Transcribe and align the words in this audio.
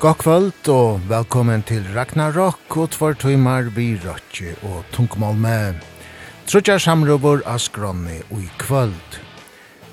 God 0.00 0.16
kvöld 0.16 0.68
og 0.72 1.00
velkommen 1.08 1.60
til 1.68 1.84
Ragnarok 1.92 2.76
og 2.76 2.90
tvar 2.94 3.12
tøymar 3.20 3.66
vi 3.76 3.98
rødtje 4.00 4.54
og 4.64 4.84
tungmål 4.94 5.34
med. 5.36 5.74
Trudja 6.48 6.78
samrubor 6.80 7.42
av 7.44 7.58
skronni 7.60 8.16
og 8.30 8.38
i 8.40 8.48
kvöld. 8.62 9.18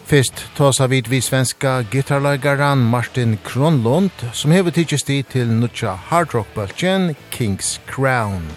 Fyrst 0.08 0.46
tåsa 0.56 0.88
vid 0.88 1.10
vi 1.12 1.20
svenska 1.22 1.82
gitarlagaran 1.92 2.86
Martin 2.88 3.36
Kronlund 3.44 4.24
som 4.32 4.52
hever 4.56 4.72
tidsjesti 4.72 5.26
til 5.28 5.52
nutja 5.52 5.98
hardrockbølgen 6.08 7.16
King's 7.36 7.76
Crown. 7.92 8.48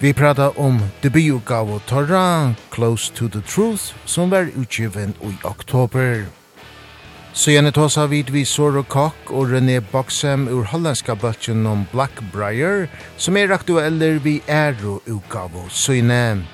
Vi 0.00 0.12
prata 0.12 0.48
om 0.56 0.80
debutgave 1.02 1.80
Torra, 1.86 2.54
Close 2.72 3.12
to 3.12 3.28
the 3.28 3.40
Truth, 3.40 3.92
som 4.06 4.30
var 4.30 4.48
utgiven 4.56 5.14
i 5.20 5.36
oktober. 5.44 6.24
Så 7.36 7.52
gjerne 7.52 7.68
tås 7.72 7.98
har 8.00 8.06
vi 8.08 8.22
vi 8.32 8.44
Soro 8.48 8.80
Kok 8.82 9.28
og 9.28 9.50
René 9.52 9.80
Boxham 9.92 10.46
ur 10.48 10.64
hollandska 10.64 11.14
bøtjen 11.20 11.66
om 11.68 11.82
Blackbriar, 11.92 12.86
som 13.18 13.36
er 13.36 13.52
aktueller 13.52 14.16
vi 14.24 14.40
er 14.48 14.72
og 14.88 15.04
utgav 15.04 15.52
og 15.52 15.68
gjerne 15.68 16.46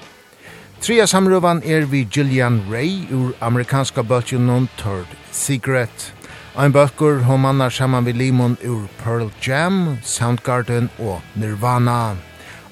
Tria 0.83 1.07
samrøvan 1.07 1.63
er 1.63 1.87
vi 1.87 2.03
Gillian 2.11 2.59
Ray 2.73 3.07
ur 3.15 3.31
amerikanska 3.41 4.03
bøtjen 4.03 4.51
om 4.51 4.67
Third 4.77 5.07
Secret. 5.31 6.13
Ein 6.59 6.75
bøkker 6.75 7.23
hon 7.29 7.41
mannar 7.41 7.71
saman 7.71 8.05
vi 8.05 8.13
Limon 8.13 8.59
ur 8.67 8.89
Pearl 9.05 9.31
Jam, 9.47 9.99
Soundgarden 10.03 10.91
og 10.99 11.23
Nirvana. 11.35 12.17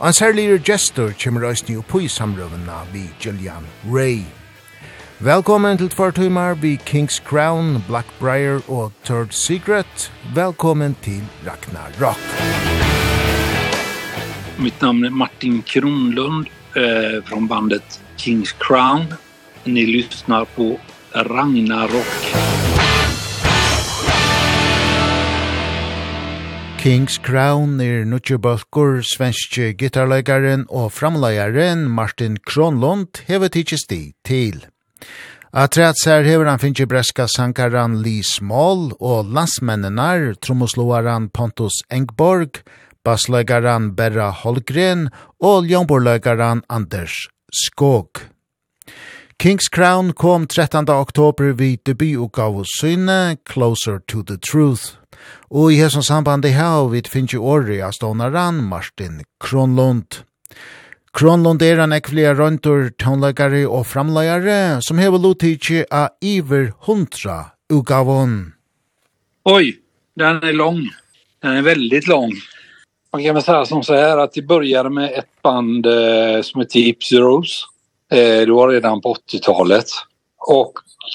Ein 0.03 0.13
særligere 0.13 0.59
gestor 0.59 1.15
kjemmer 1.15 1.47
òsni 1.53 1.79
oppi 1.79 2.09
samrøvena 2.09 2.83
vi 2.93 3.07
Gillian 3.23 3.71
Ray. 3.87 4.40
Velkommen 5.21 5.77
til 5.77 5.91
Tvartumar 5.93 6.55
vi 6.63 6.79
King's 6.89 7.19
Crown, 7.21 7.83
Blackbriar 7.85 8.63
og 8.73 8.93
Third 9.05 9.35
Secret. 9.37 10.13
Velkommen 10.35 10.95
til 11.03 11.21
Ragnarok. 11.45 12.23
Mitt 14.59 14.81
namn 14.81 15.05
är 15.05 15.11
Martin 15.11 15.63
Kronlund 15.63 16.47
eh, 16.77 17.25
från 17.25 17.49
bandet 17.49 18.01
King's 18.17 18.55
Crown. 18.59 19.15
Ni 19.65 19.87
lyssnar 19.87 20.45
på 20.45 20.81
Ragnarok. 21.13 22.17
Kings 26.79 27.19
Crown 27.19 27.81
er 27.81 28.05
nutje 28.05 28.39
balkur 28.39 29.03
svenske 29.05 29.75
gitarleikaren 29.77 30.65
og 30.71 30.93
framleikaren 30.93 31.91
Martin 31.91 32.39
Kronlund 32.41 33.21
hevet 33.29 33.53
tidsi 33.53 33.77
sti 33.77 34.05
til. 34.25 34.65
At 35.51 35.75
rætsær 35.75 36.23
hever 36.23 36.47
han 36.47 36.63
finnje 36.63 36.87
breska 36.87 37.27
sankaran 37.27 37.97
Lee 38.05 38.23
Small 38.23 38.93
og 39.01 39.33
landsmennenar 39.35 40.37
tromosloaran 40.39 41.29
Pontus 41.35 41.83
Engborg, 41.91 42.63
basløygaran 43.05 43.97
Berra 43.97 44.31
Holgren 44.31 45.09
og 45.41 45.67
ljomborløygaran 45.67 46.63
Anders 46.71 47.27
Skog. 47.51 48.23
Kings 49.41 49.67
Crown 49.73 50.13
kom 50.13 50.47
13. 50.47 50.89
oktober 50.89 51.53
vid 51.53 51.79
debututgave 51.87 52.65
syne 52.79 53.37
Closer 53.53 53.99
to 54.07 54.23
the 54.23 54.37
Truth. 54.37 55.01
Og 55.51 55.73
i 55.73 55.77
hesson 55.81 56.03
samband 56.03 56.45
i 56.45 56.53
hau 56.55 56.91
vid 56.93 57.09
finnje 57.09 57.39
åri 57.41 57.81
av 57.83 57.97
stånaran 57.97 58.61
Martin 58.69 59.25
Kronlund. 59.41 60.23
Kronlund 61.11 61.63
er 61.67 61.81
en 61.83 61.93
ekvelia 61.93 62.37
røyntur, 62.39 62.93
tånleggare 63.03 63.65
og 63.67 63.83
framleggare 63.91 64.79
som 64.85 65.01
hever 65.03 65.19
lotidig 65.19 65.83
av 65.91 66.15
iver 66.23 66.71
hundra 66.87 67.51
ugavon. 67.73 68.53
Oj, 69.45 69.77
den 70.15 70.43
är 70.43 70.53
lång. 70.53 70.89
Den 71.43 71.57
är 71.57 71.63
väldigt 71.63 72.07
lång. 72.07 72.33
Man 73.13 73.25
kan 73.25 73.35
väl 73.35 73.43
säga 73.43 73.65
som 73.65 73.83
så 73.83 73.95
här 73.95 74.19
att 74.19 74.33
det 74.33 74.43
började 74.43 74.91
med 74.91 75.13
ett 75.13 75.43
band 75.43 75.87
eh, 75.87 76.43
som 76.43 76.61
heter 76.61 76.81
Gypsy 76.81 77.19
Rose. 77.19 77.55
Eh, 78.13 78.47
det 78.47 78.53
var 78.53 78.69
redan 78.69 79.01
på 79.01 79.15
80-talet. 79.15 79.87
Och 80.39 80.73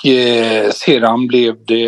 eh, 0.09 0.71
sedan 0.71 1.27
blev 1.27 1.65
det 1.65 1.85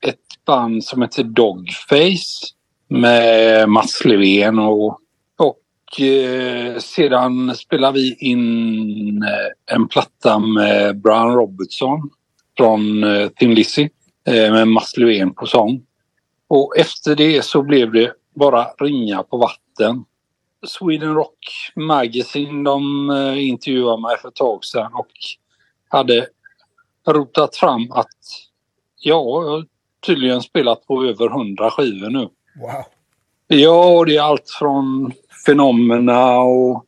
ett 0.00 0.44
band 0.46 0.84
som 0.84 1.02
heter 1.02 1.24
Dogface 1.24 2.46
med 2.88 3.68
Mats 3.68 4.04
Levén 4.04 4.58
och 4.58 5.00
eh, 6.00 6.78
sedan 6.78 7.56
spelar 7.56 7.92
vi 7.92 8.16
in 8.18 9.24
en 9.72 9.88
platta 9.88 10.38
med 10.38 11.00
Brian 11.00 11.34
Robertson 11.34 12.10
från 12.56 13.04
eh, 13.04 13.28
Thin 13.28 13.54
Lizzy 13.54 13.88
eh, 14.26 14.52
med 14.52 14.68
Mats 14.68 14.96
Löfven 14.96 15.34
på 15.34 15.46
sång. 15.46 15.82
Och 16.48 16.76
efter 16.76 17.16
det 17.16 17.44
så 17.44 17.62
blev 17.62 17.92
det 17.92 18.12
bara 18.34 18.64
ringa 18.64 19.22
på 19.22 19.36
vatten. 19.36 20.04
Sweden 20.66 21.14
Rock 21.14 21.72
Magazine 21.76 22.64
de 22.64 23.10
eh, 23.10 23.48
intervjuade 23.48 24.02
mig 24.02 24.18
för 24.18 24.28
ett 24.28 24.34
tag 24.34 24.64
sedan 24.64 24.94
och 24.94 25.10
hade 25.88 26.26
rotat 27.08 27.56
fram 27.56 27.92
att 27.92 28.18
ja, 29.00 29.42
jag 29.42 29.50
har 29.50 29.66
tydligen 30.06 30.42
spelat 30.42 30.86
på 30.86 31.04
över 31.04 31.26
100 31.26 31.70
skivor 31.70 32.10
nu. 32.10 32.28
Wow. 32.60 32.84
Ja, 33.46 33.98
och 33.98 34.06
det 34.06 34.16
är 34.16 34.22
allt 34.22 34.50
från 34.58 35.12
fenomena 35.46 36.38
och 36.38 36.84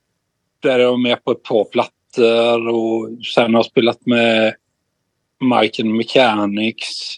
där 0.63 0.79
är 0.79 0.83
jag 0.83 1.01
med 1.01 1.25
på 1.25 1.31
ett 1.31 1.43
par 1.43 1.65
plattor 1.65 2.69
och 2.69 3.09
sen 3.35 3.55
har 3.55 3.59
jag 3.59 3.67
spelat 3.67 4.07
med 4.07 4.55
Michael 5.41 5.89
Mechanics, 5.89 7.17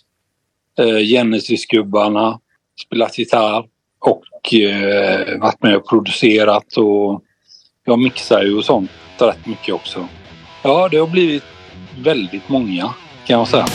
eh, 0.78 0.98
Genesis-gubbarna, 0.98 2.40
spelat 2.86 3.18
gitarr 3.18 3.64
och 3.98 4.54
eh, 4.54 5.38
varit 5.38 5.62
med 5.62 5.76
och 5.76 5.88
producerat 5.88 6.76
och 6.76 7.22
jag 7.84 7.98
mixar 7.98 8.42
ju 8.42 8.56
och 8.56 8.64
sånt 8.64 8.90
rätt 9.18 9.46
mycket 9.46 9.74
också. 9.74 10.08
Ja, 10.62 10.88
det 10.88 10.96
har 10.96 11.06
blivit 11.06 11.44
väldigt 12.02 12.48
många 12.48 12.94
kan 13.26 13.38
jag 13.38 13.48
säga. 13.48 13.66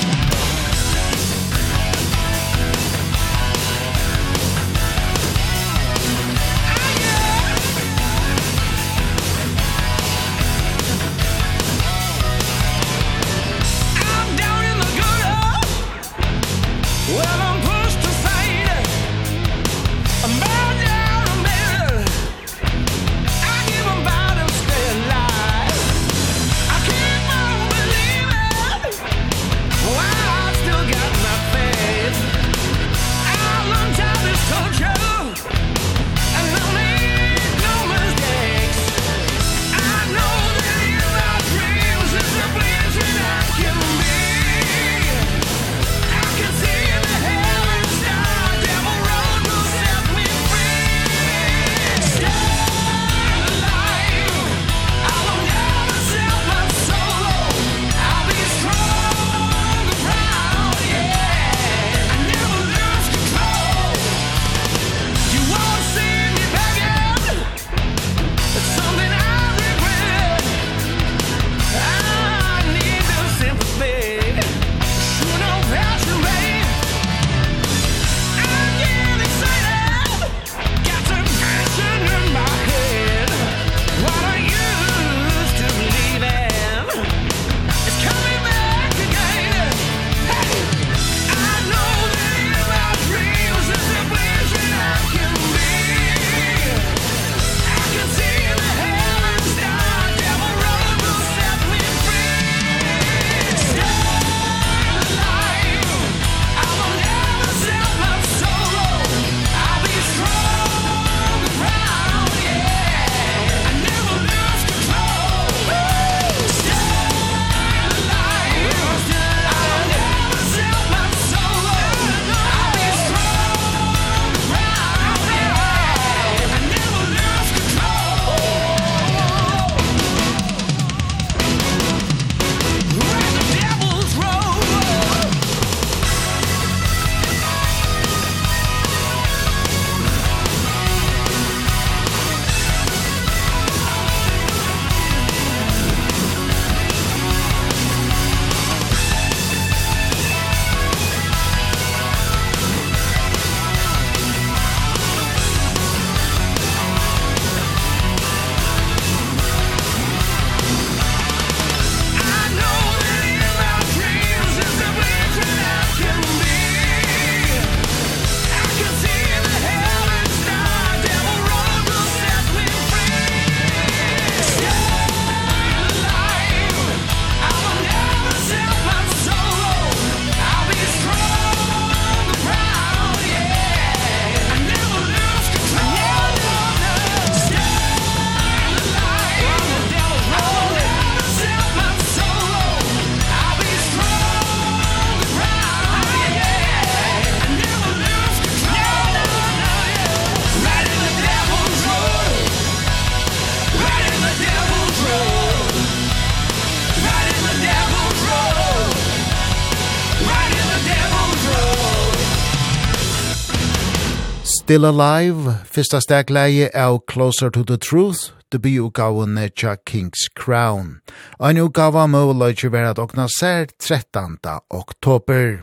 Still 214.65 214.85
Alive, 214.85 215.51
fyrsta 215.69 216.00
stegleie 216.01 216.71
av 216.73 217.03
Closer 217.06 217.51
to 217.51 217.63
the 217.63 217.77
Truth, 217.77 218.31
debutgaven 218.50 219.38
tja 219.53 219.75
King's 219.75 220.25
Crown. 220.33 221.01
Ein 221.39 221.59
utgava 221.62 222.07
møvløyke 222.09 222.71
vera 222.73 222.95
at 222.95 222.97
okna 222.97 223.27
ser 223.29 223.67
13. 223.77 224.39
oktober. 224.73 225.59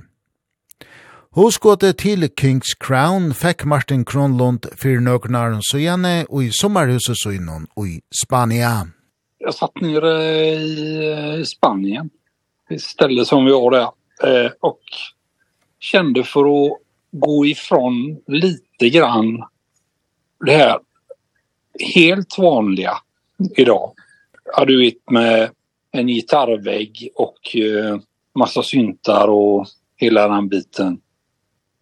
Hoskåte 1.34 1.90
til 1.98 2.28
King's 2.38 2.76
Crown 2.78 3.32
fekk 3.34 3.64
Martin 3.66 4.04
Kronlund 4.06 4.70
fyrir 4.78 5.02
nøknaren 5.02 5.66
sujane 5.66 6.22
og 6.28 6.44
i 6.44 6.52
sommarhuset 6.54 7.18
søgnon 7.24 7.66
og 7.74 7.88
i 7.88 7.98
Spania. 8.14 8.86
Jeg 9.42 9.56
satt 9.58 9.82
nere 9.82 10.14
i 11.42 11.42
Spanien, 11.50 12.06
i 12.70 12.78
stället 12.78 13.26
som 13.26 13.44
vi 13.44 13.50
har 13.50 13.70
där, 13.70 13.90
och 14.60 14.80
kände 15.80 16.24
för 16.24 16.46
att 16.46 16.78
gå 17.12 17.46
ifrån 17.46 18.22
lite 18.26 18.88
grann 18.88 19.44
det 20.46 20.56
här 20.56 20.78
helt 21.94 22.38
vanliga 22.38 22.92
idag. 23.56 23.92
Ja, 24.56 24.64
du 24.64 24.78
vet 24.78 25.10
med 25.10 25.50
en 25.90 26.06
gitarrvägg 26.06 27.08
och 27.14 27.56
eh, 27.56 27.98
massa 28.34 28.62
syntar 28.62 29.28
och 29.28 29.66
hela 29.96 30.28
den 30.28 30.48
biten. 30.48 31.00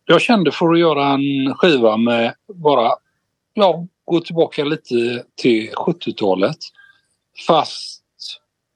Jag 0.04 0.20
kände 0.20 0.52
för 0.52 0.72
att 0.72 0.78
göra 0.78 1.06
en 1.06 1.54
skiva 1.54 1.96
med 1.96 2.34
bara 2.46 2.92
ja, 3.54 3.86
gå 4.04 4.20
tillbaka 4.20 4.64
lite 4.64 5.24
till 5.34 5.70
70-talet 5.70 6.56
fast 7.46 8.02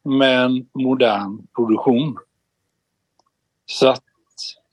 med 0.04 0.44
en 0.44 0.66
modern 0.72 1.46
produktion. 1.56 2.16
Så 3.66 3.88
att 3.88 4.02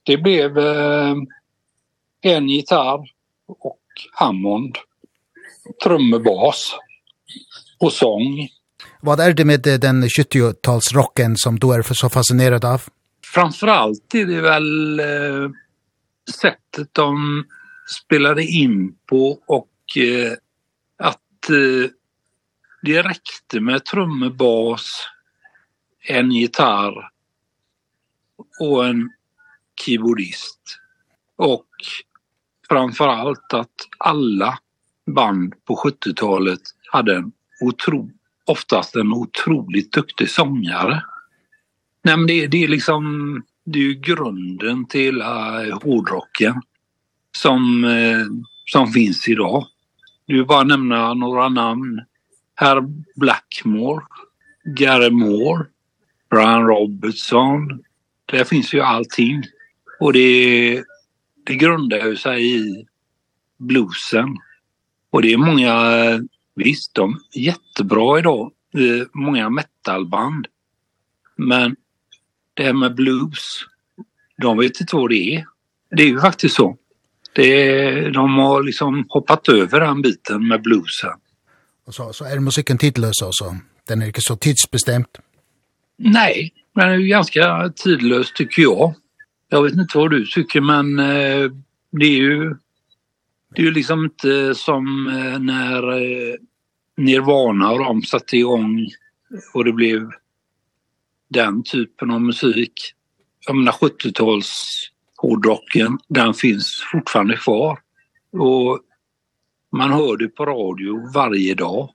det 0.03 0.17
blev 0.17 0.57
eh, 0.57 1.15
en 2.21 2.49
gitarr 2.49 3.11
och 3.47 3.79
Hammond, 4.13 4.77
trummebas 5.83 6.75
och 7.79 7.93
sång. 7.93 8.49
Vad 9.01 9.19
är 9.19 9.33
det 9.33 9.45
med 9.45 9.61
den 9.61 10.03
70-talsrocken 10.03 11.35
som 11.35 11.59
du 11.59 11.73
är 11.73 11.93
så 11.93 12.09
fascinerad 12.09 12.65
av? 12.65 12.81
Framförallt 13.33 14.15
är 14.15 14.25
det 14.25 14.41
väl 14.41 14.99
eh, 14.99 15.49
sättet 16.41 16.93
de 16.93 17.43
spelade 18.03 18.43
in 18.43 18.95
på 19.05 19.39
och 19.47 19.97
eh, 19.97 20.31
att 20.97 21.49
eh, 21.49 21.89
det 22.81 23.01
räckte 23.01 23.59
med 23.59 23.85
trummebas, 23.85 24.91
en 26.07 26.31
gitarr 26.31 27.09
och 28.59 28.85
en 28.85 29.09
keyboardist 29.85 30.79
och 31.35 31.67
framför 32.71 33.07
allt 33.07 33.53
att 33.53 33.87
alla 33.97 34.59
band 35.15 35.53
på 35.65 35.75
70-talet 35.75 36.61
hade 36.91 37.15
en 37.15 37.31
otro, 37.61 38.09
oftast 38.45 38.95
en 38.95 39.13
otroligt 39.13 39.91
duktig 39.91 40.29
sångare. 40.29 41.03
Nej, 42.03 42.17
men 42.17 42.27
det, 42.27 42.47
det 42.47 42.63
är 42.63 42.67
liksom 42.67 43.03
det 43.65 43.79
är 43.79 43.83
ju 43.83 43.93
grunden 43.93 44.85
till 44.87 45.21
uh, 45.21 45.79
hårdrocken 45.83 46.61
som 47.37 47.83
uh, 47.83 48.25
som 48.65 48.87
finns 48.87 49.27
idag. 49.27 49.65
Nu 50.27 50.45
bara 50.45 50.63
nämna 50.63 51.13
några 51.13 51.49
namn. 51.49 52.01
Herr 52.55 52.81
Blackmore, 53.15 54.05
Gary 54.77 55.09
Moore, 55.09 55.65
Brian 56.29 56.67
Robertson. 56.67 57.83
Det 58.25 58.49
finns 58.49 58.73
ju 58.73 58.81
allting. 58.81 59.43
Och 59.99 60.13
det 60.13 60.19
är 60.19 60.83
det 61.51 61.55
grundar 61.55 62.05
ju 62.05 62.17
sig 62.17 62.55
i 62.55 62.85
bluesen. 63.57 64.37
Och 65.09 65.21
det 65.21 65.33
är 65.33 65.37
många, 65.37 65.73
visst 66.55 66.93
de 66.93 67.19
är 67.33 67.39
jättebra 67.39 68.19
idag, 68.19 68.51
många 69.13 69.49
metalband. 69.49 70.47
Men 71.35 71.75
det 72.53 72.63
här 72.63 72.73
med 72.73 72.95
blues, 72.95 73.65
de 74.41 74.57
vet 74.57 74.81
inte 74.81 74.95
vad 74.95 75.09
det 75.09 75.35
är. 75.35 75.45
Det 75.95 76.03
är 76.03 76.07
ju 76.07 76.19
faktiskt 76.19 76.55
så. 76.55 76.77
Det 77.33 77.69
är, 77.69 78.11
de 78.11 78.37
har 78.37 78.63
liksom 78.63 79.05
hoppat 79.09 79.49
över 79.49 79.79
den 79.79 80.01
biten 80.01 80.47
med 80.47 80.61
bluesen. 80.61 81.19
Och 81.85 81.95
så, 81.95 82.13
så 82.13 82.25
är 82.25 82.39
musiken 82.39 82.77
tidlös 82.77 83.21
också? 83.21 83.57
Den 83.87 84.01
är 84.01 84.05
inte 84.05 84.21
så 84.21 84.35
tidsbestämd? 84.35 85.05
Nej, 85.97 86.53
den 86.75 86.89
är 86.89 86.95
ju 86.95 87.07
ganska 87.07 87.73
tidlös 87.75 88.33
tycker 88.33 88.61
jag. 88.61 88.93
Jag 89.53 89.63
vet 89.63 89.73
inte 89.73 89.97
vad 89.97 90.11
du 90.11 90.25
tycker 90.25 90.61
men 90.61 90.99
eh, 90.99 91.51
det 91.91 92.05
är 92.05 92.17
ju 92.17 92.55
det 93.55 93.61
är 93.61 93.65
ju 93.65 93.71
liksom 93.71 94.03
inte 94.03 94.55
som 94.55 95.07
eh, 95.07 95.39
när 95.39 95.91
eh, 95.91 96.35
Nirvana 96.97 97.71
och 97.71 97.79
de 97.79 98.01
satte 98.01 98.37
igång 98.37 98.87
och 99.53 99.65
det 99.65 99.73
blev 99.73 100.09
den 101.29 101.63
typen 101.63 102.11
av 102.11 102.21
musik. 102.21 102.73
Jag 103.47 103.55
menar 103.55 103.71
70-tals 103.71 104.71
hårdrocken, 105.17 105.97
den 106.07 106.33
finns 106.33 106.83
fortfarande 106.91 107.37
kvar. 107.37 107.79
Och 108.31 108.79
man 109.71 109.91
hör 109.91 110.17
det 110.17 110.27
på 110.27 110.45
radio 110.45 111.11
varje 111.13 111.53
dag. 111.53 111.89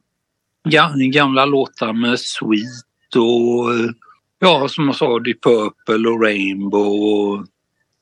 Ja, 0.63 0.93
gamla 0.97 1.45
låtar 1.45 1.93
med 1.93 2.21
Sweet 2.21 3.17
och 3.17 3.71
Ja, 4.39 4.69
som 4.69 4.87
jag 4.87 4.97
sa, 4.97 5.19
Deep 5.19 5.43
Purple 5.43 6.09
och 6.09 6.23
Rainbow 6.23 6.87
och 6.87 7.47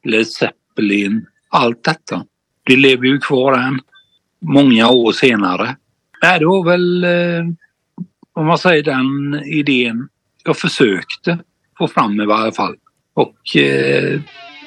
Led 0.04 0.26
Zeppelin. 0.26 1.26
Allt 1.48 1.84
detta. 1.84 2.24
Det 2.66 2.76
lever 2.76 3.06
ju 3.06 3.18
kvar 3.18 3.58
än 3.58 3.80
många 4.40 4.88
år 4.88 5.12
senare. 5.12 5.76
Nej, 6.22 6.38
det 6.38 6.46
var 6.46 6.64
väl, 6.64 7.06
om 8.32 8.46
man 8.46 8.58
säger 8.58 8.82
den 8.82 9.42
idén 9.44 10.08
jag 10.44 10.56
försökte 10.56 11.38
få 11.78 11.88
fram 11.88 12.20
i 12.20 12.26
varje 12.26 12.52
fall. 12.52 12.76
Och 13.14 13.56
eh, 13.56 14.20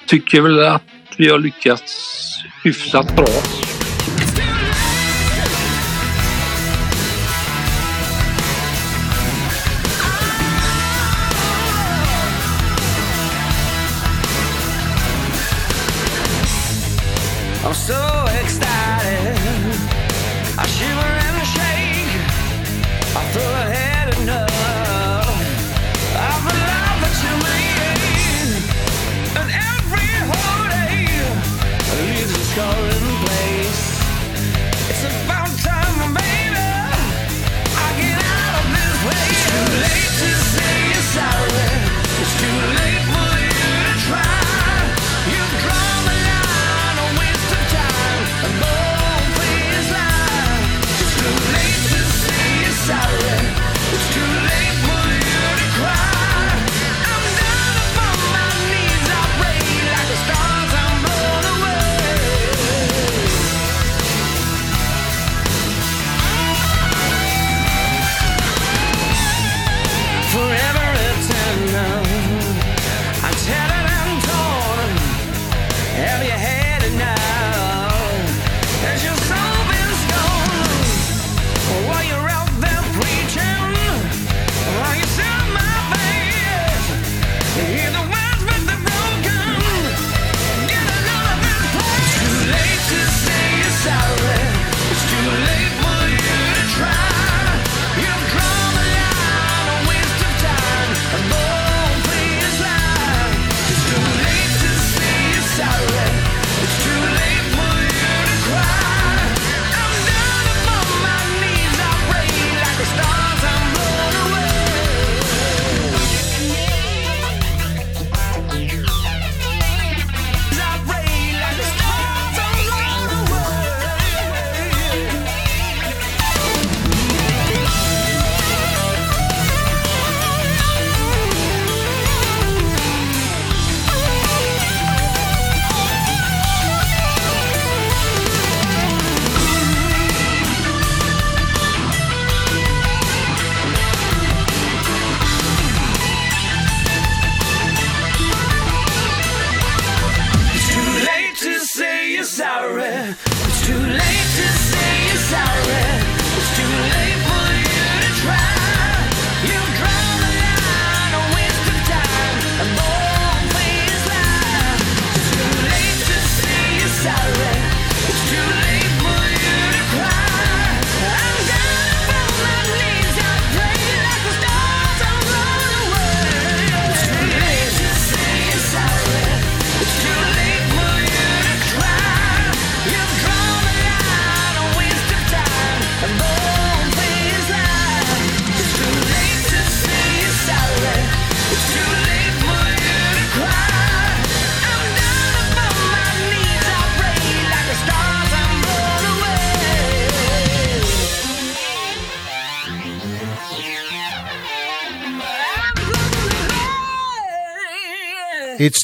tycker 0.07 0.41
väl 0.41 0.59
att 0.59 0.83
vi 1.17 1.29
har 1.29 1.39
lyckats 1.39 2.23
hyfsat 2.63 3.15
bra. 3.15 3.27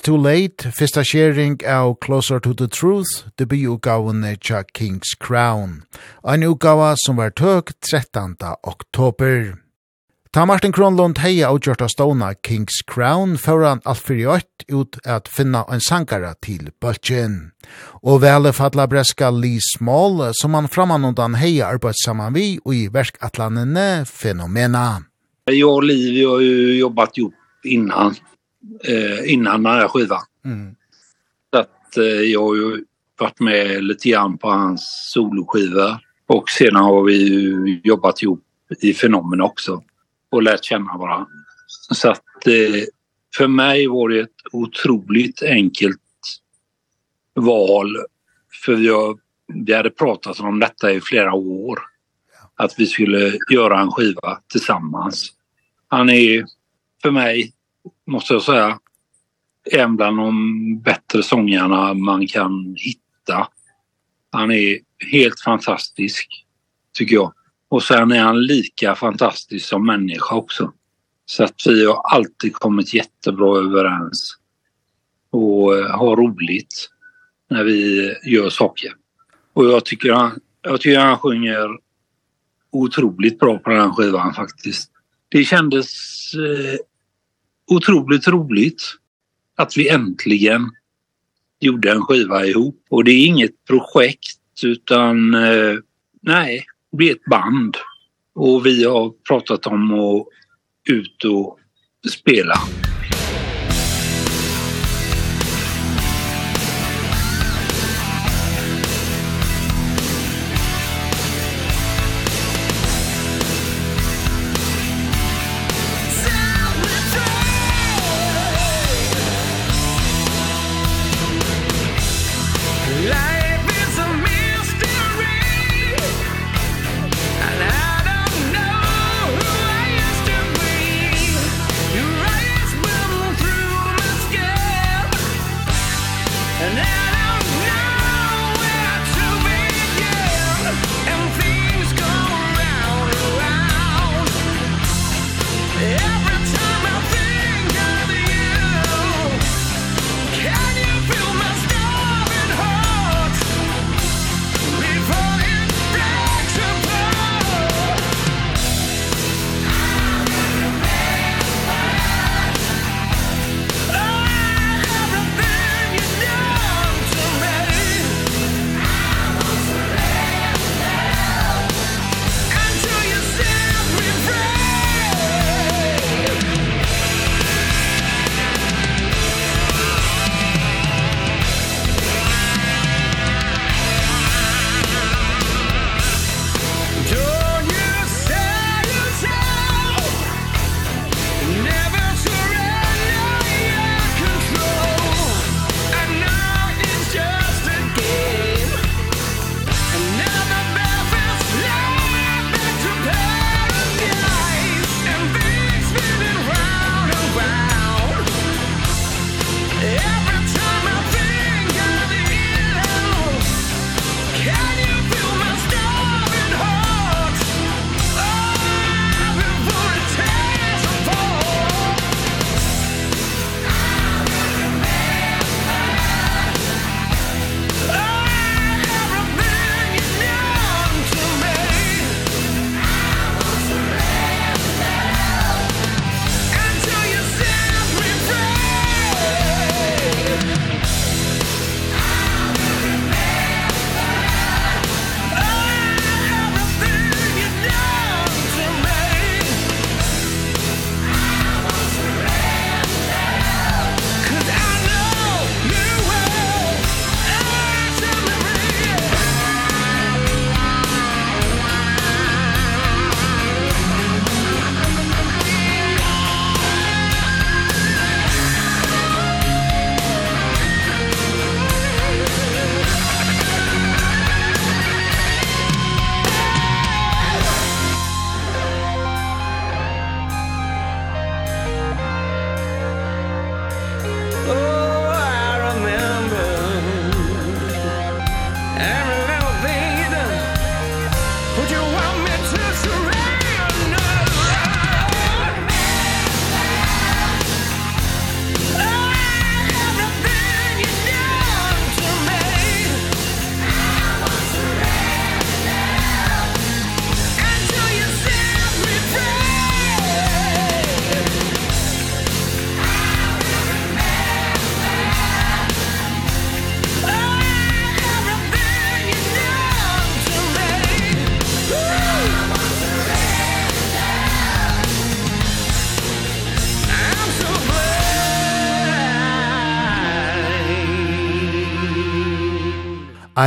Too 0.03 0.17
Late, 0.17 0.72
fyrsta 0.75 1.03
sharing 1.03 1.62
av 1.63 1.95
Closer 2.01 2.39
to 2.39 2.53
the 2.53 2.67
Truth, 2.67 3.24
debututgavene 3.38 4.36
tja 4.36 4.63
King's 4.63 5.13
Crown. 5.19 5.83
En 6.27 6.43
utgava 6.43 6.89
som 7.00 7.15
var 7.15 7.31
tøk 7.31 7.72
13. 7.79 8.36
oktober. 8.67 9.53
Ta 10.36 10.43
Martin 10.45 10.75
Kronlund 10.75 11.22
heia 11.24 11.53
og 11.55 11.63
gjørta 11.63 11.88
ståna 11.88 12.33
King's 12.43 12.81
Crown 12.83 13.38
foran 13.39 13.79
alt 13.88 14.03
fyrir 14.03 14.33
ått 14.33 14.65
ut 14.67 15.00
at 15.07 15.31
finna 15.31 15.63
en 15.72 15.79
sankara 15.79 16.33
til 16.43 16.74
bøltjen. 16.83 17.53
Og 18.03 18.25
vele 18.25 18.51
fadla 18.51 18.89
breska 18.91 19.31
Lee 19.31 19.63
Small 19.63 20.33
som 20.36 20.60
han 20.60 20.67
framanundan 20.67 21.39
heia 21.39 21.72
arbeidssaman 21.72 22.36
vi 22.36 22.57
og 22.65 22.75
i 22.75 22.89
verskatlanene 22.91 24.03
fenomena. 24.03 25.05
Jag 25.45 25.75
och 25.75 25.83
Liv 25.83 26.27
har 26.27 26.39
ju 26.39 26.77
jobbat 26.79 27.17
ihop 27.17 27.33
innan 27.63 28.15
eh, 28.84 29.34
innan 29.34 29.63
den 29.63 29.74
här 29.74 29.88
skivan. 29.88 30.22
Mm. 30.46 30.75
Så 31.53 31.60
att 31.60 31.98
eh, 31.98 32.03
jag 32.03 32.41
har 32.41 32.55
ju 32.55 32.86
varit 33.20 33.39
med 33.39 33.84
lite 33.84 34.10
grann 34.10 34.38
på 34.38 34.50
hans 34.50 35.12
soloskiva 35.13 36.00
och 36.27 36.50
sedan 36.50 36.75
har 36.75 37.03
vi 37.03 37.13
ju 37.13 37.82
jobbat 37.84 38.22
ihop 38.22 38.43
i 38.82 38.93
fenomen 38.93 39.41
också 39.41 39.84
och 40.29 40.43
lärt 40.43 40.63
känna 40.65 40.98
varandra. 40.98 41.27
Så 41.91 42.10
att 42.10 42.48
eh, 42.48 42.84
för 43.38 43.48
mig 43.48 43.88
var 43.88 44.10
det 44.10 44.20
ett 44.20 44.29
otroligt 44.51 45.43
enkelt 45.43 46.00
val 47.36 47.98
för 48.65 48.77
jag 48.77 49.20
vi 49.53 49.74
hade 49.74 49.89
pratat 49.89 50.39
om 50.39 50.60
detta 50.60 50.91
i 50.91 51.01
flera 51.01 51.34
år 51.34 51.79
att 52.55 52.74
vi 52.77 52.86
skulle 52.86 53.38
göra 53.51 53.79
en 53.79 53.91
skiva 53.91 54.39
tillsammans. 54.48 55.29
Han 55.88 56.10
är 56.10 56.46
för 57.01 57.12
mig 57.12 57.53
måste 58.07 58.33
jag 58.33 58.41
säga, 58.41 58.79
en 59.71 59.95
bland 59.95 60.17
de 60.17 60.79
bättre 60.79 61.23
sångarna 61.23 61.93
man 61.93 62.27
kan 62.27 62.75
hitta. 62.77 63.47
Han 64.31 64.51
är 64.51 64.79
helt 65.11 65.39
fantastisk, 65.39 66.45
tycker 66.93 67.15
jag. 67.15 67.33
Och 67.69 67.83
sen 67.83 68.11
är 68.11 68.19
han 68.19 68.45
lika 68.45 68.95
fantastisk 68.95 69.65
som 69.65 69.85
människa 69.85 70.35
också. 70.35 70.73
Så 71.25 71.43
att 71.43 71.55
vi 71.67 71.85
har 71.85 72.01
alltid 72.03 72.53
kommit 72.53 72.93
jättebra 72.93 73.57
överens 73.57 74.37
och 75.29 75.73
har 75.73 76.15
roligt 76.15 76.89
när 77.49 77.63
vi 77.63 78.13
gör 78.23 78.49
saker. 78.49 78.93
Och 79.53 79.65
jag 79.65 79.85
tycker 79.85 80.11
han, 80.11 80.39
jag 80.61 80.81
tycker 80.81 80.99
han 80.99 81.17
sjunger 81.17 81.77
otroligt 82.71 83.39
bra 83.39 83.57
på 83.57 83.69
den 83.69 83.81
här 83.81 83.89
skivan 83.89 84.33
faktiskt. 84.33 84.91
Det 85.29 85.43
kändes 85.43 85.89
eh, 86.33 86.79
otroligt 87.67 88.27
roligt 88.27 88.82
att 89.55 89.77
vi 89.77 89.89
äntligen 89.89 90.72
gjorde 91.60 91.91
en 91.91 92.01
skiva 92.01 92.46
ihop. 92.46 92.86
Och 92.89 93.03
det 93.03 93.12
är 93.12 93.25
inget 93.25 93.65
projekt 93.67 94.63
utan 94.63 95.34
eh, 95.34 95.75
nej, 96.22 96.65
det 96.91 96.98
blir 96.98 97.12
ett 97.12 97.25
band. 97.25 97.77
Och 98.36 98.65
vi 98.65 98.84
har 98.84 99.13
pratat 99.27 99.67
om 99.67 99.93
att 99.93 100.27
ut 100.89 101.24
och 101.24 101.60
spela. 102.12 102.55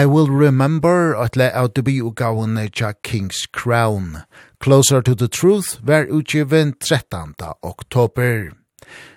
I 0.03 0.05
Will 0.05 0.29
Remember 0.29 1.17
at 1.17 1.37
le 1.37 1.51
av 1.55 1.69
to 1.73 1.83
be 1.83 2.03
ugaunne 2.05 2.69
tja 2.69 2.93
King's 3.03 3.47
Crown. 3.53 4.19
Closer 4.61 5.01
to 5.01 5.15
the 5.15 5.29
Truth 5.29 5.79
var 5.81 6.05
utgiven 6.05 6.75
13. 6.81 7.35
oktober. 7.63 8.53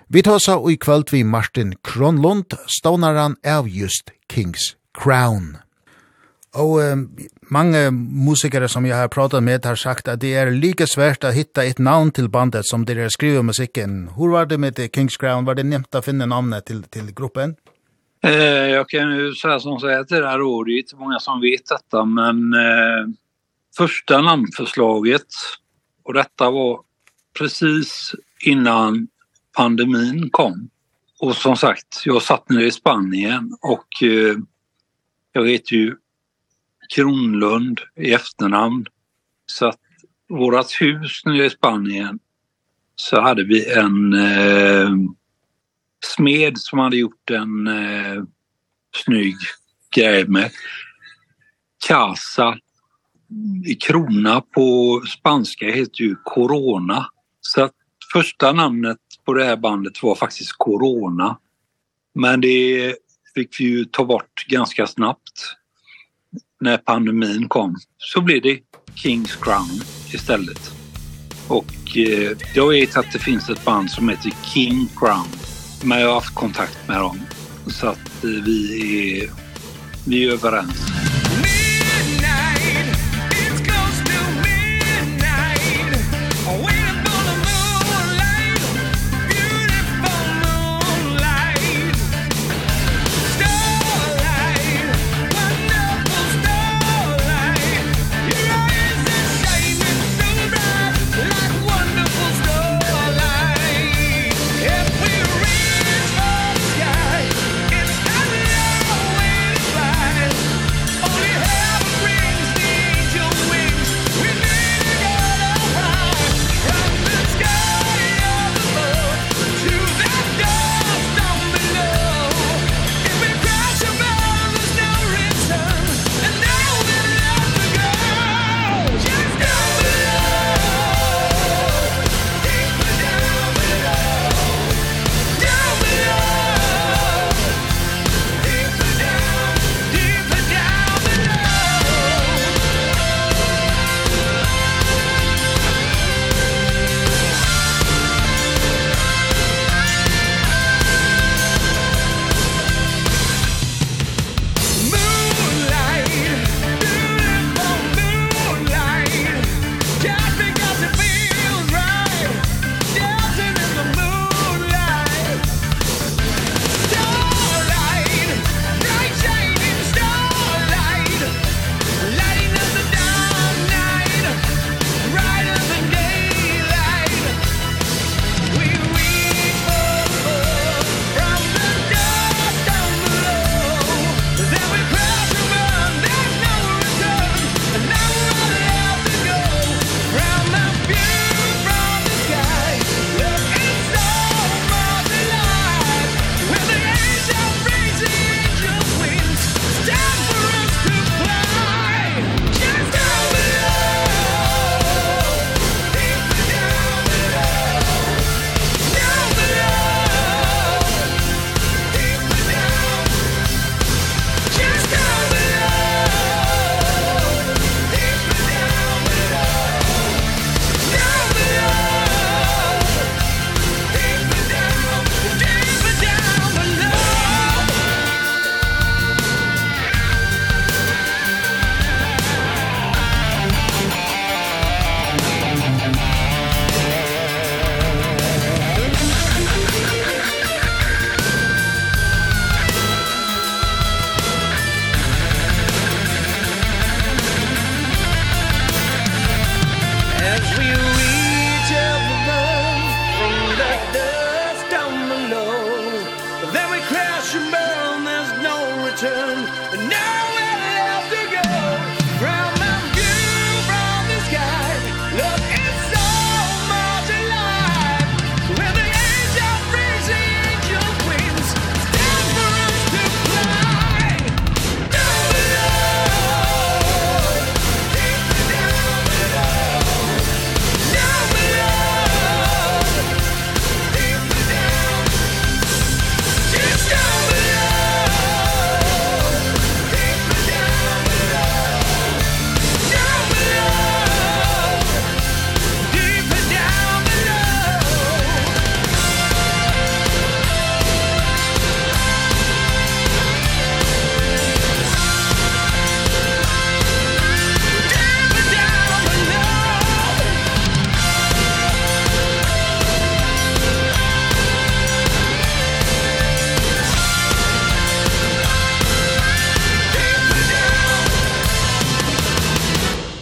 Vi 0.08 0.22
tar 0.22 0.40
og 0.56 0.72
i 0.72 0.76
kvöld 0.76 1.12
vi 1.12 1.22
Martin 1.22 1.74
Kronlund, 1.84 2.56
stånaren 2.66 3.36
av 3.44 3.68
just 3.68 4.10
King's 4.32 4.74
Crown. 4.94 5.58
Og 6.54 6.80
eh, 6.82 6.96
mange 7.50 7.90
musikere 7.92 8.68
som 8.68 8.86
jeg 8.86 8.96
har 8.96 9.08
pratet 9.08 9.42
med 9.42 9.64
har 9.64 9.76
sagt 9.76 10.08
at 10.08 10.20
det 10.20 10.32
er 10.34 10.50
like 10.50 10.86
svært 10.86 11.24
å 11.24 11.34
hitta 11.34 11.64
et 11.64 11.78
navn 11.78 12.10
til 12.10 12.30
bandet 12.30 12.64
som 12.64 12.86
dere 12.86 13.10
skriver 13.10 13.42
musikken. 13.42 14.08
Hvor 14.16 14.32
var 14.32 14.48
det 14.48 14.60
med 14.60 14.80
King's 14.96 15.20
Crown? 15.20 15.44
Var 15.44 15.60
det 15.60 15.66
nevnt 15.66 15.94
å 15.94 16.00
finne 16.00 16.26
navnet 16.26 16.64
til, 16.64 16.82
til 16.88 17.12
gruppen? 17.12 17.58
Ja. 17.58 17.69
Jag 18.22 18.88
kan 18.88 19.16
ju 19.16 19.34
säga 19.34 19.60
som 19.60 19.80
så 19.80 19.88
att 19.88 20.08
det 20.08 20.28
här 20.28 20.42
året 20.42 20.72
är 20.72 20.78
inte 20.78 20.96
många 20.96 21.20
som 21.20 21.40
vet 21.40 21.66
detta 21.66 22.04
men 22.04 22.54
eh, 22.54 23.06
första 23.76 24.20
namnförslaget 24.20 25.26
och 26.02 26.14
detta 26.14 26.50
var 26.50 26.80
precis 27.38 28.14
innan 28.44 29.08
pandemin 29.56 30.30
kom. 30.30 30.70
Och 31.20 31.36
som 31.36 31.56
sagt, 31.56 32.02
jag 32.04 32.22
satt 32.22 32.48
nere 32.48 32.64
i 32.64 32.70
Spanien 32.70 33.56
och 33.60 34.02
eh, 34.02 34.36
jag 35.32 35.42
vet 35.42 35.72
ju 35.72 35.96
Kronlund 36.94 37.80
i 37.96 38.12
efternamn. 38.12 38.86
Så 39.46 39.66
att 39.66 39.80
vårat 40.28 40.72
hus 40.80 41.24
nere 41.24 41.44
i 41.44 41.50
Spanien 41.50 42.18
så 42.96 43.20
hade 43.20 43.44
vi 43.44 43.72
en 43.72 44.12
eh, 44.12 44.90
smed 46.04 46.58
som 46.58 46.78
hade 46.78 46.96
gjort 46.96 47.30
en 47.30 47.66
eh, 47.66 48.22
snygg 49.04 49.36
grej 49.96 50.28
med 50.28 50.50
Casa 51.86 52.58
i 53.66 53.74
krona 53.74 54.40
på 54.40 55.00
spanska 55.08 55.66
heter 55.66 56.02
ju 56.02 56.16
Corona. 56.24 57.06
Så 57.40 57.64
att 57.64 57.72
första 58.12 58.52
namnet 58.52 58.98
på 59.24 59.34
det 59.34 59.44
här 59.44 59.56
bandet 59.56 60.02
var 60.02 60.14
faktiskt 60.14 60.52
Corona. 60.58 61.38
Men 62.14 62.40
det 62.40 62.94
fick 63.34 63.60
vi 63.60 63.64
ju 63.64 63.84
ta 63.84 64.04
bort 64.04 64.46
ganska 64.48 64.86
snabbt 64.86 65.56
när 66.60 66.76
pandemin 66.76 67.48
kom. 67.48 67.76
Så 67.96 68.20
blev 68.20 68.42
det 68.42 68.60
King's 68.94 69.42
Crown 69.42 69.80
istället. 70.14 70.70
Och 71.48 71.96
eh, 71.96 72.36
jag 72.54 72.68
vet 72.68 72.96
att 72.96 73.12
det 73.12 73.18
finns 73.18 73.50
ett 73.50 73.64
band 73.64 73.90
som 73.90 74.08
heter 74.08 74.32
King 74.54 74.88
Crown 74.96 75.39
Men 75.82 76.00
jag 76.00 76.08
har 76.08 76.14
haft 76.14 76.34
kontakt 76.34 76.88
med 76.88 77.00
dem. 77.00 77.20
Så 77.66 77.86
att 77.86 78.24
vi 78.24 79.22
är, 79.22 79.30
vi 80.06 80.28
är 80.28 80.32
överens. 80.32 80.90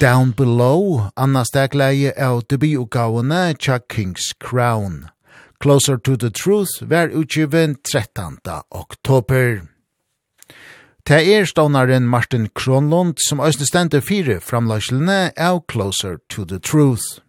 Down 0.09 0.31
Below, 0.31 1.11
Anna 1.17 1.45
Stegleie 1.45 2.13
av 2.27 2.39
debutgavene 2.49 3.55
Tja 3.59 3.79
King's 3.79 4.33
Crown. 4.41 5.09
Closer 5.61 5.99
to 5.99 6.17
the 6.17 6.31
Truth 6.31 6.83
var 6.83 7.09
utgiven 7.09 7.77
13. 7.93 8.39
oktober. 8.71 9.61
Det 11.05 11.19
er 11.35 11.45
stånaren 11.45 12.09
Martin 12.09 12.49
Kronlund 12.55 13.21
som 13.29 13.43
øyne 13.45 13.69
stendte 13.69 14.01
fire 14.01 14.41
framlagslene 14.41 15.19
av 15.37 15.61
Closer 15.69 16.17
to 16.31 16.45
the 16.45 16.59
Truth. 16.59 17.21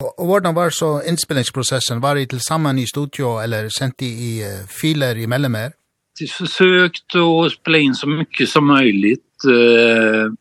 Og 0.00 0.26
hvordan 0.26 0.54
var 0.54 0.76
så 0.76 1.00
innspillingsprosessen? 1.00 2.02
Var 2.02 2.14
det 2.14 2.28
til 2.34 2.40
sammen 2.40 2.78
i 2.78 2.86
studio 2.86 3.38
eller 3.40 3.72
sendt 3.72 4.02
i 4.02 4.42
uh, 4.44 4.68
filer 4.68 5.16
i 5.16 5.26
mellemer? 5.26 5.72
Vi 6.20 6.26
försökte 6.28 7.18
att 7.18 7.52
spela 7.52 7.78
in 7.78 7.94
så 7.94 8.06
mycket 8.06 8.48
som 8.48 8.66
möjligt. 8.66 9.44
Uh, 9.46 10.34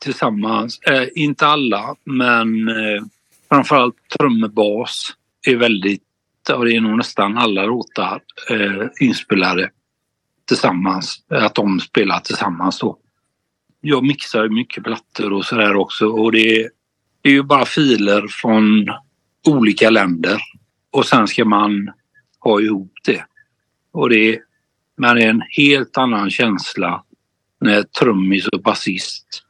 tillsammans. 0.00 0.80
Eh, 0.80 1.08
inte 1.14 1.46
alla, 1.46 1.94
men 2.04 2.68
eh, 2.68 3.02
framförallt 3.48 3.96
trummebas 4.18 5.16
är 5.46 5.56
väldigt, 5.56 6.02
och 6.54 6.64
det 6.64 6.76
är 6.76 6.80
nog 6.80 6.96
nästan 6.96 7.38
alla 7.38 7.64
låtar 7.64 8.22
eh, 8.50 8.86
inspelade 9.00 9.70
tillsammans, 10.48 11.24
att 11.28 11.54
de 11.54 11.80
spelar 11.80 12.20
tillsammans 12.20 12.78
då. 12.78 12.98
Jag 13.80 14.04
mixar 14.04 14.48
mycket 14.48 14.84
plattor 14.84 15.32
och 15.32 15.44
sådär 15.44 15.76
också 15.76 16.06
och 16.06 16.32
det 16.32 16.60
är, 16.60 16.70
det 17.22 17.28
är 17.28 17.32
ju 17.32 17.42
bara 17.42 17.64
filer 17.64 18.26
från 18.28 18.86
olika 19.46 19.90
länder 19.90 20.40
och 20.90 21.06
sen 21.06 21.28
ska 21.28 21.44
man 21.44 21.90
ha 22.40 22.60
ihop 22.60 22.92
det. 23.04 23.24
Och 23.92 24.08
det 24.08 24.34
är, 24.34 24.38
men 24.96 25.16
det 25.16 25.24
är 25.24 25.30
en 25.30 25.42
helt 25.56 25.98
annan 25.98 26.30
känsla 26.30 27.04
när 27.60 27.82
trummis 27.82 28.46
och 28.46 28.62
basist 28.62 29.44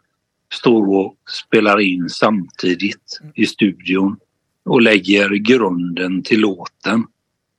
står 0.52 0.94
och 0.98 1.16
spelar 1.46 1.80
in 1.80 2.08
samtidigt 2.08 3.20
i 3.34 3.46
studion 3.46 4.16
och 4.64 4.82
lägger 4.82 5.30
grunden 5.30 6.22
till 6.22 6.40
låten 6.40 7.04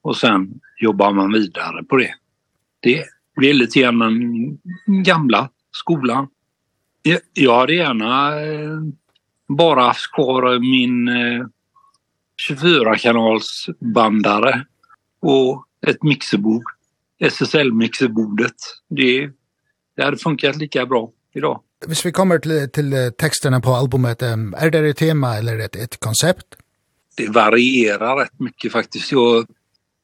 och 0.01 0.17
sen 0.17 0.59
jobbar 0.77 1.13
man 1.13 1.33
vidare 1.33 1.83
på 1.83 1.97
det. 1.97 2.13
Det 2.79 3.03
blir 3.35 3.53
lite 3.53 3.79
grann 3.79 3.99
den 3.99 4.57
gamla 5.03 5.49
skolan. 5.71 6.27
Jag 7.33 7.59
hade 7.59 7.73
gärna 7.73 8.31
bara 9.47 9.83
haft 9.83 10.11
kvar 10.11 10.59
min 10.59 11.09
24-kanals 12.49 13.69
bandare 13.79 14.65
och 15.21 15.65
ett 15.87 16.03
mixerbord. 16.03 16.63
SSL-mixerbordet. 17.19 18.55
Det, 18.89 19.29
det 19.95 20.03
hade 20.03 20.17
funkat 20.17 20.57
lika 20.57 20.85
bra 20.85 21.11
i 21.33 21.39
dag. 21.39 21.59
Hvis 21.87 22.05
vi 22.05 22.11
kommer 22.11 22.37
til, 22.37 22.69
til 22.69 23.11
teksterna 23.17 23.61
på 23.61 23.73
albumet, 23.73 24.21
är 24.21 24.69
det 24.69 24.89
ett 24.89 24.97
tema 24.97 25.37
eller 25.37 25.59
ett, 25.59 25.75
et 25.75 25.99
koncept? 25.99 26.55
Det 27.17 27.27
varierar 27.27 28.17
rätt 28.17 28.39
mycket 28.39 28.71
faktiskt. 28.71 29.11
Jag, 29.11 29.45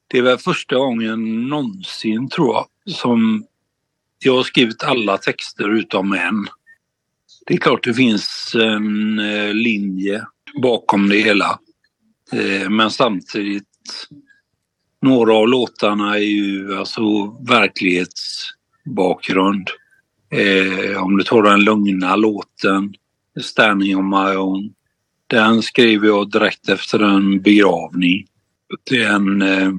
det 0.08 0.22
var 0.22 0.36
första 0.36 0.76
gången 0.76 1.48
någonsin 1.48 2.28
tror 2.28 2.54
jag 2.54 2.66
som 2.94 3.44
jag 4.18 4.36
har 4.36 4.42
skrivit 4.42 4.82
alla 4.82 5.18
texter 5.18 5.78
utom 5.78 6.12
en. 6.12 6.46
Det 7.46 7.54
är 7.54 7.58
klart 7.58 7.84
det 7.84 7.94
finns 7.94 8.52
en 8.54 9.16
linje 9.62 10.24
bakom 10.62 11.08
det 11.08 11.20
hela. 11.20 11.58
Men 12.70 12.90
samtidigt 12.90 13.64
några 15.02 15.34
av 15.34 15.48
låtarna 15.48 16.14
är 16.14 16.22
ju 16.22 16.76
alltså 16.76 17.02
verklighetsbakgrund. 17.48 19.70
Mm 19.70 19.87
Eh, 20.30 21.02
om 21.02 21.16
du 21.16 21.24
tar 21.24 21.42
den 21.42 21.64
lugna 21.64 22.16
låten, 22.16 22.94
Standing 23.40 23.96
on 23.96 24.08
my 24.08 24.36
own, 24.36 24.74
den 25.26 25.62
skrev 25.62 26.04
jag 26.04 26.30
direkt 26.30 26.68
efter 26.68 26.98
en 26.98 27.42
begravning. 27.42 28.26
Det 28.90 29.02
är 29.02 29.12
en 29.12 29.42
eh, 29.42 29.72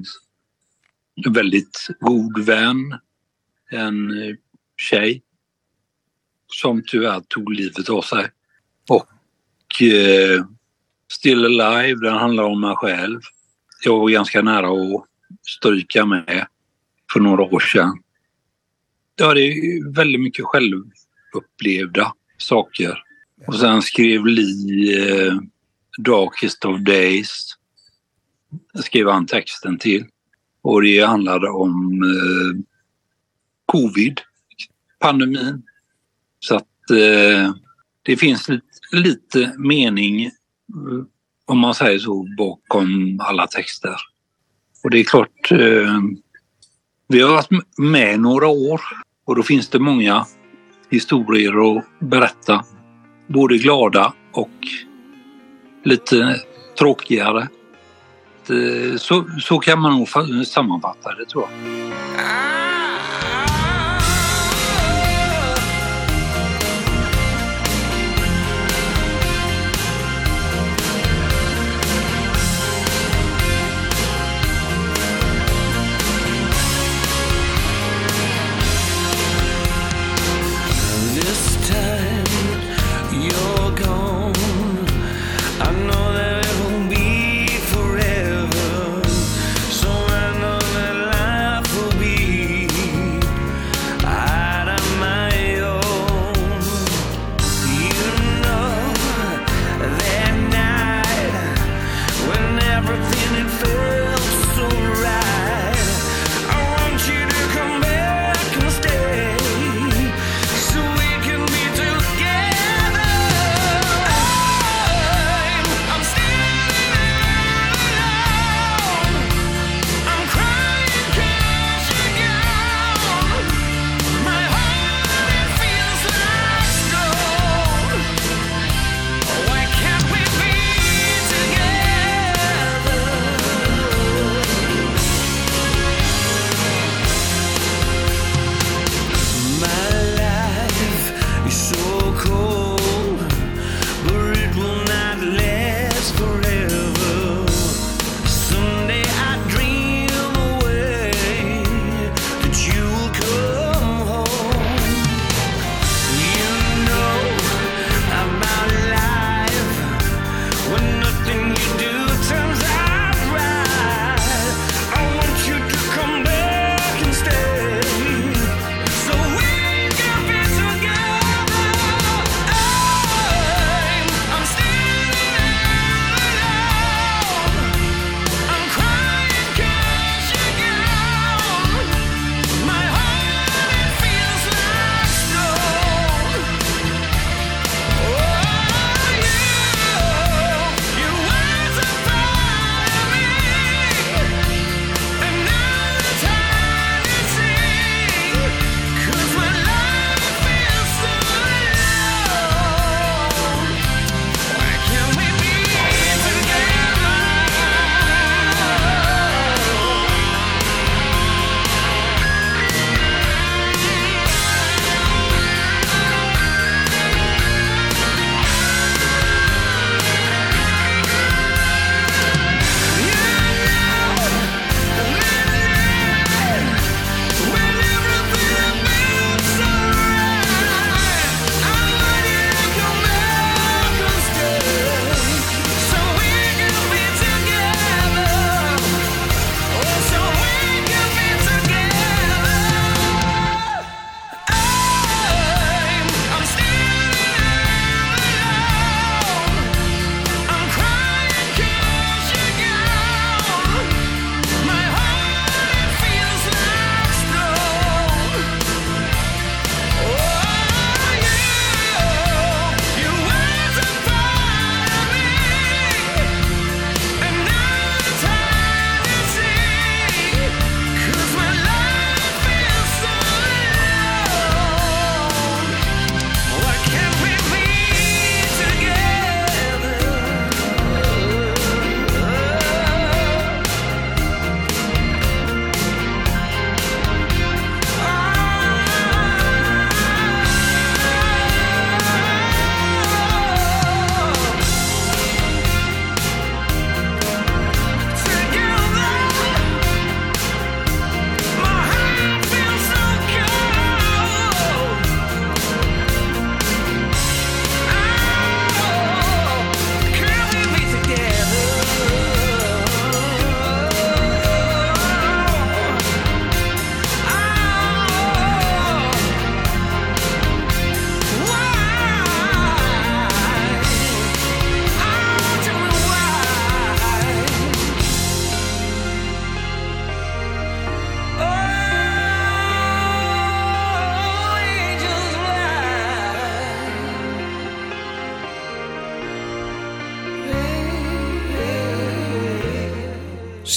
väldigt 1.30 1.88
god 2.00 2.44
vän, 2.44 2.98
en 3.70 4.22
eh, 4.22 4.34
tjej 4.76 5.22
som 6.46 6.82
tyvärr 6.86 7.20
tog 7.20 7.52
livet 7.54 7.88
av 7.88 8.02
sig. 8.02 8.26
Och 8.88 9.82
eh, 9.82 10.44
Still 11.12 11.44
Alive, 11.44 12.00
den 12.00 12.16
handlar 12.16 12.44
om 12.44 12.60
mig 12.60 12.76
själv. 12.76 13.20
Jag 13.84 13.98
var 13.98 14.08
ganska 14.08 14.42
nära 14.42 14.68
att 14.68 15.04
stryka 15.42 16.06
med 16.06 16.46
för 17.12 17.20
några 17.20 17.42
år 17.42 17.60
sedan 17.60 18.02
ja, 19.20 19.34
det 19.34 19.40
är 19.40 19.94
väldigt 19.94 20.20
mycket 20.20 20.44
självupplevda 20.44 22.12
saker. 22.38 23.02
Och 23.46 23.54
sen 23.54 23.82
skrev 23.82 24.26
Li 24.26 24.94
eh, 24.98 25.34
Darkest 25.98 26.64
of 26.64 26.80
Days. 26.80 27.56
Skrev 28.84 29.08
han 29.08 29.26
texten 29.26 29.78
till. 29.78 30.04
Och 30.62 30.82
det 30.82 31.00
handlade 31.00 31.48
om 31.48 32.02
eh, 32.02 32.62
covid, 33.66 34.20
pandemin. 34.98 35.62
Så 36.38 36.56
att 36.56 36.90
eh, 36.90 37.54
det 38.02 38.16
finns 38.16 38.48
lite, 38.48 38.66
lite 38.92 39.54
mening 39.58 40.30
om 41.46 41.58
man 41.58 41.74
säger 41.74 41.98
så 41.98 42.26
bakom 42.38 43.20
alla 43.20 43.46
texter. 43.46 43.96
Och 44.84 44.90
det 44.90 44.98
är 44.98 45.04
klart 45.04 45.52
eh, 45.52 46.00
vi 47.08 47.20
har 47.20 47.30
varit 47.32 47.78
med 47.78 48.20
några 48.20 48.48
år 48.48 48.80
Och 49.30 49.36
då 49.36 49.42
finns 49.42 49.68
det 49.68 49.78
många 49.78 50.26
historier 50.90 51.78
att 51.78 51.84
berätta. 51.98 52.64
Både 53.26 53.58
glada 53.58 54.12
och 54.32 54.50
lite 55.84 56.40
tråkigare. 56.78 57.48
Så, 58.96 59.24
så 59.40 59.58
kan 59.58 59.80
man 59.80 59.98
nog 59.98 60.08
sammanfatta 60.46 61.14
det 61.14 61.24
tror 61.24 61.44
jag. 61.44 62.49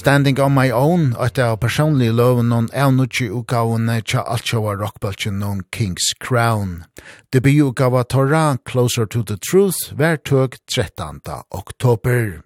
Standing 0.03 0.37
on 0.41 0.51
my 0.51 0.69
own, 0.69 1.15
at 1.15 1.37
jeg 1.39 1.61
personlig 1.63 2.09
loven 2.11 2.49
noen 2.51 2.65
er 2.75 2.89
nutje 2.91 3.29
utgavene 3.31 4.01
tja 4.03 4.19
altsjåa 4.27 4.73
rockbølgen 4.75 5.37
noen 5.39 5.61
King's 5.71 6.09
Crown. 6.19 6.81
Debututgava 7.31 8.01
Torra, 8.03 8.57
Closer 8.67 9.05
to 9.07 9.21
the 9.23 9.37
Truth, 9.39 9.93
hver 9.95 10.19
tøk 10.19 10.57
13. 10.67 11.21
oktober. 11.55 12.41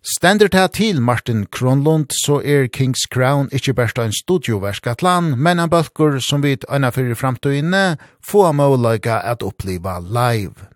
Stender 0.00 0.48
det 0.48 0.70
til 0.78 1.02
Martin 1.02 1.44
Kronlund, 1.44 2.16
så 2.24 2.38
er 2.40 2.70
King's 2.72 3.04
Crown 3.12 3.52
ikkje 3.52 3.74
best 3.76 4.00
en 4.00 4.16
studioversk 4.16 4.88
men 5.36 5.60
en 5.60 5.68
bølgur 5.68 6.16
som 6.24 6.40
vi 6.40 6.56
anna 6.70 6.88
fyrir 6.88 7.14
framtøyne, 7.14 7.98
få 8.24 8.50
målaga 8.52 9.20
at 9.20 9.42
oppleva 9.42 9.98
live. 10.00 10.75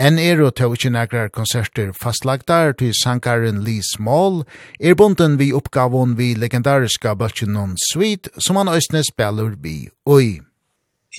En 0.00 0.16
er 0.16 0.38
og 0.40 0.54
tog 0.56 0.78
ikke 0.78 0.90
nægrar 0.94 1.28
konserter 1.28 1.90
fastlagdar 1.92 2.72
til 2.80 2.94
sankaren 2.96 3.58
Lee 3.66 3.84
Small, 3.84 4.46
er 4.80 4.94
bunden 4.96 5.34
vi 5.36 5.50
oppgavon 5.52 6.14
vi 6.16 6.30
legendariska 6.40 7.12
bøtjenon 7.20 7.74
Sweet, 7.90 8.30
som 8.40 8.56
han 8.56 8.70
òsne 8.72 9.02
spiller 9.04 9.58
vi 9.60 9.90
oi. 10.08 10.40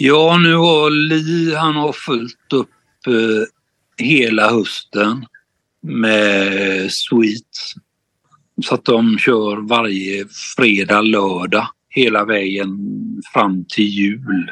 Ja, 0.01 0.37
nu 0.41 0.55
har 0.63 0.89
Lee, 0.89 1.53
han 1.53 1.77
har 1.77 1.93
fullt 1.93 2.57
upp 2.57 3.07
eh, 3.07 3.45
hela 4.01 4.49
hösten 4.49 5.27
med 5.85 6.89
Sweet. 6.89 7.77
Så 8.63 8.75
att 8.75 8.85
de 8.85 9.17
kör 9.17 9.67
varje 9.69 10.25
fredag, 10.57 11.01
lördag, 11.01 11.67
hela 11.89 12.25
vägen 12.25 12.77
fram 13.33 13.65
till 13.65 13.89
jul. 13.89 14.51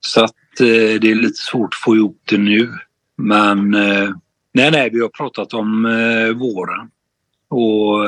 Så 0.00 0.24
att 0.24 0.60
eh, 0.60 1.00
det 1.00 1.10
är 1.10 1.14
lite 1.14 1.42
svårt 1.50 1.74
att 1.74 1.84
få 1.84 1.96
ihop 1.96 2.20
det 2.24 2.38
nu. 2.38 2.72
Men 3.16 3.70
nej, 4.52 4.70
nej, 4.70 4.90
vi 4.90 5.00
har 5.00 5.08
pratat 5.08 5.54
om 5.54 5.82
våren 6.36 6.90
och 7.48 8.06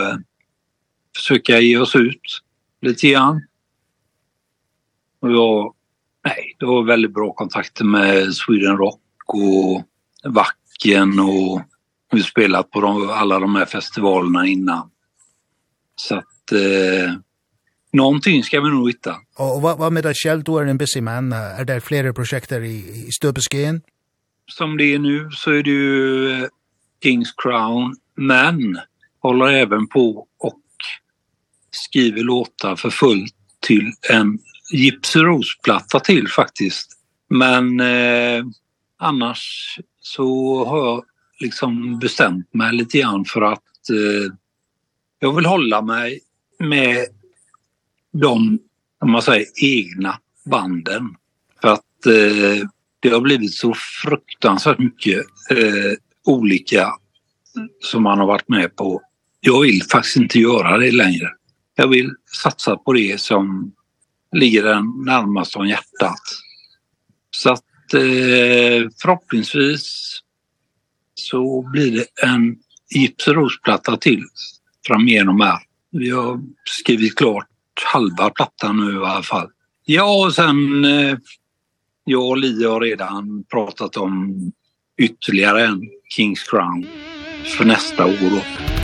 försöka 1.17 1.61
ge 1.61 1.79
oss 1.79 1.97
ut 1.97 2.41
lite 2.81 3.09
grann. 3.09 3.47
Och 5.21 5.33
jag, 5.33 5.75
nej, 6.25 6.57
det 6.59 6.67
var 6.67 6.83
väldigt 6.83 7.15
bra 7.15 7.33
kontakter 7.33 7.85
med 7.85 8.35
Sweden 8.35 8.77
Rock 8.77 9.01
och 9.27 9.83
Vacken 10.25 11.21
och 11.21 11.63
vi 12.11 12.19
har 12.19 12.27
spelat 12.27 12.71
på 12.71 12.81
de, 12.81 13.11
alla 13.11 13.39
de 13.39 13.57
här 13.57 13.67
festivalerna 13.67 14.47
innan. 14.47 14.91
Så 15.97 16.15
att 16.15 16.53
eh, 16.53 17.15
någonting 17.93 18.43
ska 18.43 18.61
vi 18.61 18.71
nog 18.71 18.89
hitta. 18.89 19.17
Och, 19.39 19.57
och 19.57 19.63
vad, 19.63 19.79
vad 19.79 19.93
med 19.93 20.05
dig 20.05 20.15
själv, 20.15 20.45
du 20.45 20.59
är 20.59 20.67
en 20.67 20.79
busy 20.79 21.01
man. 21.01 21.33
Är 21.33 21.65
det 21.65 21.81
flera 21.81 22.13
projekt 22.13 22.53
i, 22.53 22.57
i 23.07 23.13
Stöpesken? 23.13 23.83
som 24.47 24.77
det 24.77 24.95
är 24.95 24.99
nu 24.99 25.31
så 25.33 25.51
är 25.51 25.63
det 25.63 25.71
ju 25.71 26.49
Kings 27.03 27.33
Crown 27.37 27.97
men 28.15 28.79
håller 29.21 29.47
även 29.47 29.87
på 29.87 30.27
och 30.39 30.63
skriver 31.71 32.23
låtar 32.23 32.77
för 32.77 32.91
fullt 32.91 33.35
till 33.61 33.93
en 34.11 34.39
Gypsy 34.73 35.21
Rose-platta 35.21 36.01
till 36.01 36.29
faktiskt. 36.29 36.93
Men 37.29 37.81
eh, 37.81 38.45
annars 38.99 39.79
så 40.01 40.65
har 40.65 40.79
jag 40.79 41.05
liksom 41.41 41.99
bestämt 41.99 42.55
mig 42.55 42.73
lite 42.73 42.99
grann 42.99 43.25
för 43.25 43.43
att 43.43 43.91
eh, 43.91 44.33
jag 45.19 45.37
vill 45.37 45.47
hålla 45.47 45.83
mig 45.83 46.21
med 46.59 47.07
de 48.13 48.59
om 49.01 49.11
man 49.11 49.23
säger 49.23 49.47
egna 49.63 50.19
banden 50.45 51.17
för 51.61 51.69
att 51.69 52.07
eh, 52.07 52.69
det 53.11 53.17
har 53.17 53.21
blivit 53.21 53.55
så 53.55 53.75
fruktansvärt 54.03 54.79
mycket 54.79 55.19
eh, 55.51 55.93
olika 56.27 56.89
som 57.81 58.03
man 58.03 58.19
har 58.19 58.27
varit 58.27 58.49
med 58.49 58.77
på. 58.77 59.03
Jag 59.41 59.61
vill 59.61 59.83
faktiskt 59.93 60.17
inte 60.17 60.39
göra 60.39 60.79
det 60.79 60.93
längre. 60.93 61.29
Jag 61.75 61.89
vill 61.89 62.11
satsa 62.43 62.77
på 62.77 62.93
det 62.93 63.21
som 63.21 63.73
ligger 64.33 64.63
den 64.63 64.85
närmast 65.05 65.57
om 65.57 65.69
hjärtat. 65.69 66.21
Så 67.31 67.53
att 67.53 67.95
eh, 67.95 68.91
förhoppningsvis 69.03 70.19
så 71.15 71.63
blir 71.73 71.93
det 71.93 72.27
en 72.27 72.57
gipsrosplatta 72.91 73.97
till 73.97 74.23
framigenom 74.87 75.41
här. 75.41 75.59
Vi 75.93 76.11
har 76.11 76.41
skrivit 76.65 77.17
klart 77.17 77.49
halva 77.85 78.31
plattan 78.31 78.77
nu 78.77 78.93
i 78.93 78.97
alla 78.97 79.23
fall. 79.23 79.49
Ja, 79.85 80.27
och 80.27 80.35
sen 80.35 80.85
eh, 80.85 81.19
jag 82.09 82.29
och 82.29 82.37
Li 82.37 82.65
har 82.65 82.81
redan 82.81 83.45
pratat 83.45 83.97
om 83.97 84.35
ytterligare 84.99 85.65
en 85.65 85.81
Kings 86.17 86.43
Crown 86.43 86.87
för 87.59 87.65
nästa 87.65 88.07
år. 88.07 88.31
Då. 88.31 88.76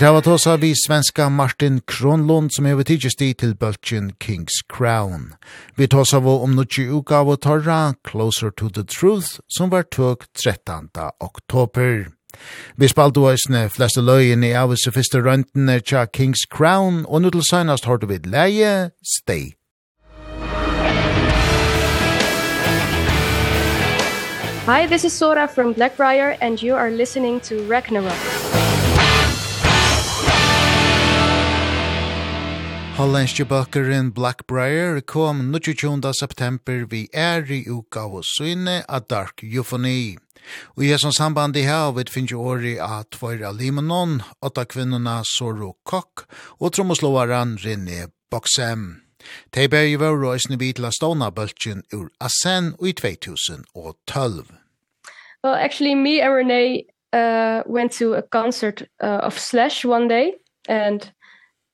Vid 0.00 0.06
hava 0.06 0.20
tåsa 0.22 0.56
vi 0.56 0.74
svenska 0.74 1.28
Martin 1.28 1.80
Kronlund 1.80 2.50
som 2.52 2.64
hever 2.64 2.86
tidsjesti 2.88 3.34
til 3.36 3.50
bøltjen 3.54 4.06
King's 4.24 4.62
Crown. 4.72 5.34
Vi 5.76 5.88
tåsa 5.92 6.22
vå 6.24 6.38
om 6.40 6.54
nutje 6.56 6.86
uka 6.88 7.18
av 7.20 7.34
torra 7.36 7.92
Closer 8.08 8.48
to 8.50 8.70
the 8.70 8.80
Truth 8.82 9.44
som 9.48 9.68
var 9.68 9.82
tøk 9.82 10.24
13. 10.32 10.88
oktober. 11.20 12.08
Vi 12.76 12.88
spalt 12.88 13.14
du 13.14 13.26
eisne 13.28 13.68
fleste 13.68 14.00
løyen 14.00 14.40
i 14.40 14.54
av 14.56 14.72
oss 14.72 14.88
fyrste 14.88 15.20
røntene 15.20 15.82
tja 15.84 16.06
King's 16.06 16.48
Crown 16.48 17.04
og 17.04 17.20
nu 17.20 17.28
til 17.30 17.44
seinast 17.44 17.84
hårdu 17.84 18.06
vid 18.08 18.24
leie 18.24 18.90
Stay 19.04 19.52
Hi, 24.64 24.86
this 24.86 25.04
is 25.04 25.12
Sora 25.12 25.46
from 25.46 25.74
Blackbriar 25.74 26.38
and 26.40 26.62
you 26.62 26.74
are 26.74 26.90
listening 26.90 27.40
to 27.40 27.60
Ragnarok. 27.68 28.59
Hollandske 32.98 33.44
bøkeren 33.44 34.10
Blackbriar 34.12 35.00
kom 35.06 35.52
22. 35.52 36.12
september 36.18 36.86
vi 36.90 37.06
er 37.12 37.46
i 37.50 37.62
uka 37.68 38.02
og 38.08 38.24
Svine 38.26 38.80
av 38.88 39.06
Dark 39.08 39.44
Euphony. 39.44 40.16
Og 40.76 40.84
i 40.84 40.90
som 40.98 41.12
samband 41.12 41.56
i 41.56 41.66
her 41.68 41.92
vet 41.96 42.10
finnes 42.10 42.34
åri 42.34 42.78
av 42.80 43.06
tvoira 43.14 43.52
Limonon, 43.52 44.20
åtta 44.42 44.64
kvinnorna 44.64 45.20
Soro 45.24 45.76
Kokk 45.84 46.26
og 46.58 46.74
tromoslovaren 46.74 47.56
Rinne 47.64 48.10
Boksem. 48.30 49.02
De 49.54 49.68
bæg 49.68 49.98
var 50.00 50.16
røysene 50.16 50.58
vi 50.58 50.72
til 50.72 50.88
stående 50.92 51.30
bølgen 51.32 51.84
ur 51.94 52.08
Asen 52.20 52.74
i 52.80 52.92
2012. 52.92 54.46
Well, 55.42 55.54
actually, 55.54 55.94
me 55.94 56.20
and 56.20 56.34
Renee 56.34 56.86
uh, 57.12 57.62
went 57.66 57.92
to 57.92 58.14
a 58.14 58.22
concert 58.22 58.82
uh, 59.02 59.20
of 59.22 59.38
Slash 59.38 59.84
one 59.84 60.08
day, 60.08 60.32
and 60.68 61.10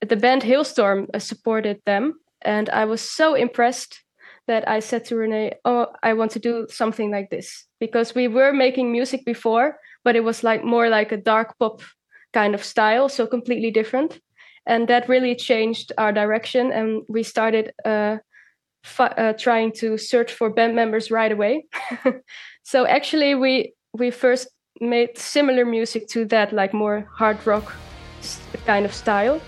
the 0.01 0.15
band 0.15 0.43
Hailstorm 0.43 1.07
uh, 1.13 1.19
supported 1.19 1.81
them 1.85 2.19
and 2.41 2.69
I 2.69 2.85
was 2.85 3.01
so 3.01 3.35
impressed 3.35 4.03
that 4.47 4.67
I 4.67 4.79
said 4.79 5.05
to 5.05 5.15
Renee, 5.17 5.53
"Oh, 5.65 5.87
I 6.03 6.13
want 6.13 6.31
to 6.31 6.39
do 6.39 6.67
something 6.69 7.11
like 7.11 7.29
this." 7.29 7.65
Because 7.79 8.15
we 8.15 8.27
were 8.27 8.53
making 8.53 8.91
music 8.91 9.25
before, 9.25 9.79
but 10.03 10.15
it 10.15 10.23
was 10.23 10.43
like 10.43 10.63
more 10.63 10.89
like 10.89 11.11
a 11.11 11.17
dark 11.17 11.57
pop 11.59 11.81
kind 12.33 12.55
of 12.55 12.63
style, 12.63 13.09
so 13.09 13.27
completely 13.27 13.71
different. 13.71 14.19
And 14.65 14.87
that 14.87 15.09
really 15.09 15.35
changed 15.35 15.91
our 15.97 16.11
direction 16.11 16.71
and 16.71 17.03
we 17.07 17.23
started 17.23 17.71
uh 17.85 18.17
uh 18.99 19.33
trying 19.33 19.71
to 19.73 19.97
search 19.97 20.31
for 20.31 20.49
band 20.49 20.75
members 20.75 21.11
right 21.11 21.31
away. 21.31 21.65
so 22.63 22.85
actually 22.85 23.35
we 23.35 23.73
we 23.93 24.11
first 24.11 24.47
made 24.79 25.17
similar 25.17 25.65
music 25.65 26.07
to 26.07 26.25
that 26.25 26.53
like 26.53 26.73
more 26.73 27.07
hard 27.11 27.37
rock 27.47 27.73
kind 28.65 28.85
of 28.85 28.93
style 28.93 29.41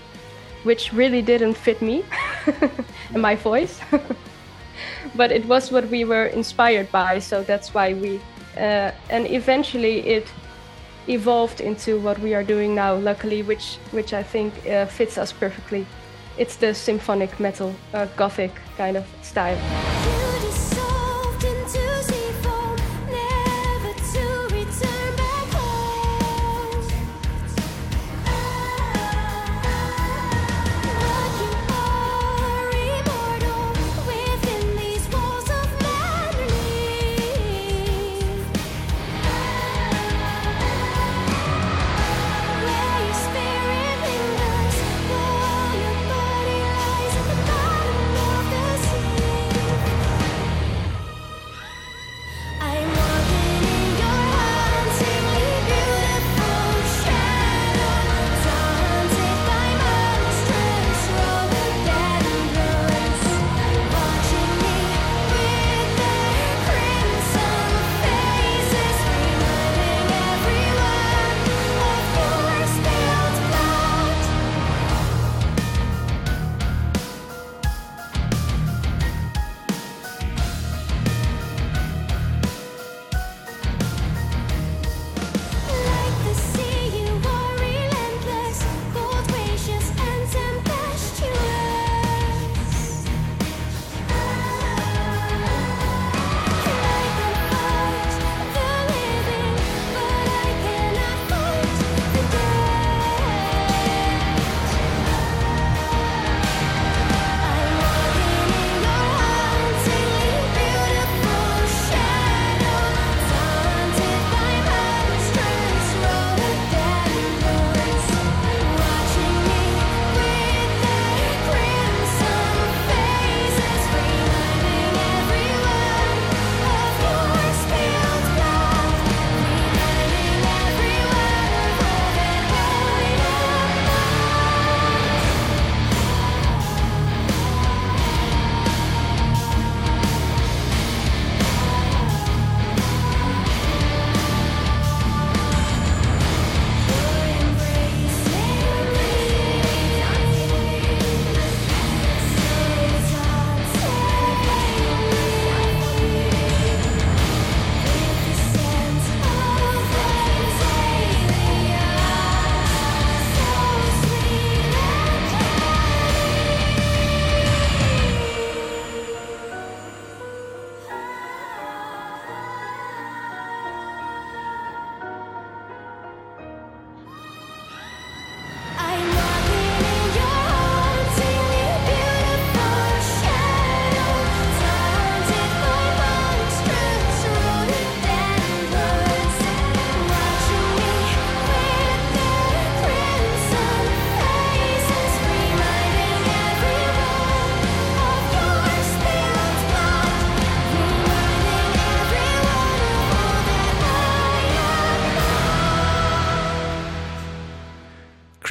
which 0.64 0.92
really 0.92 1.22
didn't 1.22 1.54
fit 1.54 1.80
me 1.82 2.04
and 3.12 3.22
my 3.22 3.36
voice. 3.36 3.80
But 5.16 5.32
it 5.32 5.44
was 5.46 5.72
what 5.72 5.88
we 5.88 6.04
were 6.04 6.26
inspired 6.26 6.90
by 6.92 7.18
so 7.18 7.42
that's 7.42 7.74
why 7.74 7.94
we 7.94 8.20
uh, 8.56 8.92
and 9.10 9.26
eventually 9.26 10.06
it 10.06 10.32
evolved 11.08 11.60
into 11.60 11.98
what 11.98 12.18
we 12.18 12.34
are 12.34 12.44
doing 12.44 12.74
now 12.74 12.94
luckily 12.94 13.42
which 13.42 13.78
which 13.90 14.12
I 14.12 14.22
think 14.22 14.54
uh, 14.66 14.86
fits 14.86 15.18
us 15.18 15.32
perfectly. 15.32 15.86
It's 16.38 16.56
the 16.56 16.74
symphonic 16.74 17.40
metal 17.40 17.74
uh, 17.92 18.06
gothic 18.16 18.52
kind 18.76 18.96
of 18.96 19.04
style. 19.22 19.58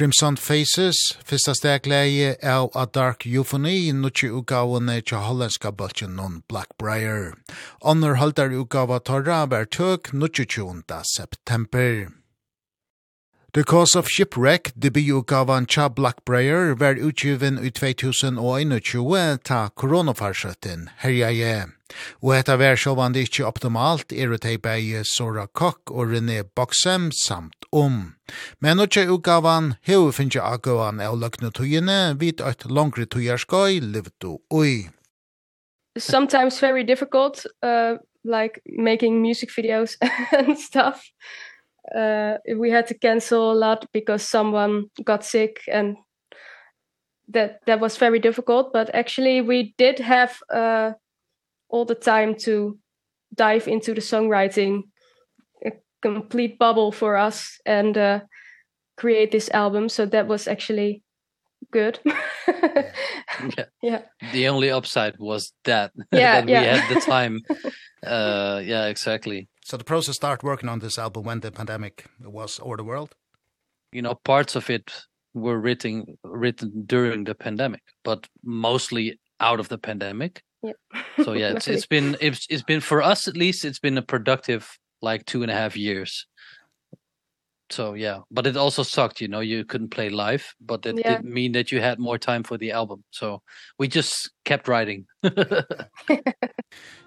Crimson 0.00 0.36
Faces, 0.36 0.96
fyrsta 1.28 1.52
stegleie 1.52 2.30
av 2.42 2.70
A 2.74 2.86
Dark 2.86 3.26
Euphony, 3.26 3.92
nutje 3.92 4.30
utgavene 4.32 5.02
tja 5.04 5.18
hollandska 5.26 5.74
baltjen 5.76 6.14
non 6.16 6.38
Blackbriar. 6.48 7.34
Onner 7.84 8.14
haldar 8.16 8.48
utgava 8.48 8.96
torra 9.04 9.44
var 9.44 9.66
tøk 9.68 10.08
nutje 10.16 10.46
20. 10.46 11.02
september. 11.04 12.08
The 13.52 13.62
Cause 13.62 13.94
of 13.94 14.08
Shipwreck, 14.08 14.72
debututgavan 14.72 15.66
tja 15.68 15.90
Blackbriar, 15.90 16.72
var 16.80 16.96
utgiven 16.96 17.58
i 17.60 17.68
2021 17.68 19.44
ta 19.44 19.68
koronafarsøtten 19.68 20.88
herjaje. 21.04 21.66
Og 22.22 22.34
hetta 22.36 22.56
vær 22.60 22.78
sjåvande 22.78 23.22
ikkje 23.24 23.46
optimalt 23.48 24.12
er 24.12 24.32
utei 24.34 24.56
bei 24.62 25.02
Sora 25.04 25.46
Kock 25.46 25.90
og 25.90 26.12
René 26.12 26.42
Boxem 26.44 27.10
samt 27.14 27.66
om. 27.72 28.14
Men 28.60 28.78
nokje 28.80 29.08
utgavan 29.10 29.74
heu 29.88 30.10
finnje 30.14 30.42
akkuan 30.42 31.00
av 31.04 31.18
løgne 31.20 31.52
tøyene 31.54 32.00
vid 32.20 32.42
eit 32.44 32.66
langre 32.70 33.06
tøyarskoi 33.06 33.80
livdu 33.80 34.38
ui. 34.50 34.90
Sometimes 35.98 36.60
very 36.60 36.84
difficult, 36.84 37.46
uh, 37.62 37.98
like 38.24 38.60
making 38.66 39.20
music 39.22 39.50
videos 39.50 39.96
and 40.32 40.58
stuff. 40.58 41.02
Uh, 41.94 42.36
we 42.56 42.70
had 42.70 42.86
to 42.86 42.94
cancel 42.94 43.50
a 43.52 43.58
lot 43.58 43.86
because 43.92 44.22
someone 44.22 44.84
got 45.04 45.24
sick 45.24 45.60
and 45.72 45.96
that 47.32 47.60
that 47.66 47.80
was 47.80 47.96
very 47.96 48.18
difficult 48.18 48.72
but 48.72 48.94
actually 48.94 49.40
we 49.40 49.74
did 49.78 49.98
have 49.98 50.36
uh 50.52 50.92
all 51.70 51.84
the 51.84 51.94
time 51.94 52.34
to 52.34 52.78
dive 53.34 53.68
into 53.68 53.94
the 53.94 54.00
songwriting 54.00 54.82
a 55.64 55.70
complete 56.02 56.58
bubble 56.58 56.92
for 56.92 57.16
us 57.16 57.58
and 57.64 57.96
uh 57.96 58.20
create 58.96 59.30
this 59.30 59.50
album 59.50 59.88
so 59.88 60.04
that 60.04 60.26
was 60.26 60.46
actually 60.46 61.02
good 61.72 61.98
yeah. 62.06 63.64
yeah. 63.82 64.02
the 64.32 64.48
only 64.48 64.70
upside 64.70 65.14
was 65.18 65.52
that 65.64 65.92
yeah, 66.12 66.40
that 66.40 66.48
yeah. 66.48 66.60
we 66.60 66.66
had 66.66 66.96
the 66.96 67.00
time 67.06 67.40
uh 68.06 68.60
yeah 68.64 68.86
exactly 68.86 69.48
so 69.64 69.76
the 69.76 69.84
process 69.84 70.16
start 70.16 70.42
working 70.42 70.68
on 70.68 70.80
this 70.80 70.98
album 70.98 71.24
when 71.24 71.40
the 71.40 71.52
pandemic 71.52 72.06
was 72.20 72.60
over 72.62 72.76
the 72.76 72.84
world 72.84 73.14
you 73.92 74.02
know 74.02 74.14
parts 74.24 74.56
of 74.56 74.68
it 74.68 74.90
were 75.34 75.58
written 75.58 76.18
written 76.24 76.84
during 76.86 77.24
the 77.24 77.34
pandemic 77.34 77.82
but 78.02 78.26
mostly 78.42 79.18
out 79.38 79.60
of 79.60 79.68
the 79.68 79.78
pandemic 79.78 80.42
Yeah. 80.62 80.72
so 81.24 81.32
yeah, 81.32 81.52
it's 81.56 81.68
it's 81.68 81.86
been 81.86 82.16
it's 82.20 82.46
it's 82.50 82.62
been 82.62 82.80
for 82.80 83.02
us 83.02 83.28
at 83.28 83.36
least 83.36 83.64
it's 83.64 83.78
been 83.78 83.98
a 83.98 84.02
productive 84.02 84.78
like 85.02 85.24
two 85.26 85.42
and 85.42 85.50
a 85.50 85.54
half 85.54 85.76
years. 85.76 86.26
So 87.70 87.94
yeah, 87.94 88.20
but 88.30 88.46
it 88.46 88.56
also 88.56 88.82
sucked, 88.82 89.20
you 89.20 89.28
know, 89.28 89.40
you 89.40 89.64
couldn't 89.64 89.90
play 89.90 90.10
live, 90.10 90.54
but 90.60 90.82
that 90.82 90.98
yeah. 90.98 91.16
didn't 91.16 91.32
mean 91.32 91.52
that 91.52 91.70
you 91.70 91.80
had 91.80 92.00
more 92.00 92.18
time 92.18 92.42
for 92.42 92.58
the 92.58 92.72
album. 92.72 93.04
So 93.10 93.42
we 93.78 93.86
just 93.86 94.30
kept 94.44 94.66
writing. 94.66 95.06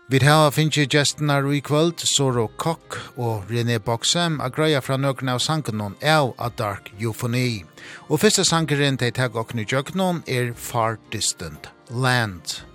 Vi 0.10 0.20
har 0.20 0.52
finnje 0.52 0.86
gestina 0.86 1.42
Requelt, 1.42 2.00
Soro 2.00 2.48
Koch 2.58 3.18
og 3.18 3.48
René 3.50 3.80
Boxem 3.80 4.42
a 4.42 4.50
greia 4.50 4.82
fra 4.82 4.98
nøkken 4.98 5.30
av 5.32 5.40
sangen 5.40 5.82
av 5.82 6.34
A 6.38 6.50
Dark 6.50 6.92
Euphony. 7.00 7.64
Og 8.10 8.20
fyrste 8.20 8.44
sangeren 8.44 8.98
til 8.98 9.12
teg 9.12 9.36
okken 9.36 9.60
i 9.60 9.66
er 10.28 10.54
Far 10.54 11.00
Distant 11.12 11.72
Land. 11.90 12.73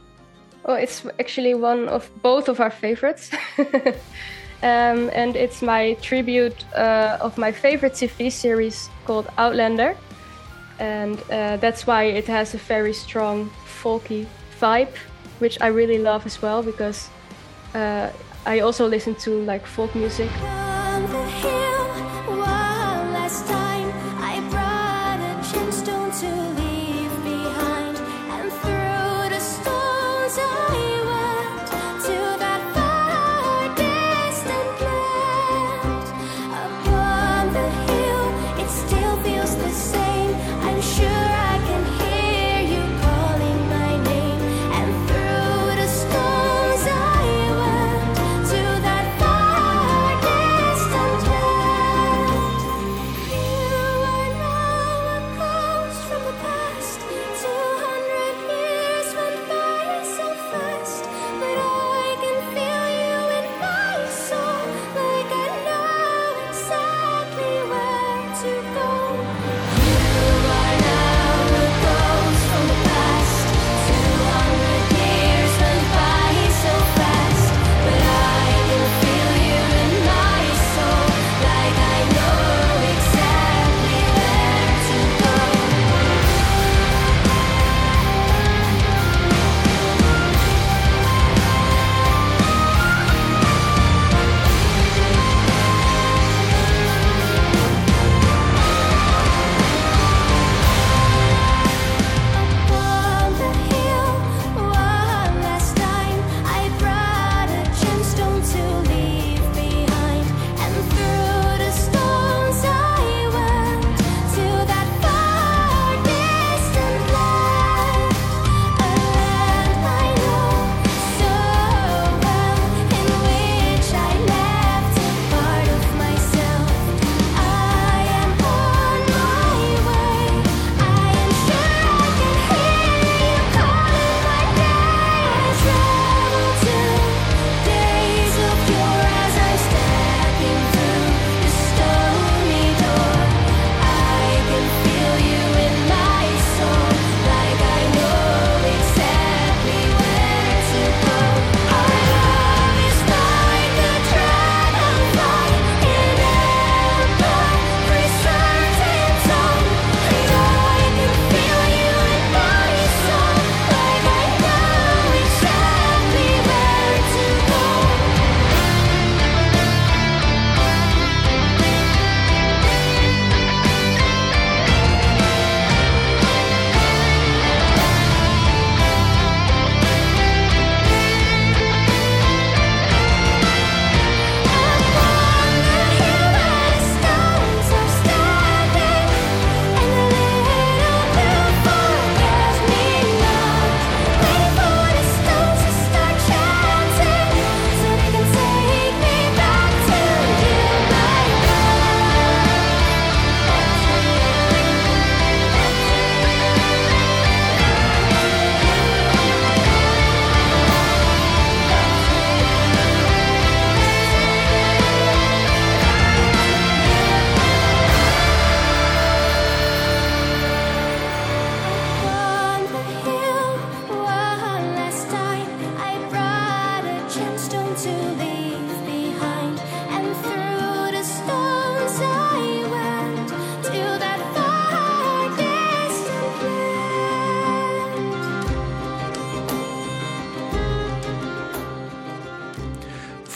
Oh, 0.69 0.75
it's 0.75 1.07
actually 1.19 1.55
one 1.55 1.89
of 1.89 2.11
both 2.21 2.47
of 2.51 2.61
our 2.61 2.71
favorites. 2.71 3.31
um, 4.63 5.11
and 5.15 5.35
it's 5.35 5.63
my 5.63 5.95
tribute 6.03 6.63
uh, 6.75 7.17
of 7.23 7.39
my 7.39 7.51
favorite 7.51 7.95
TV 7.95 8.31
series 8.31 8.91
called 9.07 9.29
Outlander. 9.39 9.97
And 10.79 11.19
uh, 11.31 11.57
that's 11.57 11.87
why 11.87 12.05
it 12.05 12.27
has 12.27 12.53
a 12.53 12.59
very 12.59 12.93
strong 12.93 13.51
folky 13.83 14.27
vibe, 14.61 14.95
which 15.39 15.59
I 15.63 15.69
really 15.69 15.99
love 15.99 16.27
as 16.27 16.43
well 16.43 16.63
because 16.63 17.09
uh, 17.75 18.11
I 18.45 18.61
also 18.61 18.87
listen 18.87 19.15
to 19.25 19.43
like 19.45 19.65
folk 19.67 19.95
music. 19.95 20.29
Down 20.43 21.03
the 21.11 21.23
hill. 21.41 21.68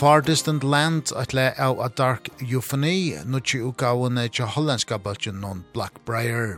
Far 0.03 0.21
Distant 0.21 0.65
Land 0.65 1.13
atle 1.15 1.53
av 1.59 1.81
A 1.81 1.87
Dark 1.89 2.29
Euphony, 2.43 3.15
nutje 3.23 3.61
utgavene 3.63 4.25
til 4.35 4.49
hollandska 4.51 4.97
bølgen 4.99 5.37
non 5.39 5.61
Blackbriar. 5.77 6.57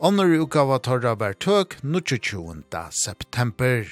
Onner 0.00 0.32
utgava 0.38 0.78
torra 0.80 1.12
var 1.12 1.36
tøk, 1.36 1.76
nutje 1.84 2.16
20. 2.16 2.64
september. 2.90 3.84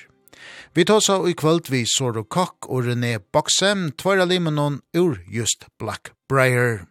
Vi 0.72 0.84
tar 0.88 1.04
så 1.04 1.18
i 1.28 1.36
kvöld 1.36 1.68
vi 1.68 1.84
Soro 1.84 2.24
Kokk 2.24 2.70
og 2.70 2.88
René 2.88 3.18
Boxem, 3.18 3.90
tvara 3.92 4.24
limenon 4.24 4.80
ur 4.96 5.20
just 5.28 5.68
Blackbriar. 5.78 6.86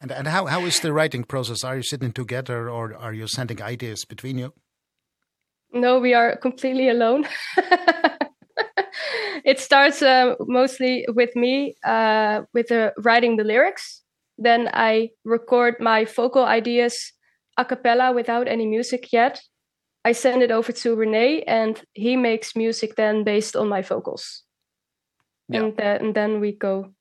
And, 0.00 0.12
and 0.12 0.28
how, 0.28 0.46
how 0.46 0.64
is 0.64 0.80
the 0.80 0.94
writing 0.94 1.24
process? 1.24 1.62
Are 1.62 1.76
you 1.76 1.82
sitting 1.82 2.12
together 2.12 2.70
or 2.70 2.96
are 2.96 3.12
you 3.12 3.26
sending 3.26 3.60
ideas 3.60 4.06
between 4.08 4.38
you? 4.38 4.54
No, 5.70 5.98
we 5.98 6.14
are 6.14 6.34
completely 6.36 6.88
alone. 6.88 7.26
it 9.44 9.58
starts 9.60 10.02
uh, 10.02 10.34
mostly 10.40 11.06
with 11.14 11.34
me 11.36 11.74
uh 11.84 12.42
with 12.52 12.68
the 12.68 12.92
writing 12.98 13.36
the 13.36 13.44
lyrics. 13.44 14.02
Then 14.38 14.68
i 14.74 15.10
record 15.24 15.80
my 15.80 16.04
vocal 16.04 16.44
ideas 16.44 17.12
a 17.56 17.64
cappella 17.64 18.12
without 18.12 18.48
any 18.48 18.66
music 18.66 19.12
yet. 19.12 19.40
I 20.04 20.12
send 20.12 20.42
it 20.42 20.50
over 20.50 20.72
to 20.72 20.94
Rene 20.94 21.42
and 21.46 21.82
he 21.94 22.16
makes 22.16 22.54
music 22.54 22.94
then 22.96 23.24
based 23.24 23.56
on 23.56 23.68
my 23.68 23.82
vocals 23.82 24.44
yeah. 25.48 25.60
and 25.60 25.76
then 25.76 26.00
and 26.00 26.14
then 26.14 26.40
we 26.40 26.52
go 26.52 26.92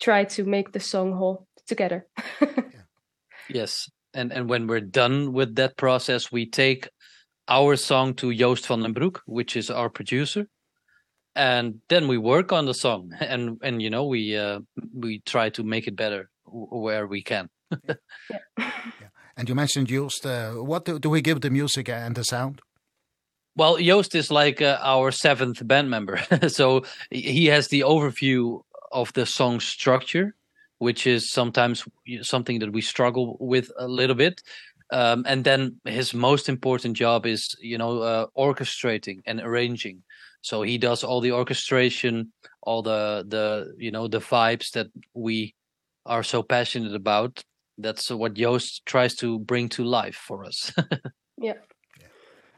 try 0.00 0.24
to 0.24 0.44
make 0.44 0.72
the 0.72 0.80
song 0.80 1.12
whole 1.12 1.46
together. 1.66 2.06
Yeah. 2.40 2.82
yes. 3.48 3.90
And 4.14 4.32
and 4.32 4.48
when 4.48 4.66
we're 4.66 4.80
done 4.80 5.32
with 5.32 5.54
that 5.56 5.76
process 5.76 6.32
we 6.32 6.46
take 6.46 6.88
our 7.48 7.76
song 7.76 8.14
to 8.14 8.32
Joost 8.34 8.66
van 8.66 8.82
den 8.82 8.92
Broek 8.92 9.22
which 9.26 9.56
is 9.56 9.70
our 9.70 9.90
producer 9.90 10.46
and 11.34 11.80
then 11.88 12.08
we 12.08 12.18
work 12.18 12.52
on 12.52 12.66
the 12.66 12.74
song. 12.74 13.12
And 13.20 13.58
and 13.62 13.82
you 13.82 13.90
know 13.90 14.04
we 14.04 14.36
uh, 14.36 14.60
we 14.94 15.20
try 15.20 15.50
to 15.50 15.62
make 15.62 15.86
it 15.86 15.96
better 15.96 16.30
where 16.44 17.06
we 17.06 17.22
can. 17.22 17.48
Yeah. 17.70 17.94
yeah. 18.58 19.08
and 19.36 19.48
you 19.48 19.54
mentioned 19.54 19.88
Joost 19.88 20.26
uh, 20.26 20.52
what 20.52 20.84
do, 20.84 20.98
do 20.98 21.08
we 21.08 21.22
give 21.22 21.40
the 21.40 21.50
music 21.50 21.88
and 21.88 22.14
the 22.14 22.24
sound? 22.24 22.60
Well 23.56 23.78
Joost 23.78 24.14
is 24.14 24.30
like 24.30 24.60
uh, 24.60 24.78
our 24.82 25.10
seventh 25.10 25.66
band 25.66 25.88
member. 25.90 26.20
So 26.48 26.84
he 27.10 27.46
has 27.46 27.68
the 27.68 27.80
overview 27.80 28.62
of 28.90 29.12
the 29.12 29.26
song 29.26 29.60
structure 29.60 30.34
which 30.78 31.06
is 31.06 31.30
sometimes 31.30 31.84
something 32.22 32.58
that 32.58 32.72
we 32.72 32.80
struggle 32.80 33.36
with 33.38 33.70
a 33.78 33.86
little 33.86 34.16
bit. 34.16 34.42
Um 34.90 35.24
and 35.26 35.44
then 35.44 35.80
his 35.84 36.12
most 36.12 36.48
important 36.48 36.96
job 36.96 37.24
is 37.24 37.56
you 37.60 37.78
know 37.78 38.02
uh, 38.02 38.26
orchestrating 38.36 39.20
and 39.24 39.40
arranging 39.40 40.02
so 40.42 40.62
he 40.62 40.76
does 40.76 41.02
all 41.02 41.20
the 41.20 41.32
orchestration 41.32 42.32
all 42.62 42.82
the 42.82 43.24
the 43.28 43.74
you 43.78 43.90
know 43.90 44.08
the 44.08 44.20
vibes 44.20 44.70
that 44.72 44.88
we 45.14 45.54
are 46.06 46.22
so 46.22 46.42
passionate 46.42 46.94
about. 46.94 47.42
That's 47.78 48.10
what 48.10 48.34
Joost 48.34 48.84
tries 48.86 49.14
to 49.16 49.38
bring 49.38 49.68
to 49.70 49.84
life 49.84 50.16
for 50.16 50.44
us. 50.44 50.72
Yeah. 51.38 51.54
yeah. 51.98 52.06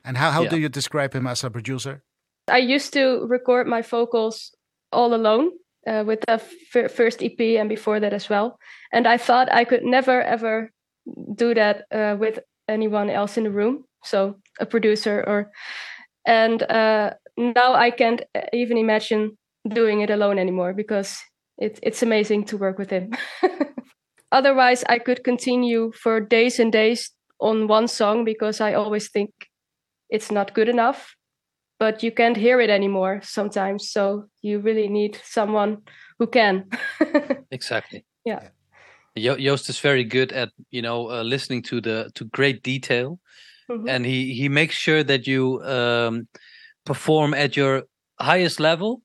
And 0.04 0.18
how 0.18 0.30
how 0.30 0.42
yeah. 0.42 0.50
do 0.50 0.58
you 0.58 0.68
describe 0.68 1.14
him 1.14 1.26
as 1.26 1.42
a 1.42 1.48
producer? 1.48 2.02
I 2.48 2.58
used 2.58 2.92
to 2.92 3.24
record 3.26 3.66
my 3.66 3.80
vocals 3.80 4.54
all 4.92 5.14
alone 5.14 5.52
uh, 5.86 6.04
with 6.04 6.20
the 6.26 6.38
first 6.88 7.22
EP 7.22 7.40
and 7.40 7.68
before 7.68 7.98
that 8.00 8.12
as 8.12 8.28
well. 8.28 8.58
And 8.92 9.06
i 9.06 9.16
thought 9.16 9.48
i 9.52 9.64
could 9.64 9.84
never 9.84 10.20
ever 10.20 10.70
do 11.34 11.54
that 11.54 11.84
uh, 11.92 12.16
with 12.18 12.40
anyone 12.68 13.08
else 13.08 13.38
in 13.38 13.44
the 13.44 13.50
room 13.50 13.84
so 14.04 14.36
a 14.60 14.66
producer 14.66 15.24
or 15.26 15.50
and 16.26 16.62
uh 16.62 17.10
now 17.36 17.74
I 17.74 17.90
can't 17.90 18.22
even 18.52 18.78
imagine 18.78 19.36
doing 19.68 20.00
it 20.00 20.10
alone 20.10 20.38
anymore 20.38 20.74
because 20.74 21.18
it 21.58 21.78
it's 21.82 22.02
amazing 22.02 22.44
to 22.46 22.56
work 22.56 22.78
with 22.78 22.90
him. 22.90 23.12
Otherwise 24.32 24.84
I 24.88 24.98
could 24.98 25.24
continue 25.24 25.92
for 25.92 26.20
days 26.20 26.58
and 26.58 26.72
days 26.72 27.10
on 27.40 27.68
one 27.68 27.88
song 27.88 28.24
because 28.24 28.60
I 28.60 28.74
always 28.74 29.10
think 29.10 29.30
it's 30.10 30.30
not 30.30 30.54
good 30.54 30.68
enough 30.68 31.16
but 31.78 32.02
you 32.02 32.12
can't 32.12 32.36
hear 32.36 32.60
it 32.60 32.70
anymore 32.70 33.20
sometimes 33.22 33.90
so 33.90 34.24
you 34.42 34.58
really 34.60 34.88
need 34.88 35.18
someone 35.24 35.78
who 36.18 36.26
can. 36.26 36.64
exactly. 37.50 38.04
Yeah. 38.24 38.48
yeah. 39.14 39.36
Jo 39.36 39.36
Joost 39.36 39.68
is 39.68 39.80
very 39.80 40.04
good 40.04 40.32
at 40.32 40.50
you 40.70 40.82
know 40.82 41.10
uh, 41.10 41.22
listening 41.22 41.62
to 41.62 41.80
the 41.80 42.10
to 42.14 42.24
great 42.24 42.62
detail 42.62 43.18
mm 43.68 43.78
-hmm. 43.78 43.90
and 43.90 44.06
he 44.06 44.34
he 44.34 44.48
makes 44.48 44.76
sure 44.76 45.04
that 45.04 45.26
you 45.26 45.62
um 45.62 46.28
perform 46.84 47.34
at 47.34 47.56
your 47.56 47.84
highest 48.20 48.60
level 48.60 49.02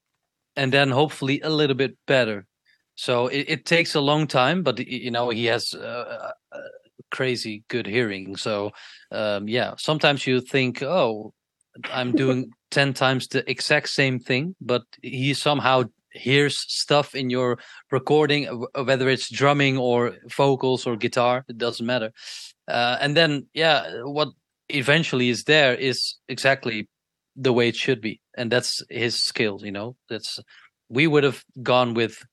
and 0.56 0.72
then 0.74 0.92
hopefully 0.92 1.42
a 1.42 1.50
little 1.50 1.76
bit 1.76 1.98
better. 2.08 2.46
So 2.96 3.28
it 3.28 3.46
it 3.48 3.66
takes 3.66 3.96
a 3.96 4.02
long 4.02 4.28
time 4.28 4.64
but 4.64 4.80
you 4.80 5.12
know 5.12 5.30
he 5.30 5.46
has 5.46 5.74
uh, 5.74 6.32
crazy 7.12 7.64
good 7.68 7.88
hearing. 7.88 8.36
So 8.38 8.72
um 9.12 9.48
yeah 9.48 9.74
sometimes 9.78 10.28
you 10.28 10.42
think 10.42 10.84
oh 10.84 11.34
i'm 11.92 12.12
doing 12.12 12.52
10 12.72 12.94
times 12.94 13.28
the 13.28 13.50
exact 13.50 13.90
same 13.90 14.20
thing 14.20 14.56
but 14.62 14.84
he 15.02 15.34
somehow 15.34 15.84
hears 16.12 16.58
stuff 16.68 17.16
in 17.16 17.30
your 17.30 17.58
recording 17.92 18.46
whether 18.84 19.10
it's 19.10 19.30
drumming 19.30 19.78
or 19.78 20.16
vocals 20.38 20.86
or 20.86 20.96
guitar 20.96 21.46
it 21.48 21.58
doesn't 21.58 21.86
matter. 21.86 22.12
Uh 22.68 22.98
and 23.02 23.16
then 23.18 23.48
yeah 23.54 24.04
what 24.04 24.30
eventually 24.70 25.30
is 25.30 25.44
there 25.44 25.74
is 25.76 26.16
exactly 26.28 26.88
the 27.42 27.54
way 27.54 27.68
it 27.70 27.76
should 27.76 28.02
be 28.02 28.20
and 28.38 28.52
that's 28.52 28.84
his 28.90 29.24
skill 29.24 29.60
you 29.64 29.72
know 29.72 29.96
that's 30.10 30.40
we 30.90 31.08
would 31.08 31.24
have 31.24 31.44
gone 31.64 31.94
with 31.94 32.26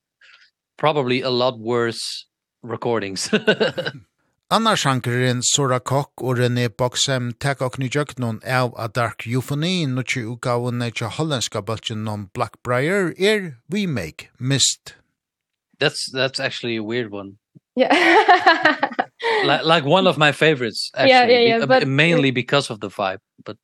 probably 0.76 1.20
a 1.20 1.30
lot 1.30 1.58
worse 1.58 2.26
recordings 2.62 3.30
Annar 4.48 4.76
sjankerin 4.78 5.40
Sora 5.42 5.80
Kok 5.80 6.22
og 6.22 6.38
René 6.38 6.68
Boxem 6.70 7.32
tek 7.42 7.64
og 7.66 7.80
ni 7.82 7.88
jöknon 7.90 8.38
av 8.46 8.76
a 8.78 8.86
dark 8.86 9.26
euphony 9.26 9.88
nutje 9.90 10.22
ugaven 10.22 10.78
neitja 10.78 11.08
hollandska 11.10 11.64
bultjen 11.66 12.06
om 12.06 12.28
Blackbriar 12.30 13.10
er 13.18 13.56
We 13.68 13.88
Make 13.90 14.28
Mist. 14.38 14.94
That's 15.80 16.06
that's 16.12 16.38
actually 16.38 16.76
a 16.76 16.84
weird 16.84 17.10
one. 17.10 17.38
Yeah. 17.74 17.90
like 19.44 19.64
like 19.64 19.84
one 19.84 20.06
of 20.06 20.16
my 20.16 20.30
favorites 20.30 20.90
actually 20.94 21.10
yeah, 21.10 21.26
yeah, 21.26 21.58
yeah, 21.58 21.66
but, 21.66 21.88
mainly 21.88 22.30
because 22.30 22.70
of 22.70 22.78
the 22.80 22.88
vibe 22.88 23.18
but 23.44 23.56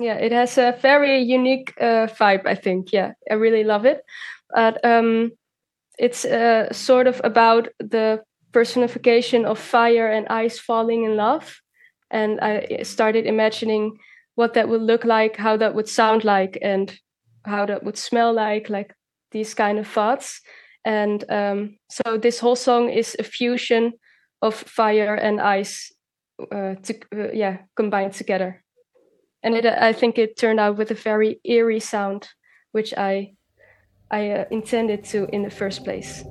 yeah 0.00 0.14
it 0.14 0.32
has 0.32 0.58
a 0.58 0.76
very 0.82 1.20
unique 1.22 1.72
uh, 1.80 2.06
vibe 2.18 2.46
i 2.46 2.54
think. 2.54 2.92
Yeah 2.92 3.12
i 3.30 3.34
really 3.34 3.64
love 3.64 3.84
it. 3.86 4.02
But 4.54 4.84
um 4.84 5.32
it's 5.98 6.24
uh, 6.24 6.72
sort 6.72 7.06
of 7.06 7.20
about 7.24 7.68
the 7.78 8.22
personification 8.52 9.44
of 9.46 9.58
fire 9.58 10.08
and 10.08 10.26
ice 10.28 10.58
falling 10.58 11.04
in 11.04 11.16
love. 11.16 11.60
And 12.10 12.40
i 12.40 12.82
started 12.82 13.26
imagining 13.26 13.98
what 14.36 14.54
that 14.54 14.68
would 14.68 14.82
look 14.82 15.04
like 15.04 15.36
how 15.36 15.56
that 15.56 15.74
would 15.74 15.88
sound 15.88 16.24
like 16.24 16.58
and 16.62 16.98
how 17.44 17.66
that 17.66 17.84
would 17.84 17.98
smell 17.98 18.32
like 18.32 18.68
like 18.70 18.94
these 19.32 19.54
kind 19.54 19.78
of 19.78 19.86
thoughts. 19.88 20.40
And 20.84 21.24
um 21.30 21.78
so 21.90 22.18
this 22.18 22.40
whole 22.40 22.56
song 22.56 22.90
is 22.90 23.16
a 23.18 23.24
fusion 23.24 23.92
of 24.42 24.54
fire 24.54 25.14
and 25.14 25.40
ice 25.40 25.92
uh, 26.52 26.74
to, 26.82 26.94
uh, 27.14 27.32
yeah 27.32 27.58
combined 27.76 28.14
together 28.14 28.63
and 29.44 29.54
it 29.54 29.66
I 29.66 29.92
think 29.92 30.18
it 30.18 30.36
turned 30.36 30.60
out 30.60 30.76
with 30.78 30.90
a 30.90 30.94
very 30.94 31.40
eerie 31.44 31.80
sound 31.80 32.30
which 32.72 32.94
I 32.94 33.34
I 34.10 34.30
uh, 34.30 34.44
intended 34.50 35.04
to 35.06 35.26
in 35.32 35.42
the 35.42 35.50
first 35.50 35.84
place. 35.84 36.24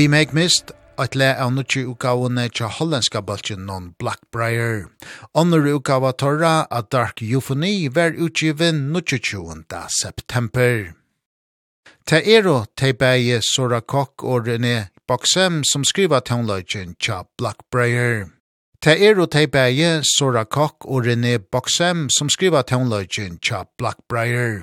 We 0.00 0.08
Make 0.08 0.32
Mist, 0.32 0.72
at 0.96 1.14
le 1.14 1.26
av 1.36 1.50
nutje 1.52 1.82
utgavene 1.84 2.46
tja 2.48 2.70
hollandska 2.72 3.20
baltjen 3.20 3.66
non 3.68 3.90
Blackbriar. 4.00 4.86
Onner 5.34 5.66
utgava 5.68 6.14
torra 6.16 6.66
a 6.70 6.80
Dark 6.80 7.20
Euphony 7.20 7.86
ver 7.92 8.16
utgiven 8.16 8.94
nutje 8.94 9.18
20. 9.18 9.66
september. 9.90 10.94
Ta 12.06 12.16
ero 12.24 12.64
te 12.74 12.94
beie 12.94 13.42
Sora 13.42 13.82
Koch 13.82 14.24
og 14.24 14.48
René 14.48 14.88
Boxem 15.06 15.60
som 15.68 15.84
skriva 15.84 16.22
tonløgjen 16.24 16.96
tja 16.96 17.26
Blackbriar. 17.36 18.30
Ta 18.80 18.96
ero 18.96 19.26
te 19.26 19.44
beie 19.52 20.00
Sora 20.16 20.46
Koch 20.46 20.88
og 20.88 21.04
René 21.04 21.36
Boxem, 21.36 22.08
som 22.08 22.32
skriva 22.32 22.64
toneløgjen 22.64 23.36
tja 23.36 23.66
Blackbriar. 23.76 24.62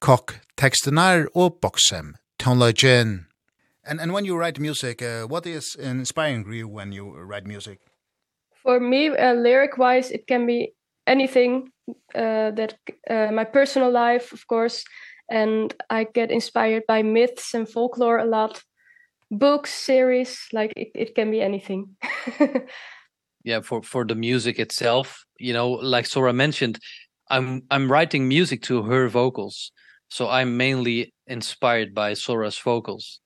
Kok 0.00 0.38
tekstenar 0.56 1.28
og 1.34 1.60
Boxem 1.60 2.14
toneløgjen. 2.40 3.27
And 3.88 4.00
and 4.00 4.12
when 4.12 4.26
you 4.26 4.36
write 4.36 4.60
music, 4.60 5.00
uh, 5.02 5.22
what 5.26 5.46
is 5.46 5.74
inspiring 5.74 6.52
you 6.52 6.68
when 6.68 6.92
you 6.92 7.10
write 7.10 7.46
music? 7.46 7.78
For 8.62 8.78
me, 8.78 9.08
uh, 9.08 9.32
lyric 9.32 9.78
wise, 9.78 10.10
it 10.10 10.26
can 10.26 10.46
be 10.46 10.74
anything 11.06 11.72
uh, 12.14 12.50
that 12.50 12.74
uh, 13.08 13.32
my 13.32 13.44
personal 13.44 13.90
life, 13.90 14.32
of 14.32 14.46
course, 14.46 14.84
and 15.30 15.74
I 15.88 16.04
get 16.04 16.30
inspired 16.30 16.82
by 16.86 17.02
myths 17.02 17.54
and 17.54 17.66
folklore 17.66 18.18
a 18.18 18.26
lot. 18.26 18.62
Books, 19.30 19.72
series, 19.72 20.38
like 20.52 20.72
it 20.76 20.90
it 20.94 21.14
can 21.14 21.30
be 21.30 21.40
anything. 21.40 21.96
yeah, 23.44 23.62
for 23.62 23.82
for 23.82 24.04
the 24.04 24.14
music 24.14 24.58
itself, 24.58 25.24
you 25.38 25.54
know, 25.54 25.70
like 25.70 26.06
Sora 26.06 26.32
mentioned, 26.32 26.78
I'm 27.30 27.62
I'm 27.70 27.90
writing 27.90 28.28
music 28.28 28.62
to 28.62 28.82
her 28.82 29.08
vocals. 29.08 29.72
So 30.10 30.28
I'm 30.28 30.56
mainly 30.56 31.14
inspired 31.26 31.94
by 31.94 32.14
Sora's 32.14 32.58
vocals 32.58 33.20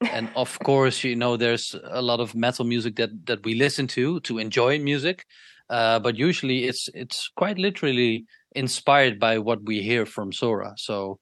and 0.00 0.30
of 0.36 0.58
course 0.60 1.02
you 1.02 1.16
know 1.16 1.36
there's 1.36 1.74
a 1.90 2.02
lot 2.02 2.20
of 2.20 2.34
metal 2.34 2.64
music 2.64 2.96
that 2.96 3.10
that 3.26 3.44
we 3.44 3.54
listen 3.54 3.86
to 3.86 4.20
to 4.20 4.38
enjoy 4.38 4.78
music. 4.78 5.24
Uh 5.70 5.98
but 5.98 6.16
usually 6.16 6.64
it's 6.64 6.88
it's 6.94 7.30
quite 7.36 7.58
literally 7.58 8.24
inspired 8.52 9.18
by 9.18 9.38
what 9.38 9.62
we 9.64 9.82
hear 9.82 10.06
from 10.06 10.32
Sora. 10.32 10.74
So 10.76 11.18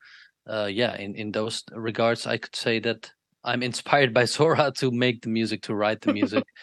uh 0.48 0.68
yeah 0.70 0.96
in 0.96 1.14
in 1.14 1.32
those 1.32 1.62
regards 1.72 2.26
I 2.26 2.38
could 2.38 2.54
say 2.54 2.78
that 2.80 3.10
I'm 3.44 3.62
inspired 3.62 4.12
by 4.12 4.24
Sora 4.36 4.72
to 4.76 4.90
make 4.90 5.22
the 5.22 5.30
music 5.30 5.62
to 5.62 5.74
write 5.74 6.00
the 6.00 6.12
music. 6.12 6.44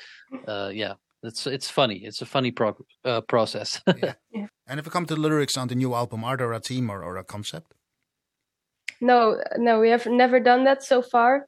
Uh 0.48 0.72
yeah 0.74 0.94
it's 1.22 1.48
it's 1.48 1.70
funny. 1.70 1.98
It's 2.04 2.22
a 2.22 2.26
funny 2.26 2.52
pro 2.52 2.76
uh, 3.06 3.22
process. 3.22 3.82
Yeah. 3.98 4.14
yeah. 4.32 4.48
and 4.68 4.80
if 4.80 4.88
it 4.88 4.92
comes 4.92 5.08
to 5.08 5.16
the 5.16 5.22
lyrics 5.22 5.58
on 5.58 5.68
the 5.68 5.76
new 5.76 5.94
album 5.94 6.24
are 6.24 6.38
there 6.38 6.54
a 6.54 6.60
team 6.60 6.90
or, 6.90 7.04
or 7.04 7.18
a 7.18 7.24
concept? 7.24 7.74
No 9.00 9.38
no 9.58 9.80
we 9.80 9.90
have 9.90 10.06
never 10.06 10.40
done 10.40 10.64
that 10.66 10.84
so 10.84 11.02
far. 11.02 11.48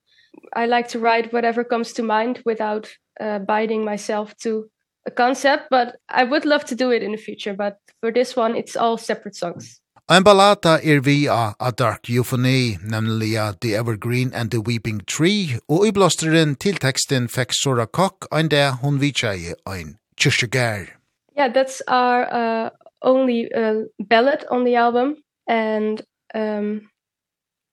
I 0.55 0.65
like 0.65 0.87
to 0.89 0.99
write 0.99 1.33
whatever 1.33 1.63
comes 1.63 1.93
to 1.93 2.03
mind 2.03 2.41
without 2.45 2.89
uh, 3.19 3.39
binding 3.39 3.85
myself 3.85 4.35
to 4.43 4.69
a 5.05 5.11
concept, 5.11 5.67
but 5.69 5.95
I 6.09 6.23
would 6.23 6.45
love 6.45 6.65
to 6.65 6.75
do 6.75 6.91
it 6.91 7.03
in 7.03 7.11
the 7.11 7.17
future, 7.17 7.53
but 7.53 7.77
for 8.01 8.11
this 8.11 8.35
one 8.35 8.55
it's 8.55 8.75
all 8.75 8.97
separate 8.97 9.35
songs. 9.35 9.81
Ein 10.07 10.23
ballata 10.23 10.79
er 10.83 11.01
vi 11.01 11.25
a, 11.25 11.55
a 11.59 11.71
dark 11.71 12.09
euphony, 12.09 12.77
nemlig 12.77 13.37
a 13.37 13.55
The 13.59 13.75
Evergreen 13.75 14.31
and 14.33 14.51
the 14.51 14.61
Weeping 14.61 15.01
Tree, 15.07 15.59
og 15.67 15.87
i 15.87 15.91
blåsteren 15.91 16.55
til 16.55 16.77
teksten 16.77 17.25
fikk 17.27 17.53
Sora 17.53 17.85
Kock 17.85 18.27
ein 18.31 18.49
det 18.49 18.81
hun 18.83 19.01
vitsa 19.01 19.33
ein 19.65 19.97
kyrkjegær. 20.17 20.93
Yeah, 21.35 21.51
that's 21.51 21.81
our 21.87 22.27
uh, 22.31 22.69
only 23.01 23.51
uh, 23.51 23.85
ballad 23.99 24.45
on 24.51 24.63
the 24.63 24.75
album, 24.75 25.15
and 25.47 26.01
um, 26.35 26.87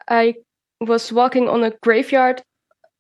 I 0.08 0.34
was 0.80 1.12
walking 1.12 1.48
on 1.48 1.64
a 1.64 1.70
graveyard 1.82 2.42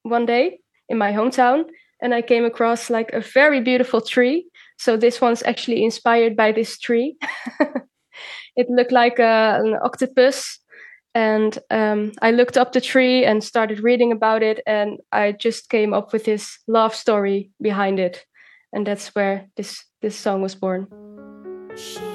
one 0.02 0.26
day 0.26 0.58
in 0.88 0.98
my 0.98 1.12
hometown 1.12 1.64
and 2.02 2.12
I 2.12 2.22
came 2.22 2.44
across 2.44 2.90
like 2.90 3.10
a 3.12 3.20
very 3.20 3.60
beautiful 3.60 4.00
tree. 4.00 4.46
So 4.76 4.96
this 4.96 5.20
one's 5.20 5.42
actually 5.44 5.84
inspired 5.84 6.36
by 6.36 6.52
this 6.52 6.78
tree. 6.78 7.16
it 8.56 8.66
looked 8.68 8.92
like 8.92 9.18
a, 9.18 9.58
an 9.62 9.78
octopus 9.82 10.58
and 11.14 11.58
um 11.70 12.12
I 12.22 12.30
looked 12.30 12.56
up 12.56 12.72
the 12.72 12.80
tree 12.80 13.24
and 13.24 13.44
started 13.44 13.80
reading 13.80 14.12
about 14.12 14.42
it 14.42 14.60
and 14.66 14.98
I 15.12 15.32
just 15.32 15.68
came 15.68 15.92
up 15.92 16.12
with 16.12 16.24
this 16.24 16.58
love 16.66 16.94
story 16.94 17.50
behind 17.60 18.00
it. 18.00 18.24
And 18.72 18.86
that's 18.86 19.14
where 19.14 19.48
this 19.56 19.84
this 20.00 20.16
song 20.16 20.42
was 20.42 20.54
born. 20.54 20.88
She 21.76 22.11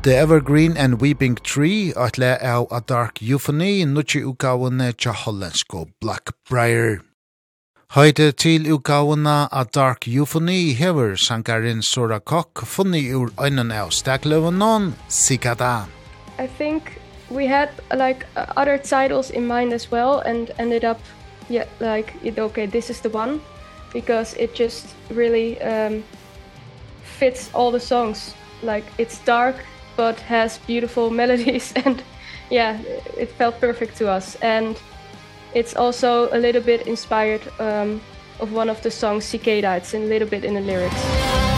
The 0.00 0.14
Evergreen 0.14 0.76
and 0.76 1.00
Weeping 1.00 1.34
Tree, 1.42 1.92
atle 1.96 2.38
av 2.40 2.68
A 2.70 2.80
Dark 2.80 3.20
Euphony, 3.20 3.84
nutje 3.84 4.22
utgavene 4.22 4.92
tja 4.94 5.10
hollandsko 5.10 5.88
Blackbriar. 6.00 7.00
Høyde 7.96 8.30
til 8.32 8.68
utgavene 8.70 9.48
A 9.50 9.64
Dark 9.64 10.06
Euphony 10.06 10.72
hever 10.78 11.16
sankarin 11.16 11.82
Sora 11.82 12.20
Kok 12.20 12.62
funni 12.62 13.10
ur 13.10 13.32
øynene 13.42 13.74
av 13.74 13.90
stakløvenon, 13.90 14.94
Sikada. 15.08 15.88
I 16.38 16.46
think 16.46 17.00
we 17.28 17.48
had 17.48 17.68
like 17.90 18.24
other 18.56 18.78
titles 18.78 19.30
in 19.30 19.48
mind 19.48 19.72
as 19.72 19.90
well 19.90 20.20
and 20.20 20.52
ended 20.60 20.84
up 20.84 21.00
yeah, 21.48 21.66
like, 21.80 22.14
it, 22.22 22.38
okay, 22.38 22.66
this 22.66 22.88
is 22.88 23.00
the 23.00 23.10
one, 23.10 23.40
because 23.92 24.34
it 24.34 24.54
just 24.54 24.94
really 25.10 25.60
um, 25.60 26.04
fits 27.02 27.50
all 27.52 27.72
the 27.72 27.80
songs. 27.80 28.32
Like, 28.62 28.84
it's 28.98 29.18
dark, 29.24 29.56
but 29.98 30.20
has 30.20 30.58
beautiful 30.58 31.10
melodies 31.10 31.72
and 31.84 32.02
yeah 32.50 32.78
it 33.18 33.30
felt 33.38 33.60
perfect 33.60 33.96
to 33.98 34.08
us. 34.08 34.36
And 34.36 34.80
it's 35.54 35.74
also 35.76 36.28
a 36.32 36.38
little 36.38 36.62
bit 36.62 36.86
inspired 36.86 37.42
um 37.58 38.00
of 38.40 38.52
one 38.52 38.70
of 38.70 38.80
the 38.82 38.90
songs 38.90 39.24
Cicada 39.24 39.76
it's 39.76 39.94
a 39.94 39.98
little 39.98 40.28
bit 40.28 40.44
in 40.44 40.54
the 40.54 40.60
lyrics. 40.60 41.57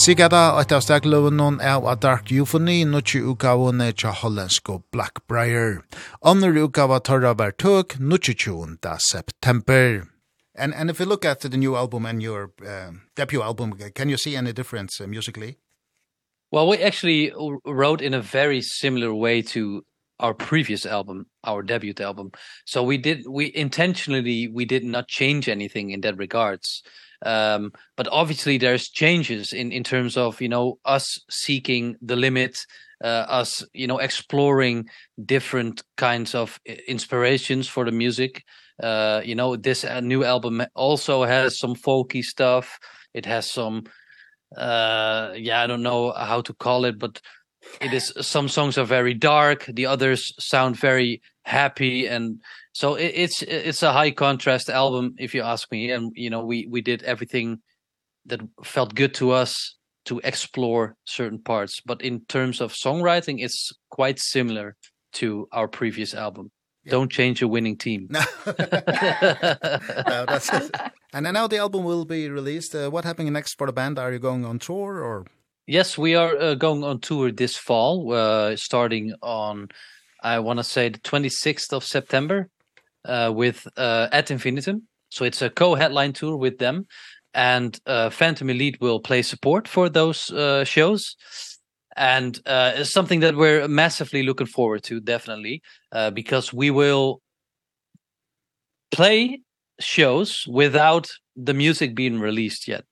Sigada 0.00 0.56
at 0.56 0.70
av 0.72 0.80
stagløvnån 0.80 1.58
er 1.60 1.74
av 1.76 1.98
Dark 2.00 2.30
Euphony, 2.32 2.86
nutje 2.88 3.18
utgavene 3.20 3.90
tja 3.92 4.14
hollandsko 4.16 4.78
Blackbriar. 4.94 5.82
Andre 6.24 6.62
utgava 6.62 7.02
torra 7.04 7.34
var 7.36 7.52
tøk, 7.52 7.98
nutje 8.00 8.32
20. 8.32 8.78
september. 9.10 10.08
And, 10.54 10.72
and 10.74 10.88
if 10.88 11.00
you 11.00 11.04
look 11.04 11.26
at 11.26 11.40
the 11.42 11.50
new 11.50 11.76
album 11.76 12.06
and 12.06 12.22
your 12.22 12.50
uh, 12.66 12.92
debut 13.14 13.42
album, 13.42 13.74
can 13.94 14.08
you 14.08 14.16
see 14.16 14.36
any 14.36 14.54
difference 14.54 15.02
uh, 15.02 15.06
musically? 15.06 15.58
Well, 16.50 16.66
we 16.66 16.78
actually 16.78 17.30
wrote 17.66 18.00
in 18.00 18.14
a 18.14 18.22
very 18.22 18.62
similar 18.62 19.12
way 19.12 19.42
to 19.52 19.84
our 20.18 20.32
previous 20.32 20.86
album, 20.86 21.26
our 21.44 21.62
debut 21.62 21.92
album. 22.00 22.32
So 22.64 22.82
we 22.82 22.96
did 22.96 23.26
we 23.28 23.52
intentionally 23.54 24.48
we 24.48 24.64
did 24.64 24.82
not 24.82 25.08
change 25.08 25.46
anything 25.46 25.90
in 25.90 26.00
that 26.00 26.16
regards. 26.16 26.82
Uh, 26.86 26.88
um 27.26 27.72
but 27.96 28.08
obviously 28.10 28.58
there's 28.58 28.88
changes 28.88 29.52
in 29.52 29.72
in 29.72 29.84
terms 29.84 30.16
of 30.16 30.40
you 30.40 30.48
know 30.48 30.78
us 30.84 31.18
seeking 31.28 31.96
the 32.00 32.16
limit 32.16 32.66
uh, 33.04 33.24
us 33.28 33.64
you 33.72 33.86
know 33.86 33.98
exploring 33.98 34.86
different 35.24 35.82
kinds 35.96 36.34
of 36.34 36.58
inspirations 36.86 37.66
for 37.68 37.84
the 37.84 37.92
music. 37.92 38.44
Uh 38.82 39.20
you 39.24 39.34
know 39.34 39.56
this 39.56 39.84
uh, 39.84 40.00
new 40.00 40.24
album 40.24 40.62
also 40.74 41.24
has 41.24 41.58
some 41.58 41.74
folky 41.74 42.22
stuff. 42.22 42.78
It 43.14 43.26
has 43.26 43.50
some 43.50 43.84
uh 44.56 45.32
yeah 45.36 45.62
i 45.62 45.66
don't 45.66 45.82
know 45.82 46.12
how 46.12 46.40
to 46.40 46.52
call 46.54 46.84
it 46.84 46.98
but 46.98 47.20
it 47.80 47.92
is 47.92 48.12
some 48.20 48.48
songs 48.48 48.78
are 48.78 48.84
very 48.84 49.14
dark 49.14 49.66
the 49.66 49.86
others 49.86 50.32
sound 50.38 50.76
very 50.76 51.20
happy 51.44 52.06
and 52.06 52.40
so 52.72 52.94
it, 52.94 53.12
it's 53.14 53.42
it's 53.42 53.82
a 53.82 53.92
high 53.92 54.10
contrast 54.10 54.68
album 54.68 55.14
if 55.18 55.34
you 55.34 55.42
ask 55.42 55.70
me 55.70 55.90
and 55.90 56.12
you 56.14 56.30
know 56.30 56.44
we 56.44 56.66
we 56.70 56.80
did 56.80 57.02
everything 57.02 57.58
that 58.26 58.40
felt 58.64 58.94
good 58.94 59.14
to 59.14 59.30
us 59.30 59.76
to 60.04 60.20
explore 60.24 60.96
certain 61.04 61.38
parts 61.38 61.80
but 61.84 62.00
in 62.02 62.20
terms 62.26 62.60
of 62.60 62.72
songwriting 62.72 63.42
it's 63.42 63.72
quite 63.90 64.18
similar 64.18 64.76
to 65.12 65.48
our 65.52 65.68
previous 65.68 66.14
album. 66.14 66.50
Yeah. 66.84 66.92
don't 66.92 67.12
change 67.12 67.42
a 67.42 67.48
winning 67.48 67.76
team. 67.76 68.06
No, 68.08 68.20
no 68.46 68.54
that's 70.26 70.50
it. 70.50 70.74
and 71.12 71.30
now 71.30 71.46
the 71.46 71.58
album 71.58 71.84
will 71.84 72.06
be 72.06 72.30
released. 72.30 72.74
Uh, 72.74 72.88
what 72.88 73.04
happening 73.04 73.30
next 73.34 73.58
for 73.58 73.66
the 73.66 73.72
band? 73.72 73.98
Are 73.98 74.10
you 74.10 74.18
going 74.18 74.46
on 74.46 74.58
tour 74.58 75.02
or? 75.02 75.26
Yes, 75.70 75.96
we 75.96 76.16
are 76.16 76.36
uh, 76.36 76.54
going 76.56 76.82
on 76.82 76.98
tour 76.98 77.30
this 77.30 77.56
fall, 77.56 78.12
uh, 78.12 78.56
starting 78.56 79.14
on, 79.22 79.68
I 80.20 80.40
want 80.40 80.58
to 80.58 80.64
say, 80.64 80.88
the 80.88 80.98
26th 80.98 81.72
of 81.72 81.84
September 81.84 82.48
uh, 83.04 83.30
with 83.32 83.68
uh, 83.76 84.08
at 84.10 84.32
Infinitum. 84.32 84.88
So 85.10 85.24
it's 85.24 85.42
a 85.42 85.48
co-headline 85.48 86.12
tour 86.12 86.36
with 86.36 86.58
them. 86.58 86.88
And 87.34 87.78
uh, 87.86 88.10
Phantom 88.10 88.50
Elite 88.50 88.78
will 88.80 88.98
play 88.98 89.22
support 89.22 89.68
for 89.68 89.88
those 89.88 90.32
uh, 90.32 90.64
shows. 90.64 91.14
And 91.96 92.36
uh, 92.46 92.72
it's 92.74 92.92
something 92.92 93.20
that 93.20 93.36
we're 93.36 93.68
massively 93.68 94.24
looking 94.24 94.48
forward 94.48 94.82
to, 94.84 95.00
definitely, 95.00 95.62
uh, 95.92 96.10
because 96.10 96.52
we 96.52 96.72
will 96.72 97.22
play 98.90 99.40
shows 99.78 100.48
without 100.48 101.08
the 101.36 101.54
music 101.54 101.94
being 101.94 102.18
released 102.18 102.66
yet. 102.66 102.82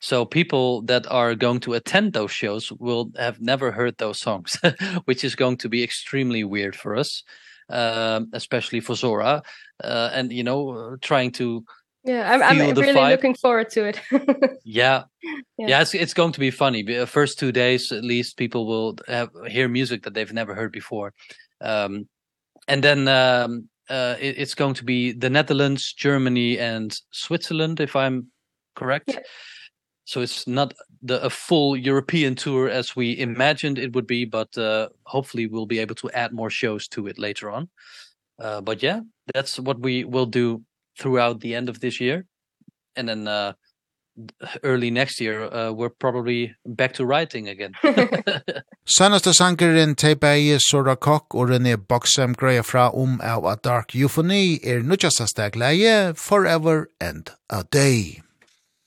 So 0.00 0.24
people 0.24 0.82
that 0.82 1.06
are 1.10 1.34
going 1.34 1.60
to 1.60 1.74
attend 1.74 2.12
those 2.14 2.32
shows 2.32 2.72
will 2.72 3.10
have 3.18 3.40
never 3.40 3.70
heard 3.72 3.96
those 3.98 4.18
songs, 4.18 4.58
which 5.04 5.24
is 5.24 5.34
going 5.36 5.58
to 5.58 5.68
be 5.68 5.82
extremely 5.82 6.42
weird 6.44 6.74
for 6.74 6.96
us, 6.96 7.22
um, 7.68 8.28
especially 8.32 8.80
for 8.80 8.94
Zora, 8.96 9.42
uh, 9.84 10.10
and 10.14 10.32
you 10.32 10.42
know, 10.42 10.96
trying 11.02 11.32
to 11.32 11.64
Yeah, 12.04 12.32
I'm 12.32 12.42
I'm 12.42 12.58
really 12.58 12.94
vibe. 12.94 13.10
looking 13.10 13.34
forward 13.36 13.68
to 13.70 13.84
it. 13.84 14.00
yeah. 14.64 15.04
yeah. 15.58 15.68
Yeah, 15.68 15.82
it's 15.82 15.94
it's 15.94 16.14
going 16.14 16.32
to 16.32 16.40
be 16.40 16.50
funny. 16.50 16.82
The 16.82 17.06
first 17.06 17.38
two 17.38 17.52
days 17.52 17.92
at 17.92 18.02
least 18.04 18.36
people 18.38 18.64
will 18.66 18.96
have 19.06 19.28
hear 19.48 19.68
music 19.68 20.02
that 20.04 20.14
they've 20.14 20.32
never 20.32 20.54
heard 20.54 20.72
before. 20.72 21.12
Um 21.60 22.08
and 22.68 22.82
then 22.82 23.06
um 23.08 23.68
uh 23.90 24.16
it, 24.18 24.38
it's 24.38 24.54
going 24.54 24.74
to 24.74 24.84
be 24.84 25.12
the 25.12 25.28
Netherlands, 25.30 25.92
Germany 25.92 26.58
and 26.58 26.90
Switzerland 27.12 27.80
if 27.80 27.94
I'm 27.94 28.32
correct. 28.74 29.08
Yeah 29.08 29.20
so 30.10 30.20
it's 30.20 30.48
not 30.48 30.74
the 31.02 31.22
a 31.22 31.30
full 31.30 31.76
European 31.76 32.34
tour 32.34 32.68
as 32.68 32.96
we 32.96 33.16
imagined 33.16 33.78
it 33.78 33.94
would 33.94 34.06
be 34.06 34.24
but 34.24 34.58
uh 34.58 34.88
hopefully 35.04 35.46
we'll 35.46 35.70
be 35.74 35.78
able 35.78 35.94
to 35.94 36.10
add 36.10 36.32
more 36.32 36.50
shows 36.50 36.88
to 36.88 37.06
it 37.06 37.16
later 37.18 37.48
on. 37.48 37.68
Uh 38.38 38.60
but 38.60 38.82
yeah, 38.82 39.00
that's 39.32 39.60
what 39.60 39.78
we 39.78 40.04
will 40.04 40.26
do 40.26 40.62
throughout 40.98 41.40
the 41.40 41.54
end 41.54 41.68
of 41.68 41.78
this 41.78 42.00
year 42.00 42.26
and 42.96 43.08
then 43.08 43.28
uh 43.28 43.52
early 44.64 44.90
next 44.90 45.20
year 45.20 45.44
uh, 45.44 45.70
we're 45.70 45.94
probably 46.04 46.54
back 46.66 46.92
to 46.92 47.06
writing 47.06 47.48
again. 47.48 47.72
Sanaste 48.98 49.32
sankeren 49.32 49.94
Tebeje 49.94 50.58
Sora 50.58 50.96
Kok 50.96 51.34
og 51.34 51.54
René 51.54 51.76
Boxem 51.76 52.34
greia 52.34 52.66
fra 52.66 52.90
om 52.90 53.20
av 53.22 53.46
A 53.46 53.54
Dark 53.54 53.94
Euphony 53.94 54.58
er 54.64 54.82
nutjasta 54.82 55.30
stegleie 55.30 56.16
Forever 56.16 56.90
and 57.00 57.30
a 57.48 57.62
Day 57.62 58.20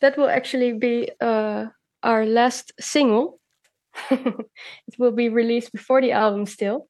that 0.04 0.18
will 0.18 0.30
actually 0.30 0.74
be 0.74 1.10
uh 1.22 1.66
our 2.04 2.26
last 2.26 2.74
single. 2.80 3.40
it 4.12 4.96
will 5.00 5.12
be 5.16 5.30
released 5.30 5.72
before 5.72 6.02
the 6.02 6.12
album 6.12 6.46
still. 6.46 6.88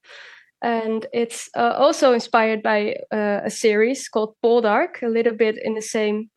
And 0.64 1.06
it's 1.14 1.50
uh, 1.56 1.76
also 1.78 2.14
inspired 2.14 2.64
by 2.64 2.96
uh, 3.12 3.42
a 3.44 3.50
series 3.50 4.08
called 4.08 4.36
Poldark, 4.42 5.04
a 5.04 5.10
little 5.10 5.36
bit 5.36 5.58
in 5.62 5.76
the 5.76 5.82
same 5.82 6.32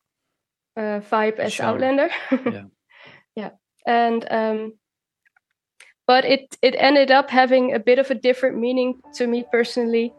uh, 0.77 1.01
vibe 1.11 1.39
as 1.39 1.55
Shower. 1.55 1.75
Outlander. 1.75 2.11
yeah. 2.31 2.65
Yeah. 3.37 3.51
And 3.87 4.27
um 4.31 4.73
but 6.07 6.25
it 6.25 6.57
it 6.63 6.75
ended 6.79 7.11
up 7.11 7.31
having 7.31 7.75
a 7.75 7.79
bit 7.79 7.99
of 7.99 8.11
a 8.11 8.15
different 8.15 8.59
meaning 8.59 9.01
to 9.15 9.27
me 9.27 9.45
personally. 9.51 10.13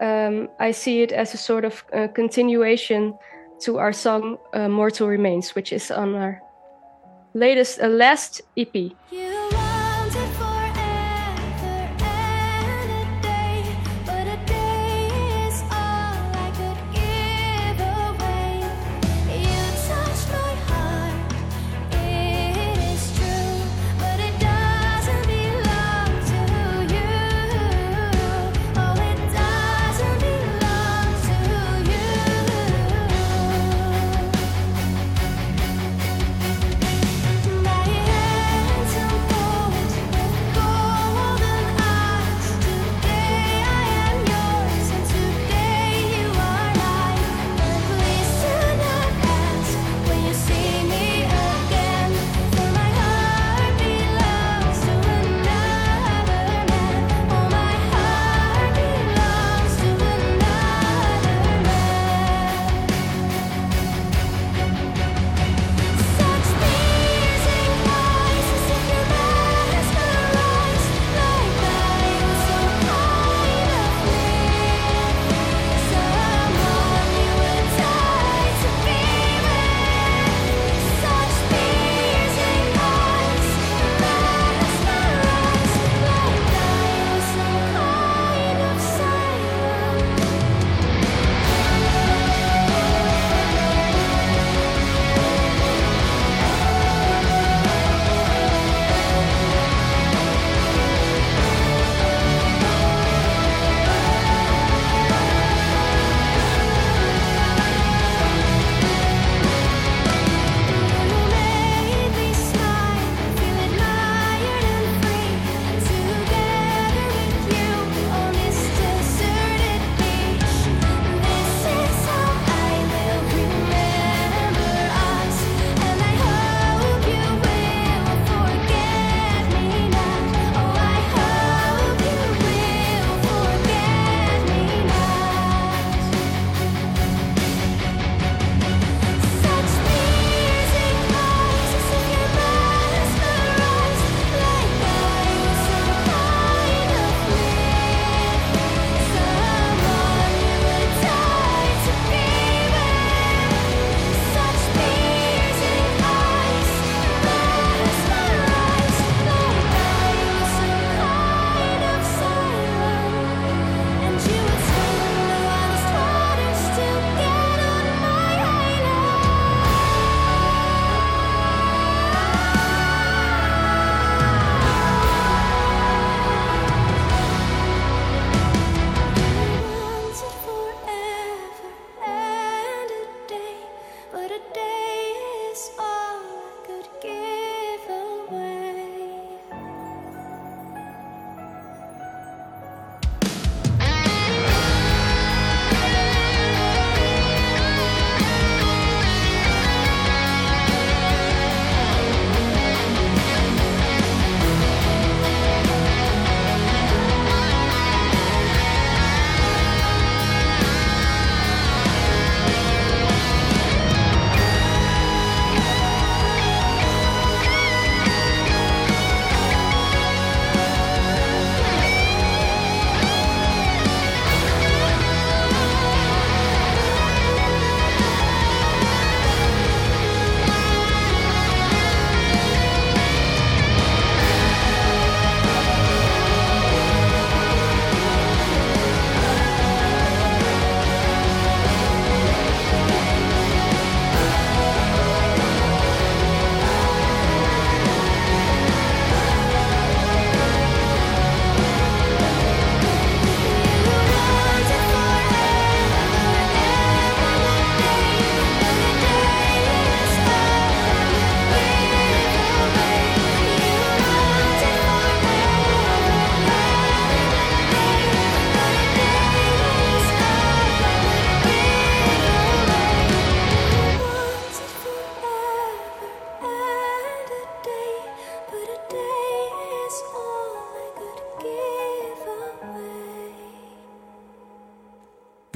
Um 0.00 0.48
I 0.60 0.72
see 0.72 1.02
it 1.02 1.12
as 1.12 1.34
a 1.34 1.38
sort 1.38 1.64
of 1.64 1.84
uh, 1.92 2.08
continuation 2.14 3.14
to 3.60 3.78
our 3.78 3.92
song 3.92 4.38
uh, 4.52 4.68
Mortal 4.68 5.08
Remains, 5.08 5.54
which 5.54 5.72
is 5.72 5.90
on 5.90 6.14
our 6.14 6.40
latest 7.34 7.80
uh, 7.80 7.88
last 7.88 8.42
EP. 8.56 8.74
You 8.74 9.45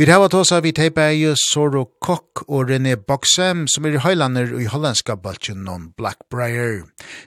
Vi 0.00 0.06
har 0.08 0.22
hatt 0.22 0.34
oss 0.34 0.48
av 0.52 0.62
vi 0.64 0.70
teipa 0.72 1.10
i 1.12 1.26
Soro 1.36 1.82
Kokk 2.00 2.46
og 2.46 2.70
René 2.70 2.94
Boksem, 2.96 3.66
som 3.68 3.84
er 3.84 3.98
i 3.98 4.00
høylander 4.00 4.54
i 4.56 4.64
hollandska 4.72 5.18
baltjen 5.20 5.66
om 5.68 5.90
Blackbriar. 5.98 6.86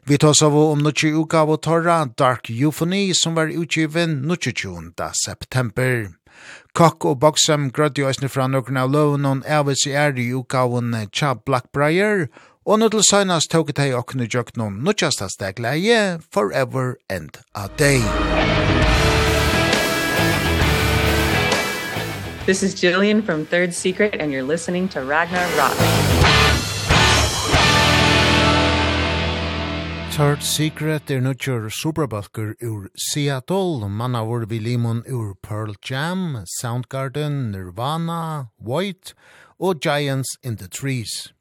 Vi 0.10 0.18
tar 0.18 0.34
oss 0.34 0.42
av 0.42 0.58
om 0.58 0.82
nukki 0.82 1.12
uka 1.14 1.44
av 1.44 1.52
torra 1.62 2.00
Dark 2.18 2.50
Euphony, 2.50 3.14
som 3.14 3.38
var 3.38 3.54
utgiven 3.54 4.24
nukki 4.26 4.56
20. 4.64 4.90
september. 5.22 6.16
Kokk 6.74 7.06
og 7.12 7.20
Boksem 7.22 7.70
grødde 7.70 8.02
jo 8.02 8.10
eisne 8.10 8.32
fra 8.34 8.50
nøkken 8.50 8.82
av 8.82 8.90
loven 8.90 9.30
og 9.30 9.46
avvis 9.46 9.86
i 9.86 9.94
er 9.94 10.18
i 10.18 10.32
uka 10.34 10.66
av 10.66 10.74
en 10.80 10.96
tja 11.14 11.36
Blackbriar, 11.38 12.26
og 12.66 12.82
nå 12.82 12.90
til 12.90 13.06
søgnast 13.06 13.54
tåket 13.54 13.84
teg 13.84 13.94
okkene 13.94 14.26
jøkken 14.26 14.66
om 14.66 14.82
nutjasta 14.82 15.30
stegleie 15.30 16.24
Forever 16.34 16.96
and 17.06 17.38
a 17.54 17.70
Day. 17.78 18.02
Forever 18.02 18.42
and 18.42 18.58
a 18.58 18.74
Day. 18.74 18.83
This 22.46 22.62
is 22.62 22.76
Jillian 22.76 23.24
from 23.24 23.46
Third 23.46 23.74
Secret, 23.74 24.16
and 24.20 24.30
you're 24.30 24.44
listening 24.44 24.90
to 24.90 25.00
Ragnar 25.00 25.48
Rock. 25.58 25.72
Third 30.12 30.44
Secret 30.44 31.10
er 31.10 31.22
nutjur 31.22 31.70
superbalkur 31.72 32.56
ur 32.62 32.90
Seattle, 32.98 33.88
mannavur 33.88 34.46
vi 34.46 34.60
limon 34.60 35.06
ur 35.10 35.36
Pearl 35.42 35.76
Jam, 35.82 36.44
Soundgarden, 36.60 37.52
Nirvana, 37.52 38.50
White 38.58 39.14
og 39.58 39.80
Giants 39.80 40.36
in 40.44 40.58
the 40.58 40.68
Trees. 40.68 41.32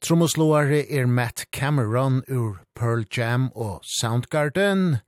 Tromosloare 0.00 0.90
er 0.90 1.06
Matt 1.06 1.44
Cameron 1.52 2.22
ur 2.26 2.62
Pearl 2.74 3.04
Jam 3.14 3.50
og 3.54 3.82
Soundgarden, 3.84 5.02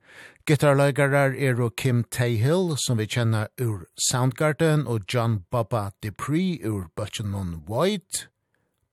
Gitarleikarar 0.47 1.33
er 1.33 1.69
Kim 1.75 2.03
Tayhill, 2.03 2.77
som 2.77 2.99
vi 2.99 3.07
kjenner 3.07 3.47
ur 3.59 3.87
Soundgarden, 3.97 4.85
og 4.85 5.01
John 5.11 5.43
Baba 5.51 5.89
Dupree 6.03 6.59
ur 6.63 6.91
Butchenon 6.95 7.63
White. 7.67 8.27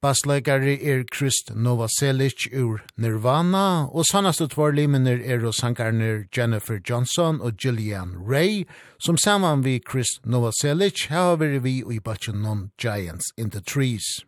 Bassleikari 0.00 0.78
er 0.80 1.04
Krist 1.04 1.52
Novoselic 1.54 2.48
ur 2.56 2.80
Nirvana, 2.96 3.84
og 3.92 4.06
sannaste 4.08 4.48
tvår 4.48 4.70
limener 4.70 5.20
er 5.20 5.44
og 5.44 5.52
sangarner 5.54 6.24
Jennifer 6.36 6.80
Johnson 6.88 7.40
og 7.40 7.58
Gillian 7.60 8.16
Ray, 8.16 8.64
som 8.98 9.18
saman 9.20 9.64
vi 9.64 9.78
Krist 9.78 10.24
Novoselic 10.24 11.08
har 11.08 11.36
vi 11.36 11.58
vi 11.58 11.78
i 11.84 12.00
Butchenon 12.00 12.70
Giants 12.80 13.28
in 13.36 13.50
the 13.50 13.60
Trees. 13.60 14.24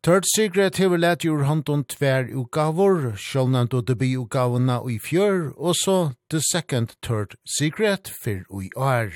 Third 0.00 0.24
Secret 0.36 0.76
hever 0.76 0.96
let 0.96 1.24
your 1.24 1.42
hand 1.42 1.68
on 1.68 1.82
tver 1.82 2.28
utgavor, 2.30 3.16
sjålnant 3.18 3.72
og 3.74 3.88
debi 3.88 4.12
utgavene 4.14 4.76
i 4.86 4.94
fjør, 5.02 5.48
og 5.58 5.74
så 5.74 6.12
The 6.30 6.38
Second 6.52 6.94
Third 7.02 7.34
Secret 7.58 8.06
fyr 8.22 8.44
ui 8.48 8.68
år. 8.76 9.10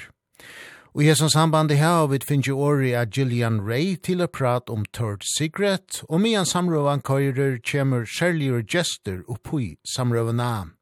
Og 0.94 1.04
i 1.04 1.06
hesson 1.06 1.30
sambandi 1.30 1.76
her 1.78 2.08
vi 2.10 2.18
finnes 2.26 2.48
jo 2.48 2.58
åri 2.58 2.90
av 2.98 3.14
Gillian 3.14 3.60
Ray 3.62 3.94
til 3.94 4.24
å 4.24 4.26
prate 4.26 4.74
om 4.74 4.82
Third 4.92 5.22
Secret, 5.22 6.02
og 6.08 6.20
mian 6.20 6.44
samrøvan 6.50 7.00
køyrer 7.06 7.60
kjemur 7.62 8.02
særligere 8.02 8.66
gester 8.66 9.22
oppi 9.30 9.76
samrøvana. 9.86 10.72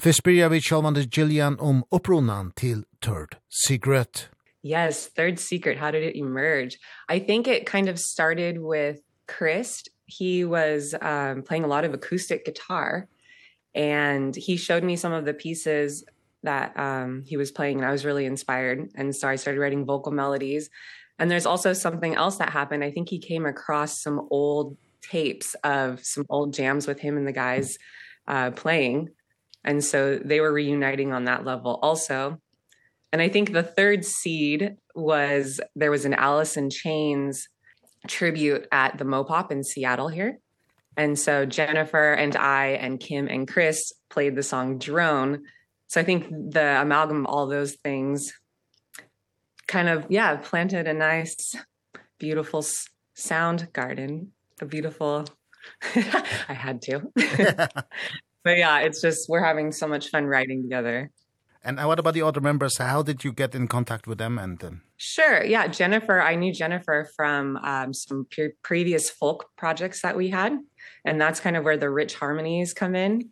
Fyrst 0.00 0.24
byrja 0.24 0.48
vi 0.48 0.62
sjålvande 0.64 1.04
Gillian 1.04 1.60
om 1.60 1.84
opprunan 1.92 2.54
til 2.56 2.86
Third 3.04 3.36
Secret. 3.52 4.30
Yes, 4.64 5.10
Third 5.14 5.38
Secret, 5.38 5.76
how 5.76 5.90
did 5.90 6.02
it 6.02 6.16
emerge? 6.16 6.78
I 7.10 7.18
think 7.18 7.46
it 7.46 7.66
kind 7.66 7.90
of 7.90 7.98
started 7.98 8.58
with 8.58 9.04
Christ. 9.28 9.90
He 10.06 10.44
was 10.44 10.94
um 11.00 11.42
playing 11.42 11.64
a 11.64 11.68
lot 11.68 11.84
of 11.84 11.94
acoustic 11.94 12.44
guitar 12.44 13.08
and 13.74 14.34
he 14.34 14.56
showed 14.56 14.82
me 14.82 14.96
some 14.96 15.12
of 15.12 15.24
the 15.24 15.34
pieces 15.34 16.04
that 16.42 16.78
um 16.78 17.22
he 17.26 17.36
was 17.36 17.52
playing 17.52 17.78
and 17.78 17.86
I 17.86 17.92
was 17.92 18.04
really 18.04 18.24
inspired 18.24 18.90
and 18.94 19.14
so 19.14 19.28
I 19.28 19.36
started 19.36 19.60
writing 19.60 19.84
vocal 19.84 20.12
melodies. 20.12 20.70
And 21.20 21.30
there's 21.30 21.46
also 21.46 21.72
something 21.72 22.14
else 22.14 22.36
that 22.36 22.50
happened. 22.50 22.84
I 22.84 22.92
think 22.92 23.08
he 23.08 23.18
came 23.18 23.44
across 23.44 24.00
some 24.00 24.28
old 24.30 24.76
tapes 25.02 25.54
of 25.64 26.04
some 26.04 26.24
old 26.30 26.54
jams 26.54 26.86
with 26.86 27.00
him 27.00 27.16
and 27.16 27.26
the 27.26 27.32
guys 27.32 27.78
uh 28.26 28.50
playing. 28.50 29.10
And 29.64 29.84
so 29.84 30.18
they 30.18 30.40
were 30.40 30.52
reuniting 30.52 31.12
on 31.12 31.24
that 31.24 31.44
level 31.44 31.78
also. 31.82 32.40
And 33.12 33.20
I 33.20 33.28
think 33.28 33.52
the 33.52 33.62
third 33.62 34.04
seed 34.04 34.76
was 34.94 35.60
there 35.74 35.90
was 35.90 36.04
an 36.04 36.14
Alice 36.14 36.56
in 36.56 36.70
Chains 36.70 37.48
tribute 38.06 38.66
at 38.70 38.98
the 38.98 39.04
Mopop 39.04 39.50
in 39.50 39.64
Seattle 39.64 40.08
here. 40.08 40.38
And 40.96 41.18
so 41.18 41.46
Jennifer 41.46 42.12
and 42.12 42.36
I 42.36 42.68
and 42.70 42.98
Kim 42.98 43.28
and 43.28 43.46
Chris 43.46 43.92
played 44.10 44.34
the 44.34 44.42
song 44.42 44.78
Drone. 44.78 45.44
So 45.86 46.00
I 46.00 46.04
think 46.04 46.28
the 46.28 46.80
amalgam 46.80 47.24
of 47.24 47.26
all 47.26 47.46
those 47.46 47.74
things 47.84 48.32
kind 49.68 49.88
of 49.88 50.06
yeah, 50.08 50.36
planted 50.36 50.88
a 50.88 50.94
nice 50.94 51.54
beautiful 52.18 52.64
sound 53.14 53.72
garden, 53.72 54.32
a 54.60 54.66
beautiful 54.66 55.26
I 55.94 56.54
had 56.54 56.82
to. 56.82 57.02
but 58.44 58.58
yeah, 58.58 58.80
it's 58.80 59.00
just 59.00 59.28
we're 59.28 59.44
having 59.44 59.72
so 59.72 59.86
much 59.86 60.08
fun 60.08 60.26
writing 60.26 60.62
together. 60.62 61.10
And 61.62 61.78
what 61.78 61.98
about 61.98 62.14
the 62.14 62.22
other 62.22 62.40
members? 62.40 62.78
How 62.78 63.02
did 63.02 63.24
you 63.24 63.32
get 63.32 63.54
in 63.54 63.66
contact 63.66 64.06
with 64.06 64.18
them 64.18 64.38
and 64.38 64.62
um... 64.62 64.82
Sure. 64.96 65.44
Yeah, 65.44 65.66
Jennifer, 65.66 66.20
I 66.20 66.34
knew 66.36 66.52
Jennifer 66.52 67.08
from 67.16 67.56
um 67.58 67.92
some 67.92 68.26
pre 68.30 68.50
previous 68.62 69.10
folk 69.10 69.46
projects 69.56 70.02
that 70.02 70.16
we 70.16 70.28
had, 70.28 70.56
and 71.04 71.20
that's 71.20 71.40
kind 71.40 71.56
of 71.56 71.64
where 71.64 71.76
the 71.76 71.90
rich 71.90 72.14
harmonies 72.14 72.74
come 72.74 72.94
in. 72.94 73.30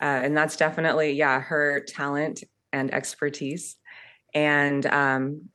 Uh 0.00 0.20
and 0.24 0.36
that's 0.36 0.56
definitely 0.56 1.12
yeah, 1.12 1.40
her 1.40 1.84
talent 1.86 2.42
and 2.72 2.92
expertise. 2.92 3.76
And 4.34 4.84
um 4.86 5.48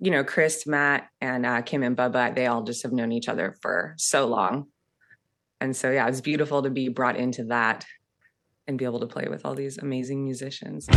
you 0.00 0.10
know, 0.10 0.24
Chris, 0.24 0.66
Matt 0.66 1.08
and 1.20 1.46
uh 1.46 1.62
Kim 1.62 1.82
and 1.82 1.96
Bubba, 1.96 2.34
they 2.34 2.46
all 2.46 2.62
just 2.62 2.82
have 2.82 2.92
known 2.92 3.12
each 3.12 3.28
other 3.28 3.56
for 3.62 3.94
so 3.96 4.26
long. 4.26 4.66
And 5.60 5.74
so 5.74 5.90
yeah, 5.90 6.08
it's 6.08 6.20
beautiful 6.20 6.62
to 6.62 6.70
be 6.70 6.88
brought 6.88 7.16
into 7.16 7.44
that 7.44 7.86
and 8.66 8.78
be 8.78 8.84
able 8.84 9.00
to 9.00 9.06
play 9.06 9.26
with 9.28 9.44
all 9.44 9.54
these 9.54 9.78
amazing 9.78 10.24
musicians. 10.24 10.88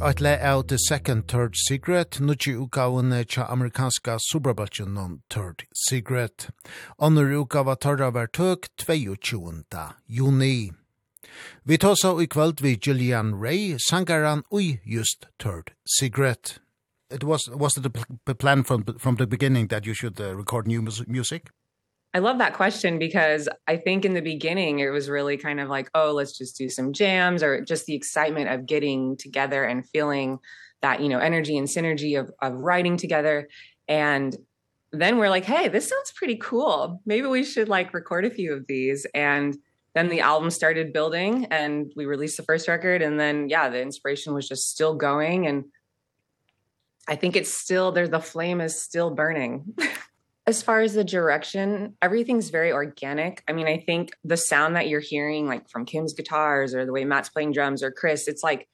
eit 0.00 0.20
le 0.20 0.32
av 0.46 0.62
The 0.68 0.76
Second 0.78 1.26
Third 1.26 1.56
Secret, 1.56 2.20
nukki 2.20 2.52
utgavene 2.54 3.24
tja 3.24 3.46
amerikanska 3.50 4.18
superbatchen 4.20 4.94
non 4.94 5.22
Third 5.28 5.64
Secret. 5.88 6.48
Annur 6.98 7.32
utgava 7.40 7.74
tarra 7.76 8.10
var 8.10 8.26
tøk 8.26 8.68
22. 8.76 9.94
juni. 10.06 10.72
Vi 11.64 11.78
tåsa 11.78 12.14
i 12.22 12.26
kvöld 12.26 12.60
vi 12.60 12.76
Gillian 12.76 13.34
Ray, 13.40 13.76
sangaran 13.90 14.42
ui 14.52 14.80
just 14.84 15.26
Third 15.38 15.72
Secret. 15.98 16.60
It 17.10 17.24
was 17.24 17.48
was 17.48 17.76
it 17.76 17.86
a 18.26 18.34
plan 18.34 18.64
from 18.64 18.84
from 18.98 19.16
the 19.16 19.26
beginning 19.26 19.68
that 19.68 19.86
you 19.86 19.94
should 19.94 20.20
uh, 20.20 20.36
record 20.36 20.66
new 20.66 20.82
music? 21.08 21.50
I 22.14 22.20
love 22.20 22.38
that 22.38 22.54
question 22.54 22.98
because 22.98 23.48
I 23.66 23.76
think 23.76 24.04
in 24.04 24.14
the 24.14 24.22
beginning 24.22 24.78
it 24.78 24.88
was 24.88 25.10
really 25.10 25.36
kind 25.36 25.60
of 25.60 25.68
like, 25.68 25.90
oh, 25.94 26.12
let's 26.12 26.36
just 26.36 26.56
do 26.56 26.68
some 26.68 26.92
jams 26.92 27.42
or 27.42 27.60
just 27.60 27.86
the 27.86 27.94
excitement 27.94 28.48
of 28.48 28.66
getting 28.66 29.16
together 29.16 29.64
and 29.64 29.86
feeling 29.88 30.38
that, 30.80 31.00
you 31.00 31.08
know, 31.08 31.18
energy 31.18 31.58
and 31.58 31.68
synergy 31.68 32.18
of 32.18 32.30
of 32.40 32.54
writing 32.54 32.96
together 32.96 33.48
and 33.88 34.36
then 34.90 35.18
we're 35.18 35.28
like, 35.28 35.44
hey, 35.44 35.68
this 35.68 35.88
sounds 35.88 36.12
pretty 36.12 36.36
cool. 36.36 37.02
Maybe 37.04 37.26
we 37.26 37.44
should 37.44 37.68
like 37.68 37.92
record 37.92 38.24
a 38.24 38.30
few 38.30 38.54
of 38.54 38.66
these 38.66 39.06
and 39.14 39.56
then 39.94 40.08
the 40.08 40.20
album 40.20 40.50
started 40.50 40.92
building 40.92 41.46
and 41.46 41.92
we 41.96 42.06
released 42.06 42.36
the 42.36 42.42
first 42.42 42.68
record 42.68 43.02
and 43.02 43.18
then 43.18 43.48
yeah, 43.48 43.68
the 43.68 43.82
inspiration 43.82 44.32
was 44.32 44.48
just 44.48 44.70
still 44.70 44.94
going 44.94 45.46
and 45.46 45.64
I 47.06 47.16
think 47.16 47.36
it's 47.36 47.52
still 47.52 47.92
there 47.92 48.08
the 48.08 48.20
flame 48.20 48.60
is 48.60 48.80
still 48.80 49.10
burning. 49.10 49.74
as 50.48 50.62
far 50.62 50.80
as 50.80 50.94
the 50.94 51.04
direction 51.04 51.94
everything's 52.00 52.48
very 52.48 52.72
organic. 52.72 53.44
I 53.46 53.52
mean 53.52 53.66
i 53.66 53.78
think 53.78 54.16
the 54.24 54.38
sound 54.38 54.76
that 54.76 54.88
you're 54.88 54.98
hearing 55.14 55.46
like 55.46 55.68
from 55.68 55.84
kim's 55.84 56.14
guitars 56.14 56.74
or 56.74 56.86
the 56.86 56.92
way 56.92 57.04
matt's 57.04 57.28
playing 57.28 57.52
drums 57.52 57.82
or 57.82 57.90
chris 57.92 58.26
it's 58.28 58.42
like 58.42 58.66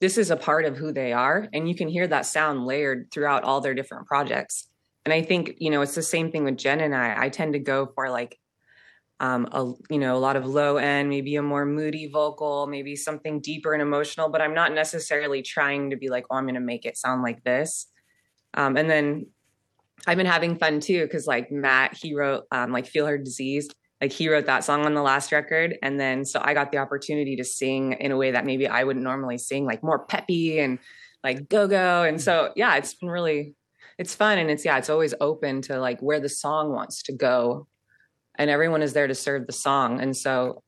this 0.00 0.18
is 0.18 0.30
a 0.30 0.36
part 0.36 0.66
of 0.66 0.76
who 0.76 0.92
they 0.92 1.14
are 1.14 1.48
and 1.54 1.66
you 1.66 1.74
can 1.74 1.88
hear 1.88 2.06
that 2.06 2.26
sound 2.26 2.66
layered 2.66 3.10
throughout 3.10 3.42
all 3.42 3.62
their 3.62 3.72
different 3.72 4.06
projects. 4.06 4.68
And 5.06 5.14
i 5.14 5.22
think 5.22 5.54
you 5.58 5.70
know 5.70 5.80
it's 5.80 5.94
the 5.94 6.02
same 6.02 6.30
thing 6.30 6.44
with 6.44 6.58
jen 6.58 6.82
and 6.82 6.94
i. 6.94 7.24
I 7.24 7.28
tend 7.30 7.54
to 7.54 7.58
go 7.58 7.86
for 7.94 8.10
like 8.10 8.38
um 9.20 9.48
a 9.52 9.72
you 9.88 9.98
know 9.98 10.14
a 10.16 10.22
lot 10.26 10.36
of 10.36 10.44
low 10.44 10.76
end 10.76 11.08
maybe 11.08 11.36
a 11.36 11.42
more 11.42 11.64
moody 11.64 12.06
vocal 12.08 12.66
maybe 12.66 12.96
something 12.96 13.40
deeper 13.40 13.72
and 13.72 13.80
emotional 13.80 14.28
but 14.28 14.42
i'm 14.42 14.52
not 14.52 14.74
necessarily 14.74 15.40
trying 15.40 15.90
to 15.90 15.96
be 15.96 16.08
like 16.10 16.26
oh 16.30 16.36
i'm 16.36 16.44
going 16.44 16.54
to 16.54 16.60
make 16.60 16.84
it 16.84 16.98
sound 16.98 17.22
like 17.22 17.42
this. 17.44 17.86
Um 18.52 18.76
and 18.76 18.90
then 18.90 19.26
I've 20.06 20.18
been 20.18 20.26
having 20.26 20.56
fun 20.56 20.80
too 20.80 21.08
cuz 21.08 21.26
like 21.26 21.50
Matt 21.50 21.96
he 21.96 22.14
wrote 22.14 22.44
um 22.50 22.72
like 22.72 22.86
Feel 22.86 23.06
Her 23.06 23.18
Disease 23.18 23.68
like 24.00 24.12
he 24.12 24.28
wrote 24.28 24.46
that 24.46 24.64
song 24.64 24.84
on 24.84 24.94
the 24.94 25.02
last 25.02 25.32
record 25.32 25.76
and 25.82 25.98
then 25.98 26.24
so 26.24 26.40
I 26.42 26.54
got 26.54 26.72
the 26.72 26.78
opportunity 26.78 27.36
to 27.36 27.44
sing 27.44 27.92
in 27.92 28.10
a 28.10 28.16
way 28.16 28.32
that 28.32 28.44
maybe 28.44 28.66
I 28.66 28.84
wouldn't 28.84 29.04
normally 29.04 29.38
sing 29.38 29.64
like 29.64 29.82
more 29.82 30.04
peppy 30.06 30.58
and 30.58 30.78
like 31.22 31.48
go 31.48 31.66
go 31.66 32.02
and 32.02 32.20
so 32.20 32.52
yeah 32.56 32.76
it's 32.76 32.94
been 32.94 33.08
really 33.08 33.54
it's 33.98 34.14
fun 34.14 34.38
and 34.38 34.50
it's 34.50 34.64
yeah 34.64 34.78
it's 34.78 34.90
always 34.90 35.14
open 35.20 35.62
to 35.62 35.78
like 35.78 36.00
where 36.00 36.20
the 36.20 36.28
song 36.28 36.72
wants 36.72 37.02
to 37.04 37.12
go 37.12 37.66
and 38.36 38.50
everyone 38.50 38.82
is 38.82 38.92
there 38.92 39.06
to 39.06 39.14
serve 39.14 39.46
the 39.46 39.52
song. 39.52 40.00
And 40.00 40.16
so 40.16 40.62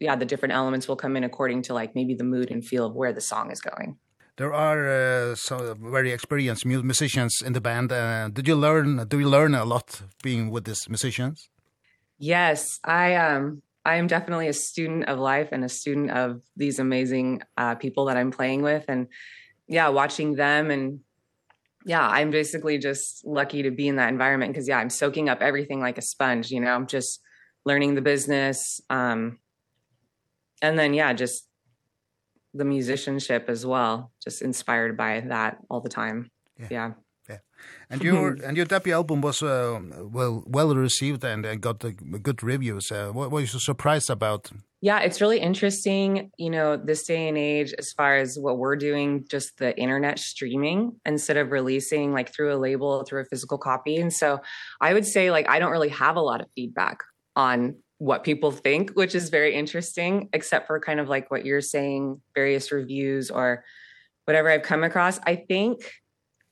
yeah 0.00 0.16
the 0.16 0.24
different 0.24 0.54
elements 0.54 0.88
will 0.88 0.96
come 0.96 1.16
in 1.16 1.24
according 1.24 1.62
to 1.62 1.74
like 1.74 1.94
maybe 1.94 2.14
the 2.14 2.24
mood 2.24 2.50
and 2.50 2.64
feel 2.64 2.86
of 2.86 2.94
where 2.94 3.12
the 3.12 3.20
song 3.20 3.50
is 3.50 3.60
going 3.60 3.96
there 4.36 4.52
are 4.52 4.88
uh, 4.88 5.34
some 5.34 5.90
very 5.92 6.10
experienced 6.10 6.64
musicians 6.64 7.42
in 7.44 7.52
the 7.52 7.60
band. 7.60 7.92
Uh, 7.92 8.28
did 8.28 8.48
you 8.48 8.56
learn 8.56 9.06
do 9.08 9.18
you 9.20 9.28
learn 9.28 9.54
a 9.54 9.64
lot 9.64 10.02
being 10.22 10.50
with 10.50 10.64
these 10.64 10.88
musicians? 10.88 11.48
Yes, 12.18 12.78
I 12.84 13.16
um 13.16 13.62
I 13.84 13.96
am 13.96 14.06
definitely 14.06 14.48
a 14.48 14.52
student 14.52 15.04
of 15.08 15.18
life 15.18 15.48
and 15.52 15.64
a 15.64 15.68
student 15.68 16.10
of 16.10 16.40
these 16.56 16.78
amazing 16.78 17.42
uh 17.56 17.74
people 17.74 18.06
that 18.06 18.16
I'm 18.16 18.30
playing 18.30 18.62
with 18.62 18.84
and 18.88 19.08
yeah, 19.68 19.88
watching 19.88 20.34
them 20.34 20.70
and 20.70 21.00
yeah, 21.84 22.06
I'm 22.06 22.30
basically 22.30 22.78
just 22.78 23.26
lucky 23.26 23.62
to 23.64 23.70
be 23.70 23.88
in 23.88 23.96
that 23.96 24.08
environment 24.08 24.52
because 24.52 24.68
yeah, 24.68 24.78
I'm 24.78 24.90
soaking 24.90 25.28
up 25.28 25.42
everything 25.42 25.80
like 25.80 25.98
a 25.98 26.02
sponge, 26.02 26.50
you 26.50 26.60
know. 26.60 26.72
I'm 26.72 26.86
just 26.86 27.20
learning 27.64 27.94
the 27.96 28.02
business 28.02 28.80
um 28.88 29.38
and 30.62 30.78
then 30.78 30.94
yeah, 30.94 31.12
just 31.12 31.48
the 32.54 32.64
musicianship 32.64 33.48
as 33.48 33.64
well 33.64 34.12
just 34.22 34.42
inspired 34.42 34.96
by 34.96 35.20
that 35.20 35.58
all 35.70 35.80
the 35.80 35.88
time 35.88 36.30
yeah, 36.58 36.66
yeah. 36.70 36.92
Yeah. 37.28 37.38
And 37.90 38.02
your 38.02 38.36
and 38.44 38.56
your 38.56 38.66
debut 38.66 38.92
album 38.92 39.20
was 39.20 39.42
uh, 39.42 39.80
well 40.12 40.42
well 40.46 40.74
received 40.74 41.24
and, 41.24 41.46
and 41.46 41.60
got 41.60 41.80
the 41.80 41.92
good 41.92 42.42
reviews. 42.42 42.90
Uh, 42.90 43.10
what 43.12 43.30
were 43.30 43.40
you 43.40 43.46
surprised 43.46 44.10
about? 44.10 44.50
Yeah, 44.80 44.98
it's 44.98 45.20
really 45.20 45.38
interesting, 45.38 46.32
you 46.36 46.50
know, 46.50 46.76
this 46.76 47.06
day 47.06 47.28
and 47.28 47.38
age 47.38 47.72
as 47.78 47.92
far 47.92 48.16
as 48.16 48.36
what 48.36 48.58
we're 48.58 48.74
doing 48.74 49.24
just 49.30 49.58
the 49.58 49.78
internet 49.78 50.18
streaming 50.18 50.96
instead 51.06 51.36
of 51.36 51.52
releasing 51.52 52.12
like 52.12 52.34
through 52.34 52.52
a 52.52 52.58
label 52.58 53.04
through 53.04 53.20
a 53.22 53.24
physical 53.26 53.58
copy. 53.58 53.96
And 53.96 54.12
so 54.12 54.40
I 54.80 54.92
would 54.92 55.06
say 55.06 55.30
like 55.30 55.48
I 55.48 55.60
don't 55.60 55.70
really 55.70 55.90
have 55.90 56.16
a 56.16 56.20
lot 56.20 56.40
of 56.40 56.48
feedback 56.56 56.98
on 57.36 57.76
what 58.02 58.24
people 58.24 58.50
think, 58.50 58.90
which 58.94 59.14
is 59.14 59.28
very 59.28 59.54
interesting, 59.54 60.28
except 60.32 60.66
for 60.66 60.80
kind 60.80 60.98
of 60.98 61.08
like 61.08 61.30
what 61.30 61.46
you're 61.46 61.60
saying, 61.60 62.20
various 62.34 62.72
reviews 62.72 63.30
or 63.30 63.64
whatever 64.24 64.50
I've 64.50 64.64
come 64.64 64.82
across. 64.82 65.20
I 65.24 65.36
think 65.36 65.88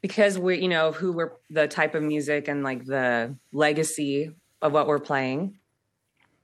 because 0.01 0.39
we, 0.39 0.61
you 0.61 0.69
know, 0.69 0.93
who 0.93 1.13
we're 1.13 1.33
the 1.51 1.67
type 1.67 1.97
of 1.97 2.05
music 2.05 2.47
and 2.47 2.63
like 2.63 2.85
the 2.85 3.35
legacy 3.53 4.31
of 4.63 4.71
what 4.71 4.87
we're 4.87 5.01
playing, 5.01 5.59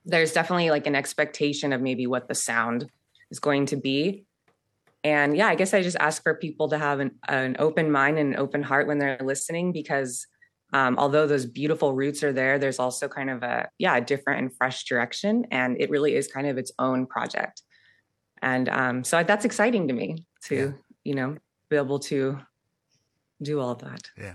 there's 0.04 0.32
definitely 0.32 0.70
like 0.70 0.88
an 0.88 0.96
expectation 0.96 1.72
of 1.72 1.80
maybe 1.80 2.08
what 2.08 2.26
the 2.26 2.34
sound 2.34 2.90
is 3.30 3.38
going 3.38 3.66
to 3.66 3.76
be. 3.76 4.24
And 5.04 5.36
yeah, 5.36 5.46
I 5.46 5.54
guess 5.54 5.72
I 5.72 5.82
just 5.82 5.98
ask 6.00 6.20
for 6.24 6.34
people 6.34 6.68
to 6.70 6.78
have 6.78 6.98
an 6.98 7.12
an 7.28 7.54
open 7.60 7.92
mind 7.92 8.18
and 8.18 8.34
an 8.34 8.40
open 8.40 8.64
heart 8.64 8.88
when 8.88 8.98
they're 8.98 9.20
listening 9.22 9.70
because 9.70 10.26
um 10.72 10.98
although 10.98 11.26
those 11.26 11.46
beautiful 11.46 11.92
roots 11.92 12.22
are 12.22 12.32
there 12.32 12.58
there's 12.58 12.78
also 12.78 13.08
kind 13.08 13.30
of 13.30 13.42
a 13.42 13.68
yeah 13.78 13.96
a 13.96 14.00
different 14.00 14.40
and 14.40 14.56
fresh 14.56 14.84
direction 14.84 15.46
and 15.50 15.80
it 15.80 15.90
really 15.90 16.14
is 16.14 16.26
kind 16.26 16.46
of 16.46 16.58
its 16.58 16.72
own 16.78 17.06
project 17.06 17.62
and 18.42 18.68
um 18.68 19.04
so 19.04 19.22
that's 19.22 19.44
exciting 19.44 19.88
to 19.88 19.94
me 19.94 20.26
to 20.42 20.56
yeah. 20.56 20.70
you 21.04 21.14
know 21.14 21.36
be 21.68 21.76
able 21.76 21.98
to 21.98 22.38
do 23.42 23.60
all 23.60 23.74
that 23.74 24.10
yeah 24.16 24.34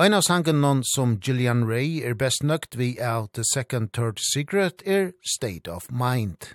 Ein 0.00 0.14
av 0.14 0.22
sangen 0.22 0.60
non 0.60 0.84
som 0.84 1.18
Gillian 1.18 1.64
Ray 1.66 2.04
er 2.04 2.14
best 2.14 2.44
nøgt 2.44 2.76
vi 2.76 3.00
av 3.02 3.32
The 3.32 3.42
Second 3.42 3.92
Third 3.92 4.20
Secret 4.20 4.80
er 4.86 5.10
State 5.24 5.66
of 5.66 5.90
Mind. 5.90 6.54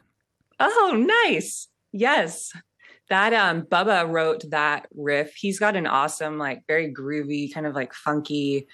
Oh, 0.61 0.93
nice. 0.95 1.67
Yes. 1.91 2.53
That 3.09 3.33
um 3.33 3.63
Bubba 3.63 4.09
wrote 4.09 4.49
that 4.51 4.87
riff. 4.95 5.33
He's 5.35 5.59
got 5.59 5.75
an 5.75 5.87
awesome 5.87 6.37
like 6.37 6.63
very 6.69 6.87
groovy 6.93 7.53
kind 7.53 7.67
of 7.67 7.75
like 7.75 7.93
funky 7.93 8.65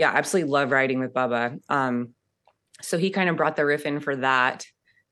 yeah, 0.00 0.10
absolutely 0.14 0.50
love 0.50 0.70
writing 0.70 0.98
with 0.98 1.12
Bubba. 1.12 1.58
Um 1.68 2.14
so 2.82 2.96
he 2.96 3.10
kind 3.10 3.28
of 3.28 3.36
brought 3.36 3.56
the 3.56 3.66
riff 3.66 3.84
in 3.84 4.00
for 4.00 4.16
that 4.16 4.64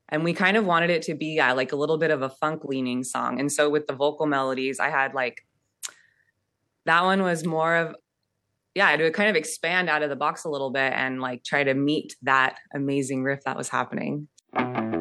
and 0.09 0.24
we 0.24 0.32
kind 0.32 0.56
of 0.56 0.65
wanted 0.65 0.89
it 0.89 1.02
to 1.02 1.15
be 1.15 1.36
yeah, 1.36 1.52
like 1.52 1.73
a 1.73 1.77
little 1.77 1.98
bit 1.98 2.10
of 2.10 2.23
a 2.23 2.31
funk 2.31 2.65
leaning 2.65 3.05
song. 3.05 3.39
And 3.39 3.52
so 3.52 3.69
with 3.69 3.86
the 3.86 3.93
vocal 3.93 4.27
melodies, 4.27 4.81
I 4.81 4.89
had 4.89 5.12
like 5.12 5.44
that 6.86 7.05
one 7.05 7.23
was 7.23 7.44
more 7.44 7.77
of 7.77 7.94
yeah, 8.74 8.86
I 8.86 8.90
had 8.93 9.01
to 9.01 9.10
kind 9.10 9.28
of 9.28 9.36
expand 9.36 9.90
out 9.90 10.02
of 10.02 10.09
the 10.09 10.16
box 10.16 10.44
a 10.44 10.48
little 10.48 10.70
bit 10.70 10.93
and 10.94 11.20
like 11.20 11.44
try 11.44 11.65
to 11.65 11.74
meet 11.74 12.16
that 12.23 12.56
amazing 12.74 13.24
riff 13.24 13.40
that 13.44 13.56
was 13.56 13.69
happening. 13.69 14.28
Mm 14.55 14.74
-hmm. 14.74 14.98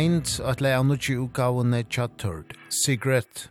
Mind, 0.00 0.40
at 0.44 0.62
lei 0.64 0.70
av 0.72 0.86
nutje 0.88 1.12
utgavene 1.20 1.82
Chattered, 1.92 2.54
Secret. 2.72 3.50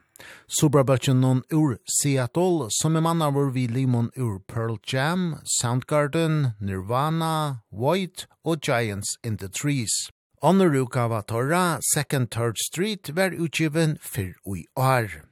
Subrabøtjen 0.50 1.20
noen 1.22 1.44
ur 1.54 1.76
Seattle, 2.00 2.72
som 2.74 2.98
er 2.98 3.04
mann 3.06 3.22
av 3.22 3.36
vår 3.38 3.52
vi 3.54 3.68
limon 3.70 4.10
ur 4.18 4.40
Pearl 4.50 4.80
Jam, 4.82 5.36
Soundgarden, 5.60 6.56
Nirvana, 6.58 7.62
White 7.70 8.26
og 8.42 8.66
Giants 8.66 9.14
in 9.24 9.38
the 9.38 9.50
Trees. 9.62 9.94
Andre 10.42 10.82
utgava 10.82 11.22
Torra, 11.22 11.78
Second 11.94 12.32
Third 12.34 12.58
Street, 12.66 13.14
var 13.14 13.38
utgiven 13.38 14.00
fyrr 14.02 14.34
ui 14.48 14.66
år. 14.74 15.29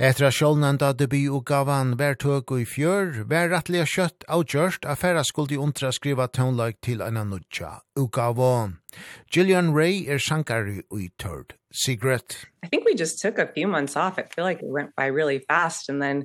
Etter 0.00 0.30
at 0.30 0.32
sjålnenda 0.32 0.94
debut 0.96 1.28
og 1.28 1.42
gavan 1.44 1.90
vær 2.00 2.14
tøk 2.16 2.54
og 2.54 2.62
i 2.62 2.64
fjør, 2.64 3.18
vær 3.28 3.50
rettelig 3.52 3.82
kjøtt 3.92 4.24
avgjørst 4.32 4.86
at 4.88 4.96
færre 4.96 5.20
skulle 5.28 5.58
undra 5.60 5.90
skriva 5.92 6.24
tøvnlag 6.24 6.78
til 6.80 7.02
en 7.04 7.18
nudja, 7.28 7.82
Ugavon. 8.00 8.78
Gillian 9.28 9.74
Ray 9.76 10.08
er 10.08 10.16
sankari 10.16 10.78
i 10.96 11.10
tørd. 11.20 11.52
Secret. 11.70 12.48
I 12.64 12.68
think 12.68 12.86
we 12.86 12.96
just 12.96 13.20
took 13.20 13.38
a 13.38 13.52
few 13.52 13.68
months 13.68 13.94
off. 13.94 14.18
I 14.18 14.22
feel 14.22 14.46
like 14.46 14.62
it 14.62 14.72
went 14.72 14.96
by 14.96 15.04
really 15.04 15.44
fast. 15.46 15.90
And 15.90 16.00
then, 16.00 16.24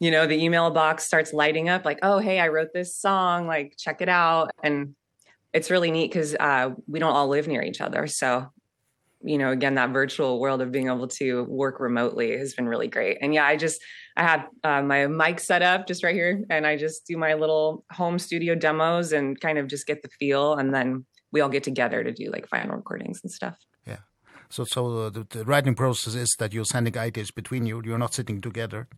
you 0.00 0.10
know, 0.10 0.26
the 0.26 0.42
email 0.42 0.70
box 0.70 1.04
starts 1.04 1.34
lighting 1.34 1.68
up 1.68 1.84
like, 1.84 1.98
oh, 2.02 2.20
hey, 2.20 2.40
I 2.40 2.48
wrote 2.48 2.72
this 2.72 2.96
song, 2.96 3.46
like, 3.46 3.74
check 3.76 4.00
it 4.00 4.08
out. 4.08 4.50
And 4.62 4.94
it's 5.52 5.70
really 5.70 5.90
neat 5.90 6.10
cuz 6.10 6.34
uh, 6.40 6.70
we 6.88 7.00
don't 7.00 7.12
all 7.12 7.28
live 7.28 7.48
near 7.48 7.60
each 7.60 7.82
other. 7.82 8.06
So 8.06 8.48
you 9.24 9.38
know 9.38 9.50
again 9.50 9.74
that 9.74 9.90
virtual 9.90 10.38
world 10.38 10.60
of 10.60 10.70
being 10.70 10.88
able 10.88 11.08
to 11.08 11.44
work 11.44 11.80
remotely 11.80 12.36
has 12.36 12.54
been 12.54 12.68
really 12.68 12.88
great. 12.88 13.18
And 13.20 13.34
yeah 13.34 13.46
i 13.46 13.56
just 13.56 13.82
i 14.16 14.22
have 14.22 14.46
uh, 14.62 14.82
my 14.82 15.06
mic 15.06 15.40
set 15.40 15.62
up 15.62 15.86
just 15.86 16.04
right 16.04 16.14
here 16.14 16.44
and 16.50 16.66
i 16.66 16.76
just 16.76 17.06
do 17.06 17.16
my 17.16 17.34
little 17.34 17.84
home 17.90 18.18
studio 18.18 18.54
demos 18.54 19.12
and 19.12 19.40
kind 19.40 19.58
of 19.58 19.66
just 19.66 19.86
get 19.86 20.02
the 20.02 20.08
feel 20.20 20.54
and 20.54 20.74
then 20.74 21.04
we 21.32 21.40
all 21.40 21.48
get 21.48 21.64
together 21.64 22.04
to 22.04 22.12
do 22.12 22.30
like 22.30 22.48
final 22.48 22.76
recordings 22.76 23.20
and 23.24 23.30
stuff. 23.30 23.58
Yeah. 23.86 23.98
So 24.48 24.64
so 24.64 25.10
the, 25.10 25.26
the 25.28 25.44
writing 25.44 25.74
process 25.74 26.14
is 26.14 26.36
that 26.38 26.54
you're 26.54 26.64
sending 26.64 26.96
ideas 26.96 27.30
between 27.32 27.66
you 27.66 27.82
you're 27.84 27.98
not 27.98 28.14
sitting 28.14 28.40
together. 28.40 28.88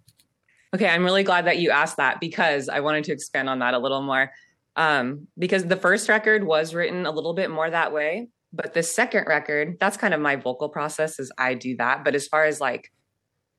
Okay 0.74 0.88
i'm 0.88 1.04
really 1.04 1.22
glad 1.22 1.46
that 1.46 1.58
you 1.58 1.70
asked 1.70 1.96
that 1.96 2.20
because 2.20 2.68
i 2.68 2.80
wanted 2.80 3.04
to 3.04 3.12
expand 3.12 3.48
on 3.48 3.60
that 3.60 3.74
a 3.74 3.78
little 3.78 4.02
more. 4.02 4.30
Um 4.76 5.28
because 5.38 5.64
the 5.64 5.76
first 5.76 6.08
record 6.08 6.44
was 6.44 6.74
written 6.74 7.06
a 7.06 7.10
little 7.10 7.32
bit 7.32 7.50
more 7.50 7.68
that 7.70 7.92
way 7.92 8.28
But 8.56 8.72
the 8.72 8.82
second 8.82 9.26
record, 9.26 9.76
that's 9.78 9.98
kind 9.98 10.14
of 10.14 10.20
my 10.20 10.36
vocal 10.36 10.70
process 10.70 11.20
is 11.20 11.30
I 11.36 11.54
do 11.54 11.76
that, 11.76 12.04
but 12.04 12.14
as 12.14 12.26
far 12.26 12.44
as 12.44 12.60
like 12.60 12.90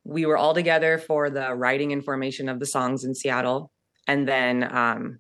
we 0.04 0.26
were 0.26 0.38
all 0.38 0.54
together 0.54 0.98
for 0.98 1.30
the 1.30 1.54
writing 1.54 1.92
and 1.92 2.04
formation 2.04 2.50
of 2.50 2.60
the 2.60 2.66
songs 2.66 3.04
in 3.04 3.14
Seattle. 3.14 3.72
And 4.08 4.28
then 4.28 4.64
um 4.64 5.20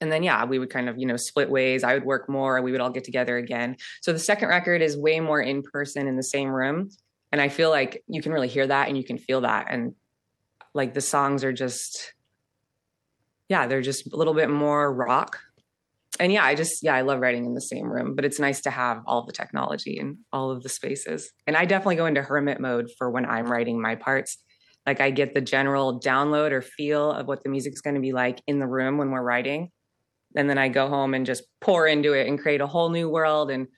and 0.00 0.10
then 0.10 0.24
yeah 0.24 0.44
we 0.44 0.58
would 0.58 0.70
kind 0.70 0.88
of 0.88 0.98
you 0.98 1.06
know 1.06 1.16
split 1.16 1.48
ways. 1.48 1.84
I 1.84 1.94
would 1.94 2.04
work 2.04 2.28
more. 2.28 2.60
We 2.60 2.72
would 2.72 2.80
all 2.80 2.90
get 2.90 3.04
together 3.04 3.38
again. 3.38 3.76
So 4.02 4.12
the 4.12 4.18
second 4.18 4.48
record 4.48 4.82
is 4.82 4.96
way 4.96 5.20
more 5.20 5.40
in 5.40 5.62
person 5.62 6.06
in 6.06 6.16
the 6.16 6.22
same 6.22 6.50
room. 6.50 6.90
And 7.30 7.40
i 7.40 7.48
feel 7.48 7.70
like 7.70 8.02
you 8.08 8.20
can 8.20 8.32
really 8.32 8.48
hear 8.48 8.66
that 8.66 8.88
and 8.88 8.96
you 8.96 9.04
can 9.04 9.16
feel 9.16 9.40
that. 9.42 9.68
And 9.70 9.94
like 10.74 10.92
the 10.92 11.00
songs 11.00 11.44
are 11.44 11.52
just 11.52 12.12
yeah 13.48 13.66
they're 13.66 13.80
just 13.80 14.12
a 14.12 14.16
little 14.16 14.34
bit 14.34 14.50
more 14.50 14.92
rock 14.92 15.40
and 16.20 16.32
yeah, 16.32 16.44
I 16.44 16.54
just 16.54 16.82
yeah, 16.82 16.94
I 16.94 17.02
love 17.02 17.20
writing 17.20 17.46
in 17.46 17.54
the 17.54 17.60
same 17.60 17.90
room, 17.90 18.14
but 18.14 18.24
it's 18.24 18.38
nice 18.38 18.60
to 18.62 18.70
have 18.70 19.02
all 19.06 19.24
the 19.24 19.32
technology 19.32 19.98
and 19.98 20.18
all 20.32 20.50
of 20.50 20.62
the 20.62 20.68
spaces. 20.68 21.32
And 21.46 21.56
I 21.56 21.64
definitely 21.64 21.96
go 21.96 22.06
into 22.06 22.22
hermit 22.22 22.60
mode 22.60 22.90
for 22.98 23.10
when 23.10 23.24
I'm 23.24 23.50
writing 23.50 23.80
my 23.80 23.94
parts. 23.94 24.38
Like 24.86 25.00
I 25.00 25.10
get 25.10 25.34
the 25.34 25.40
general 25.40 26.00
download 26.00 26.50
or 26.50 26.60
feel 26.60 27.12
of 27.12 27.26
what 27.26 27.42
the 27.42 27.48
music's 27.48 27.80
going 27.80 27.94
to 27.94 28.00
be 28.00 28.12
like 28.12 28.42
in 28.46 28.58
the 28.58 28.66
room 28.66 28.98
when 28.98 29.10
we're 29.10 29.22
writing. 29.22 29.70
And 30.34 30.50
then 30.50 30.58
I 30.58 30.68
go 30.68 30.88
home 30.88 31.14
and 31.14 31.24
just 31.24 31.44
pour 31.60 31.86
into 31.86 32.14
it 32.14 32.26
and 32.26 32.38
create 32.38 32.60
a 32.60 32.66
whole 32.66 32.90
new 32.90 33.08
world 33.08 33.50
and 33.50 33.68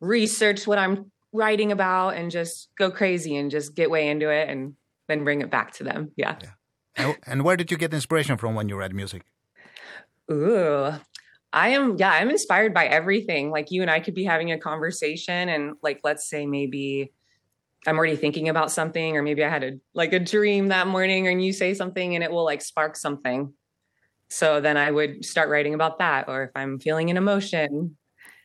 research 0.00 0.66
what 0.66 0.78
I'm 0.78 1.10
writing 1.32 1.72
about 1.72 2.10
and 2.10 2.30
just 2.30 2.68
go 2.78 2.90
crazy 2.90 3.36
and 3.36 3.50
just 3.50 3.74
get 3.74 3.90
way 3.90 4.08
into 4.08 4.30
it 4.30 4.48
and 4.48 4.74
then 5.08 5.24
bring 5.24 5.40
it 5.40 5.50
back 5.50 5.72
to 5.74 5.84
them. 5.84 6.12
Yeah. 6.16 6.36
yeah. 6.42 7.12
And 7.26 7.44
where 7.44 7.56
did 7.56 7.70
you 7.70 7.76
get 7.76 7.92
inspiration 7.92 8.36
from 8.36 8.54
when 8.54 8.68
you 8.68 8.76
write 8.76 8.92
music? 8.92 9.22
Ooh, 10.30 10.92
I 11.56 11.68
am 11.68 11.96
yeah, 11.96 12.10
I'm 12.10 12.28
inspired 12.28 12.74
by 12.74 12.84
everything. 12.84 13.50
Like 13.50 13.70
you 13.70 13.80
and 13.80 13.90
I 13.90 14.00
could 14.00 14.14
be 14.14 14.24
having 14.24 14.52
a 14.52 14.58
conversation 14.58 15.48
and 15.48 15.76
like 15.82 16.00
let's 16.04 16.28
say 16.28 16.44
maybe 16.44 17.14
I'm 17.86 17.96
already 17.96 18.16
thinking 18.16 18.50
about 18.50 18.70
something 18.70 19.16
or 19.16 19.22
maybe 19.22 19.42
I 19.42 19.48
had 19.48 19.64
a 19.64 19.72
like 19.94 20.12
a 20.12 20.18
dream 20.18 20.68
that 20.68 20.86
morning 20.86 21.26
and 21.28 21.42
you 21.42 21.54
say 21.54 21.72
something 21.72 22.14
and 22.14 22.22
it 22.22 22.30
will 22.30 22.44
like 22.44 22.60
spark 22.60 22.94
something. 22.94 23.54
So 24.28 24.60
then 24.60 24.76
I 24.76 24.90
would 24.90 25.24
start 25.24 25.48
writing 25.48 25.72
about 25.72 25.98
that 25.98 26.28
or 26.28 26.44
if 26.44 26.50
I'm 26.54 26.78
feeling 26.78 27.08
an 27.08 27.16
emotion. 27.16 27.96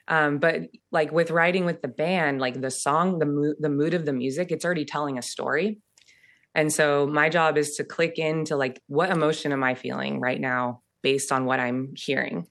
Um 0.08 0.38
but 0.38 0.70
like 0.94 1.12
with 1.12 1.32
writing 1.32 1.66
with 1.66 1.82
the 1.82 1.90
band, 1.90 2.40
like 2.40 2.62
the 2.62 2.72
song, 2.72 3.20
the 3.20 3.26
mood, 3.26 3.58
the 3.60 3.70
mood 3.70 3.94
of 3.94 4.06
the 4.06 4.14
music, 4.14 4.54
it's 4.54 4.64
already 4.64 4.86
telling 4.86 5.18
a 5.18 5.22
story. 5.22 5.82
And 6.56 6.72
so 6.72 7.08
my 7.08 7.28
job 7.28 7.58
is 7.58 7.76
to 7.76 7.84
click 7.84 8.18
into 8.18 8.56
like 8.56 8.82
what 8.88 9.10
emotion 9.10 9.52
am 9.52 9.66
I 9.66 9.76
feeling 9.76 10.22
right 10.22 10.40
now 10.40 10.82
based 11.04 11.34
on 11.34 11.44
what 11.44 11.60
I'm 11.60 11.92
hearing 11.98 12.48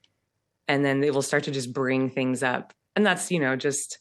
and 0.70 0.84
then 0.84 1.02
it 1.02 1.12
will 1.12 1.22
start 1.30 1.42
to 1.44 1.50
just 1.50 1.72
bring 1.72 2.08
things 2.08 2.42
up 2.42 2.72
and 2.94 3.04
that's 3.04 3.30
you 3.30 3.40
know 3.40 3.56
just 3.56 3.98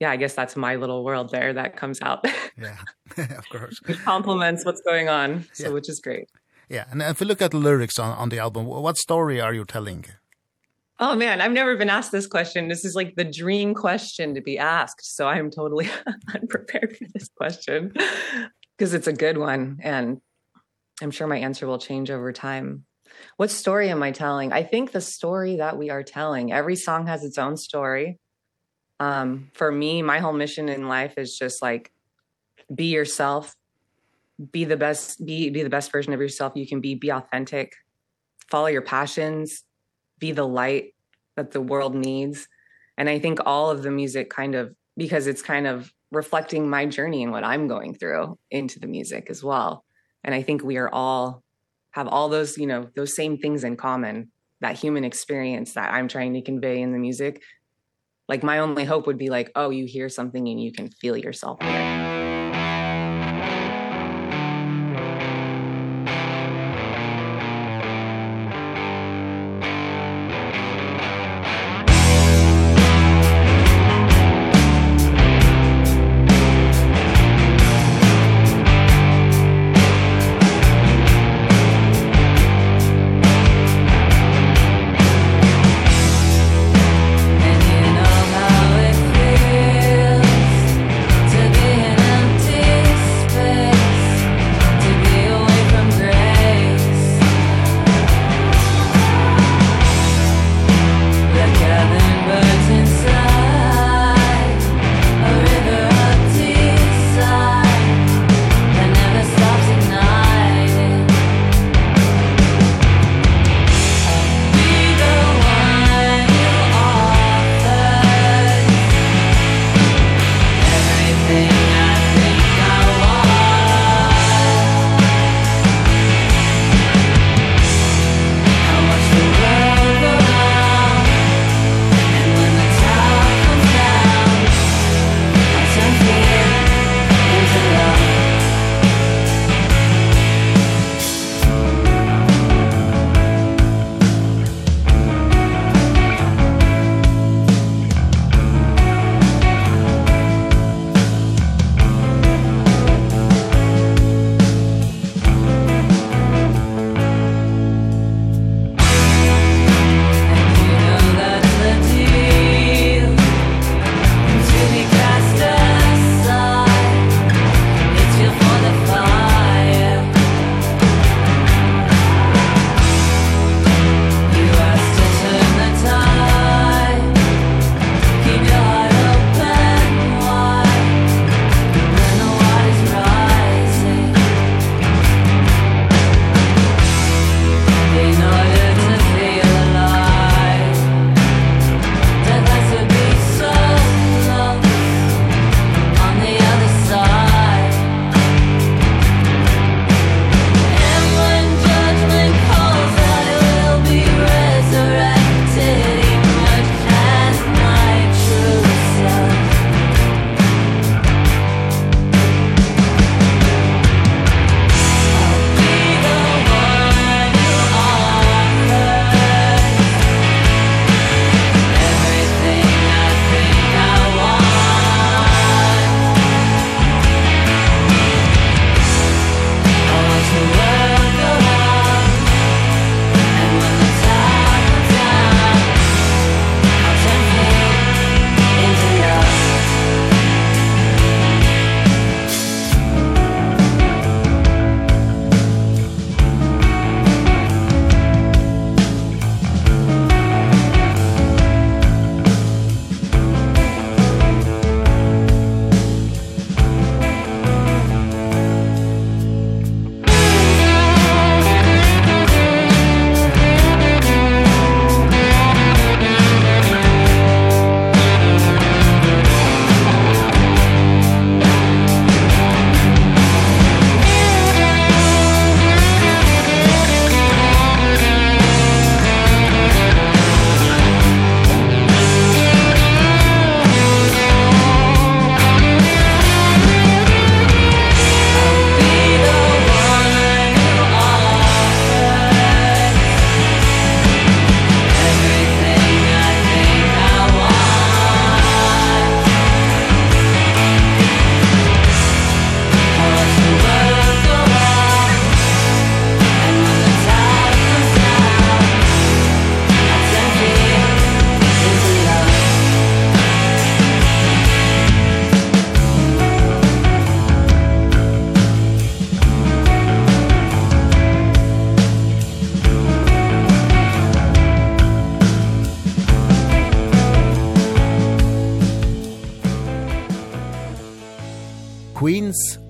yeah 0.00 0.10
i 0.10 0.16
guess 0.16 0.34
that's 0.34 0.56
my 0.56 0.74
little 0.76 1.04
world 1.04 1.30
there 1.30 1.52
that 1.52 1.76
comes 1.76 2.02
out 2.02 2.24
yeah 2.58 2.78
of 3.38 3.48
course 3.48 3.80
it 3.88 3.98
complements 4.00 4.64
what's 4.64 4.82
going 4.82 5.08
on 5.08 5.46
so 5.52 5.64
yeah. 5.64 5.70
which 5.70 5.88
is 5.88 6.00
great 6.00 6.28
yeah 6.68 6.84
and 6.90 7.00
if 7.02 7.20
you 7.20 7.26
look 7.26 7.40
at 7.40 7.52
the 7.52 7.62
lyrics 7.68 7.98
on 7.98 8.10
on 8.18 8.28
the 8.30 8.38
album 8.38 8.66
what 8.66 8.96
story 8.96 9.40
are 9.40 9.54
you 9.54 9.64
telling 9.64 10.04
Oh 11.00 11.16
man, 11.16 11.40
I've 11.40 11.52
never 11.52 11.74
been 11.74 11.90
asked 11.90 12.12
this 12.12 12.28
question. 12.28 12.68
This 12.68 12.84
is 12.84 12.94
like 12.94 13.16
the 13.16 13.24
dream 13.24 13.74
question 13.74 14.36
to 14.36 14.40
be 14.40 14.56
asked. 14.56 15.16
So 15.16 15.26
I'm 15.26 15.50
totally 15.50 15.88
unprepared 16.34 16.96
for 16.96 17.06
this 17.12 17.28
question 17.36 17.92
because 18.76 18.94
it's 18.94 19.08
a 19.08 19.12
good 19.12 19.36
one 19.36 19.80
and 19.82 20.20
I'm 21.02 21.10
sure 21.10 21.26
my 21.26 21.38
answer 21.38 21.66
will 21.66 21.78
change 21.78 22.08
over 22.08 22.30
time 22.32 22.84
what 23.36 23.50
story 23.50 23.88
am 23.90 24.02
I 24.02 24.10
telling? 24.10 24.52
I 24.52 24.62
think 24.62 24.92
the 24.92 25.00
story 25.00 25.56
that 25.56 25.76
we 25.76 25.90
are 25.90 26.02
telling, 26.02 26.52
every 26.52 26.76
song 26.76 27.06
has 27.06 27.24
its 27.24 27.38
own 27.38 27.56
story. 27.56 28.18
Um 29.00 29.50
for 29.54 29.70
me, 29.70 30.02
my 30.02 30.18
whole 30.18 30.32
mission 30.32 30.68
in 30.68 30.88
life 30.88 31.14
is 31.16 31.36
just 31.36 31.62
like 31.62 31.92
be 32.74 32.86
yourself. 32.86 33.54
Be 34.50 34.64
the 34.64 34.76
best 34.76 35.24
be 35.24 35.50
be 35.50 35.62
the 35.62 35.70
best 35.70 35.92
version 35.92 36.12
of 36.12 36.20
yourself 36.20 36.52
you 36.56 36.66
can 36.66 36.80
be. 36.80 36.94
Be 36.94 37.10
authentic. 37.10 37.74
Follow 38.50 38.66
your 38.66 38.82
passions. 38.82 39.64
Be 40.18 40.32
the 40.32 40.46
light 40.46 40.94
that 41.36 41.52
the 41.52 41.60
world 41.60 41.94
needs. 41.94 42.48
And 42.98 43.08
I 43.08 43.18
think 43.18 43.38
all 43.46 43.70
of 43.70 43.82
the 43.82 43.90
music 43.90 44.30
kind 44.30 44.54
of 44.54 44.74
because 44.96 45.26
it's 45.26 45.42
kind 45.42 45.66
of 45.66 45.92
reflecting 46.10 46.68
my 46.68 46.86
journey 46.86 47.22
and 47.22 47.32
what 47.32 47.44
I'm 47.44 47.66
going 47.66 47.94
through 47.94 48.38
into 48.50 48.78
the 48.78 48.86
music 48.86 49.28
as 49.30 49.42
well. 49.42 49.84
And 50.22 50.34
I 50.34 50.42
think 50.42 50.62
we 50.62 50.76
are 50.76 50.90
all 50.92 51.42
have 51.92 52.08
all 52.08 52.28
those, 52.28 52.58
you 52.58 52.66
know, 52.66 52.88
those 52.96 53.14
same 53.14 53.38
things 53.38 53.64
in 53.64 53.76
common, 53.76 54.30
that 54.60 54.78
human 54.78 55.04
experience 55.04 55.74
that 55.74 55.92
I'm 55.92 56.08
trying 56.08 56.34
to 56.34 56.42
convey 56.42 56.80
in 56.80 56.92
the 56.92 56.98
music. 56.98 57.42
Like 58.28 58.42
my 58.42 58.58
only 58.58 58.84
hope 58.84 59.06
would 59.06 59.18
be 59.18 59.30
like, 59.30 59.50
oh, 59.54 59.70
you 59.70 59.86
hear 59.86 60.08
something 60.08 60.46
and 60.48 60.60
you 60.60 60.72
can 60.72 60.88
feel 60.88 61.16
yourself 61.16 61.60
in 61.60 61.68
it. 61.68 62.11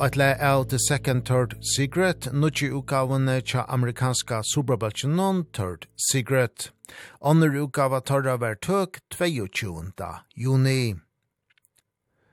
Atle 0.03 0.35
av 0.41 0.65
The 0.65 0.79
Second 0.79 1.27
Third 1.27 1.55
Secret, 1.62 2.27
nutje 2.33 2.73
utgavene 2.74 3.37
tja 3.47 3.62
amerikanska 3.70 4.41
superbølsen 4.43 5.15
non 5.15 5.45
Third 5.55 5.87
Secret. 5.95 6.73
Andre 7.20 7.62
utgava 7.62 8.01
tarra 8.01 8.35
ver 8.37 8.59
tøk 8.59 8.99
22. 9.15 10.09
juni. 10.35 10.97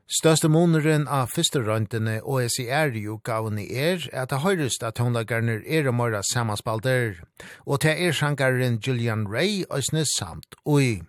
Største 0.10 0.50
måneren 0.50 1.06
av 1.06 1.30
første 1.30 1.62
røntene 1.62 2.18
og 2.24 2.50
SIR-utgavene 2.50 3.70
er 3.70 4.10
at 4.18 4.34
det 4.34 4.42
høyrest 4.42 4.82
at 4.82 4.98
håndlagarner 4.98 5.62
er 5.62 5.94
og 5.94 6.00
møyre 6.02 6.26
sammenspalter, 6.34 7.22
og 7.70 7.84
til 7.86 8.02
er 8.08 8.18
sjangaren 8.18 8.82
Julian 8.82 9.28
Ray 9.30 9.62
og 9.70 9.86
samt 10.18 10.58
ui. 10.66 11.04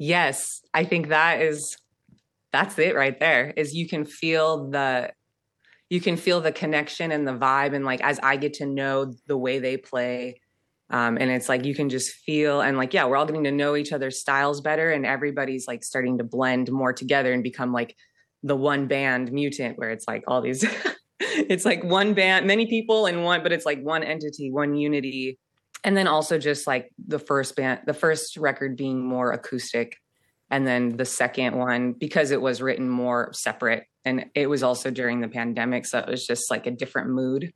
Yes, 0.00 0.40
I 0.72 0.86
think 0.86 1.08
that 1.08 1.42
is 1.42 1.76
that's 2.50 2.78
it 2.78 2.96
right 2.96 3.20
there 3.20 3.52
is 3.58 3.74
you 3.74 3.86
can 3.86 4.06
feel 4.06 4.70
the 4.72 5.12
you 5.92 6.00
can 6.00 6.16
feel 6.16 6.40
the 6.40 6.52
connection 6.52 7.12
and 7.12 7.28
the 7.28 7.34
vibe 7.34 7.74
and 7.74 7.84
like 7.84 8.00
as 8.00 8.18
I 8.22 8.36
get 8.36 8.54
to 8.54 8.66
know 8.66 9.12
the 9.26 9.36
way 9.36 9.58
they 9.58 9.76
play 9.76 10.40
um 10.88 11.18
and 11.20 11.30
it's 11.30 11.50
like 11.50 11.66
you 11.66 11.74
can 11.74 11.90
just 11.90 12.14
feel 12.14 12.62
and 12.62 12.78
like 12.78 12.94
yeah 12.94 13.04
we're 13.04 13.18
all 13.18 13.26
getting 13.26 13.44
to 13.44 13.52
know 13.52 13.76
each 13.76 13.92
other's 13.92 14.18
styles 14.18 14.62
better 14.62 14.90
and 14.90 15.04
everybody's 15.04 15.68
like 15.68 15.84
starting 15.84 16.16
to 16.16 16.24
blend 16.24 16.72
more 16.72 16.94
together 16.94 17.30
and 17.34 17.42
become 17.42 17.74
like 17.74 17.94
the 18.42 18.56
one 18.56 18.86
band 18.88 19.30
mutant 19.32 19.76
where 19.76 19.90
it's 19.90 20.08
like 20.08 20.24
all 20.26 20.40
these 20.40 20.64
it's 21.20 21.66
like 21.66 21.84
one 21.84 22.14
band 22.14 22.46
many 22.46 22.66
people 22.66 23.04
and 23.04 23.22
one 23.22 23.42
but 23.42 23.52
it's 23.52 23.66
like 23.66 23.80
one 23.82 24.02
entity 24.02 24.50
one 24.50 24.74
unity. 24.74 25.38
And 25.84 25.96
then 25.96 26.06
also 26.06 26.38
just 26.38 26.66
like 26.66 26.90
the 27.06 27.18
first 27.18 27.56
band 27.56 27.80
the 27.86 27.94
first 27.94 28.36
record 28.36 28.76
being 28.76 29.04
more 29.04 29.32
acoustic 29.32 29.98
and 30.52 30.66
then 30.66 30.98
the 30.98 31.06
second 31.06 31.56
one 31.56 31.94
because 31.94 32.30
it 32.30 32.40
was 32.40 32.60
written 32.60 32.88
more 32.88 33.30
separate 33.32 33.84
and 34.04 34.26
it 34.34 34.48
was 34.48 34.62
also 34.62 34.90
during 34.90 35.20
the 35.20 35.28
pandemic 35.28 35.86
so 35.86 35.98
it 35.98 36.06
was 36.06 36.26
just 36.26 36.50
like 36.50 36.66
a 36.66 36.70
different 36.70 37.10
mood. 37.10 37.52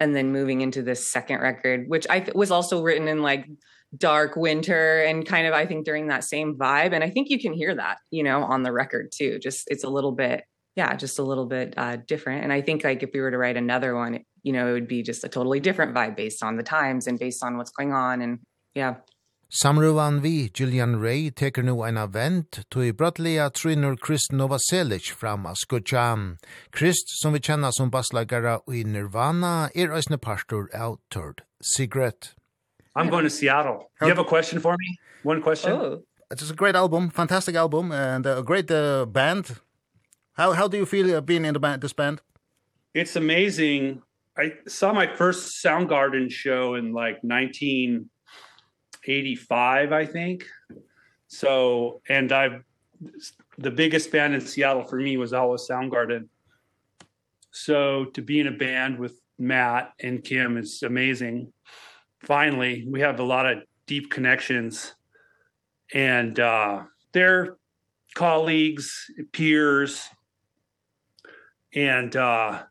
And 0.00 0.14
then 0.14 0.30
moving 0.30 0.60
into 0.60 0.82
this 0.82 1.10
second 1.10 1.40
record 1.40 1.84
which 1.86 2.06
I 2.10 2.26
was 2.34 2.50
also 2.50 2.82
written 2.82 3.08
in 3.08 3.22
like 3.22 3.46
dark 3.96 4.36
winter 4.36 5.02
and 5.04 5.26
kind 5.26 5.46
of 5.46 5.54
I 5.54 5.64
think 5.64 5.86
during 5.86 6.08
that 6.08 6.24
same 6.24 6.56
vibe. 6.56 6.92
And 6.92 7.02
I 7.02 7.10
think 7.10 7.30
you 7.30 7.40
can 7.40 7.52
hear 7.52 7.74
that 7.74 7.98
you 8.10 8.24
know 8.24 8.42
on 8.42 8.62
the 8.64 8.72
record 8.72 9.12
too. 9.16 9.38
Just 9.38 9.64
it's 9.68 9.84
a 9.84 9.88
little 9.88 10.12
bit 10.12 10.44
yeah 10.74 10.94
just 10.96 11.20
a 11.20 11.24
little 11.24 11.46
bit 11.46 11.74
uh 11.76 11.96
different. 11.96 12.42
And 12.42 12.52
I 12.52 12.60
think 12.60 12.82
like 12.84 13.02
if 13.02 13.10
we 13.14 13.20
were 13.20 13.30
to 13.30 13.38
write 13.38 13.56
another 13.56 13.94
one 13.94 14.24
you 14.42 14.52
know 14.52 14.68
it 14.68 14.72
would 14.72 14.88
be 14.88 15.02
just 15.02 15.24
a 15.24 15.28
totally 15.28 15.60
different 15.60 15.94
vibe 15.94 16.16
based 16.16 16.42
on 16.42 16.56
the 16.56 16.62
times 16.64 17.06
and 17.06 17.18
based 17.18 17.44
on 17.44 17.56
what's 17.56 17.70
going 17.70 17.92
on 17.92 18.22
and 18.22 18.40
yeah. 18.74 18.96
Samruvan 19.50 20.20
vi, 20.20 20.50
Gillian 20.54 21.00
Ray, 21.00 21.30
teker 21.30 21.62
nu 21.62 21.80
en 21.82 21.96
avvent, 21.96 22.58
to 22.68 22.82
i 22.84 22.92
brattliga 22.92 23.46
trinur 23.48 23.94
Krist 23.96 24.32
Novoselic 24.32 25.12
fram 25.16 25.46
av 25.46 25.54
skutjan. 25.56 26.36
Krist, 26.70 27.14
som 27.22 27.32
vi 27.32 27.40
kjenner 27.40 27.72
som 27.72 27.88
basslagare 27.90 28.58
i 28.68 28.82
Nirvana, 28.84 29.70
er 29.74 29.94
øsne 29.96 30.18
pastor 30.18 30.68
av 30.74 30.98
Third 31.08 31.40
Secret. 31.62 32.34
I'm 32.94 33.08
going 33.08 33.24
to 33.24 33.30
Seattle. 33.30 33.88
You 34.02 34.08
have 34.08 34.18
a 34.18 34.24
question 34.24 34.60
for 34.60 34.76
me? 34.76 34.98
One 35.22 35.40
question? 35.40 35.72
Oh. 35.72 36.02
It's 36.30 36.50
a 36.50 36.54
great 36.54 36.76
album, 36.76 37.08
fantastic 37.08 37.56
album, 37.56 37.90
and 37.90 38.26
a 38.26 38.42
great 38.42 38.70
uh, 38.70 39.06
band. 39.06 39.56
How, 40.34 40.52
how 40.52 40.68
do 40.68 40.76
you 40.76 40.84
feel 40.84 41.16
uh, 41.16 41.22
being 41.22 41.46
in 41.46 41.54
the 41.54 41.60
band, 41.60 41.80
this 41.80 41.94
band? 41.94 42.20
It's 42.92 43.16
amazing. 43.16 44.02
I 44.36 44.52
saw 44.66 44.92
my 44.92 45.06
first 45.06 45.64
Soundgarden 45.64 46.30
show 46.30 46.74
in 46.74 46.92
like 46.92 47.24
19... 47.24 48.10
85 49.08 49.92
I 49.92 50.06
think. 50.06 50.46
So 51.28 52.00
and 52.08 52.30
I've 52.32 52.62
the 53.58 53.70
biggest 53.70 54.10
band 54.12 54.34
in 54.34 54.40
Seattle 54.40 54.84
for 54.84 54.96
me 54.96 55.16
was 55.16 55.32
always 55.32 55.66
Soundgarden. 55.68 56.28
So 57.50 58.06
to 58.06 58.22
be 58.22 58.40
in 58.40 58.46
a 58.46 58.52
band 58.52 58.98
with 58.98 59.20
Matt 59.38 59.92
and 60.00 60.22
Kim 60.22 60.56
is 60.56 60.82
amazing. 60.82 61.52
Finally, 62.20 62.86
we 62.88 63.00
have 63.00 63.20
a 63.20 63.24
lot 63.24 63.46
of 63.46 63.62
deep 63.86 64.10
connections 64.10 64.94
and 65.94 66.38
uh 66.38 66.82
they're 67.12 67.56
colleagues, 68.14 69.10
peers 69.32 70.08
and 71.74 72.14
uh 72.16 72.62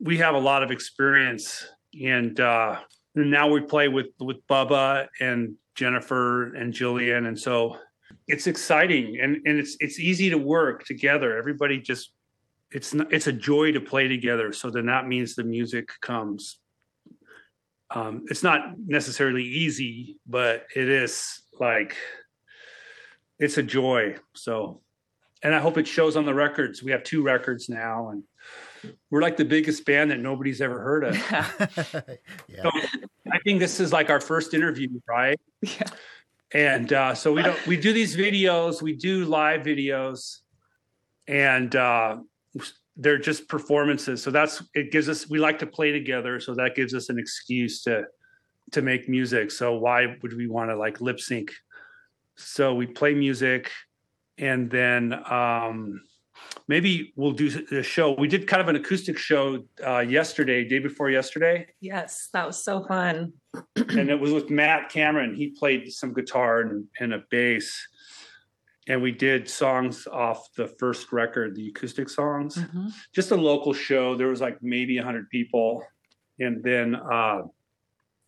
we 0.00 0.16
have 0.18 0.34
a 0.34 0.38
lot 0.38 0.62
of 0.62 0.70
experience 0.70 1.66
and 2.02 2.40
uh 2.40 2.78
now 3.14 3.48
we 3.48 3.60
play 3.60 3.88
with 3.88 4.08
with 4.20 4.46
Bubba 4.46 5.08
and 5.20 5.56
Jennifer 5.76 6.54
and 6.54 6.72
Jillian 6.72 7.28
and 7.28 7.38
so 7.38 7.76
it's 8.26 8.46
exciting 8.46 9.18
and 9.20 9.36
and 9.44 9.58
it's 9.58 9.76
it's 9.80 9.98
easy 9.98 10.30
to 10.30 10.38
work 10.38 10.84
together. 10.84 11.36
Everybody 11.36 11.80
just 11.80 12.12
it's 12.72 12.92
not, 12.94 13.12
it's 13.12 13.26
a 13.28 13.32
joy 13.32 13.72
to 13.72 13.80
play 13.80 14.08
together 14.08 14.52
so 14.52 14.70
then 14.70 14.86
that 14.86 15.06
means 15.06 15.34
the 15.34 15.44
music 15.44 15.90
comes. 16.00 16.58
Um 17.94 18.24
it's 18.28 18.42
not 18.42 18.60
necessarily 18.86 19.44
easy 19.44 20.16
but 20.26 20.66
it 20.74 20.88
is 20.88 21.42
like 21.60 21.96
it's 23.38 23.58
a 23.58 23.62
joy 23.62 24.16
so. 24.34 24.80
And 25.42 25.54
i 25.54 25.60
hope 25.60 25.78
it 25.78 25.86
shows 25.86 26.16
on 26.16 26.24
the 26.24 26.34
records. 26.34 26.82
We 26.82 26.92
have 26.92 27.04
two 27.04 27.22
records 27.22 27.68
now 27.68 28.08
and 28.08 28.22
we're 29.10 29.22
like 29.22 29.36
the 29.36 29.44
biggest 29.44 29.84
band 29.84 30.10
that 30.10 30.20
nobody's 30.20 30.60
ever 30.60 30.80
heard 30.80 31.04
of. 31.04 31.14
yeah. 32.48 32.62
So 32.62 32.70
I 33.30 33.38
think 33.44 33.60
this 33.60 33.80
is 33.80 33.92
like 33.92 34.10
our 34.10 34.20
first 34.20 34.54
interview, 34.54 34.88
right? 35.08 35.38
Yeah. 35.62 35.88
And 36.52 36.92
uh 36.92 37.14
so 37.14 37.32
we 37.32 37.42
don't 37.42 37.66
we 37.66 37.76
do 37.76 37.92
these 37.92 38.16
videos, 38.16 38.82
we 38.82 38.94
do 38.94 39.24
live 39.24 39.62
videos 39.62 40.40
and 41.26 41.74
uh 41.74 42.18
they're 42.96 43.18
just 43.18 43.48
performances. 43.48 44.22
So 44.22 44.30
that's 44.30 44.62
it 44.74 44.90
gives 44.90 45.08
us 45.08 45.28
we 45.28 45.38
like 45.38 45.58
to 45.60 45.66
play 45.66 45.92
together, 45.92 46.40
so 46.40 46.54
that 46.54 46.74
gives 46.74 46.94
us 46.94 47.08
an 47.08 47.18
excuse 47.18 47.82
to 47.82 48.04
to 48.72 48.82
make 48.82 49.08
music. 49.08 49.50
So 49.50 49.76
why 49.76 50.16
would 50.22 50.36
we 50.36 50.46
want 50.46 50.70
to 50.70 50.76
like 50.76 51.00
lip 51.00 51.20
sync? 51.20 51.52
So 52.36 52.74
we 52.74 52.86
play 52.86 53.14
music 53.14 53.70
and 54.38 54.70
then 54.70 55.12
um 55.30 56.02
maybe 56.68 57.12
we'll 57.16 57.32
do 57.32 57.64
a 57.72 57.82
show. 57.82 58.12
We 58.12 58.28
did 58.28 58.46
kind 58.46 58.60
of 58.60 58.68
an 58.68 58.76
acoustic 58.76 59.18
show 59.18 59.64
uh 59.86 60.00
yesterday, 60.00 60.64
day 60.64 60.78
before 60.78 61.10
yesterday. 61.10 61.66
Yes, 61.80 62.28
that 62.32 62.46
was 62.46 62.62
so 62.62 62.84
fun. 62.84 63.32
and 63.76 64.10
it 64.10 64.18
was 64.18 64.32
with 64.32 64.50
Matt 64.50 64.90
Cameron. 64.90 65.34
He 65.34 65.48
played 65.48 65.92
some 65.92 66.12
guitar 66.12 66.60
and 66.60 66.84
and 67.00 67.14
a 67.14 67.22
bass. 67.30 67.86
And 68.88 69.02
we 69.02 69.10
did 69.10 69.50
songs 69.50 70.06
off 70.06 70.46
the 70.56 70.68
first 70.78 71.12
record, 71.12 71.56
the 71.56 71.68
acoustic 71.68 72.08
songs. 72.08 72.56
Mm 72.56 72.68
-hmm. 72.72 72.88
Just 73.12 73.32
a 73.32 73.36
local 73.36 73.74
show. 73.74 74.16
There 74.16 74.28
was 74.28 74.40
like 74.40 74.58
maybe 74.60 74.94
100 74.98 75.28
people. 75.28 75.86
And 76.38 76.62
then 76.62 76.94
uh 76.94 77.42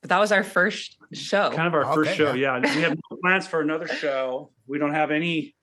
But 0.01 0.11
that 0.11 0.21
was 0.21 0.33
our 0.33 0.45
first 0.45 0.97
show. 1.13 1.51
Kind 1.51 1.69
of 1.69 1.75
our 1.75 1.85
okay, 1.85 1.95
first 1.95 2.15
show. 2.17 2.35
Yeah. 2.35 2.61
yeah. 2.63 2.75
We 2.77 2.83
have 2.83 2.97
no 3.11 3.17
plans 3.23 3.49
for 3.49 3.61
another 3.61 3.89
show. 3.89 4.53
We 4.67 4.79
don't 4.79 4.95
have 4.95 5.15
any 5.15 5.59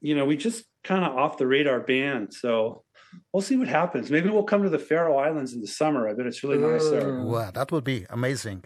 you 0.00 0.14
know, 0.16 0.24
we 0.24 0.36
just 0.36 0.64
kind 0.84 1.04
of 1.04 1.16
off 1.16 1.38
the 1.38 1.46
radar 1.46 1.80
band. 1.80 2.32
So 2.32 2.84
we'll 3.32 3.42
see 3.42 3.56
what 3.56 3.68
happens. 3.68 4.10
Maybe 4.10 4.28
we'll 4.30 4.44
come 4.44 4.62
to 4.62 4.70
the 4.70 4.78
Faroe 4.78 5.18
Islands 5.18 5.52
in 5.52 5.60
the 5.60 5.66
summer. 5.66 6.08
I 6.08 6.14
bet 6.14 6.26
it's 6.26 6.42
really 6.42 6.58
nice 6.58 6.88
there. 6.88 7.20
Wow, 7.20 7.50
that 7.52 7.70
would 7.72 7.84
be 7.84 8.06
amazing. 8.10 8.64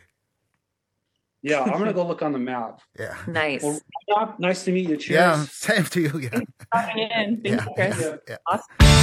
Yeah, 1.43 1.61
I'm 1.61 1.73
going 1.73 1.85
to 1.85 1.93
go 1.93 2.07
look 2.07 2.23
on 2.23 2.32
the 2.32 2.39
map. 2.39 2.81
Yeah. 2.99 3.15
Nice. 3.27 3.62
Well, 3.62 4.35
nice 4.39 4.65
to 4.65 4.73
meet 4.73 4.89
you. 4.89 4.97
Cheers. 4.97 5.11
Yeah, 5.11 5.45
same 5.51 5.85
to 5.85 6.01
you. 6.01 6.19
Yeah. 6.19 6.28
Thanks 6.31 6.53
for 6.59 6.66
coming 6.73 6.99
in. 6.99 7.43
Thank 7.43 7.47
yeah, 7.47 7.65
you, 7.66 7.74
Chris. 7.74 8.01
Yeah, 8.01 8.16
yeah. 8.28 8.36
Awesome. 8.47 8.94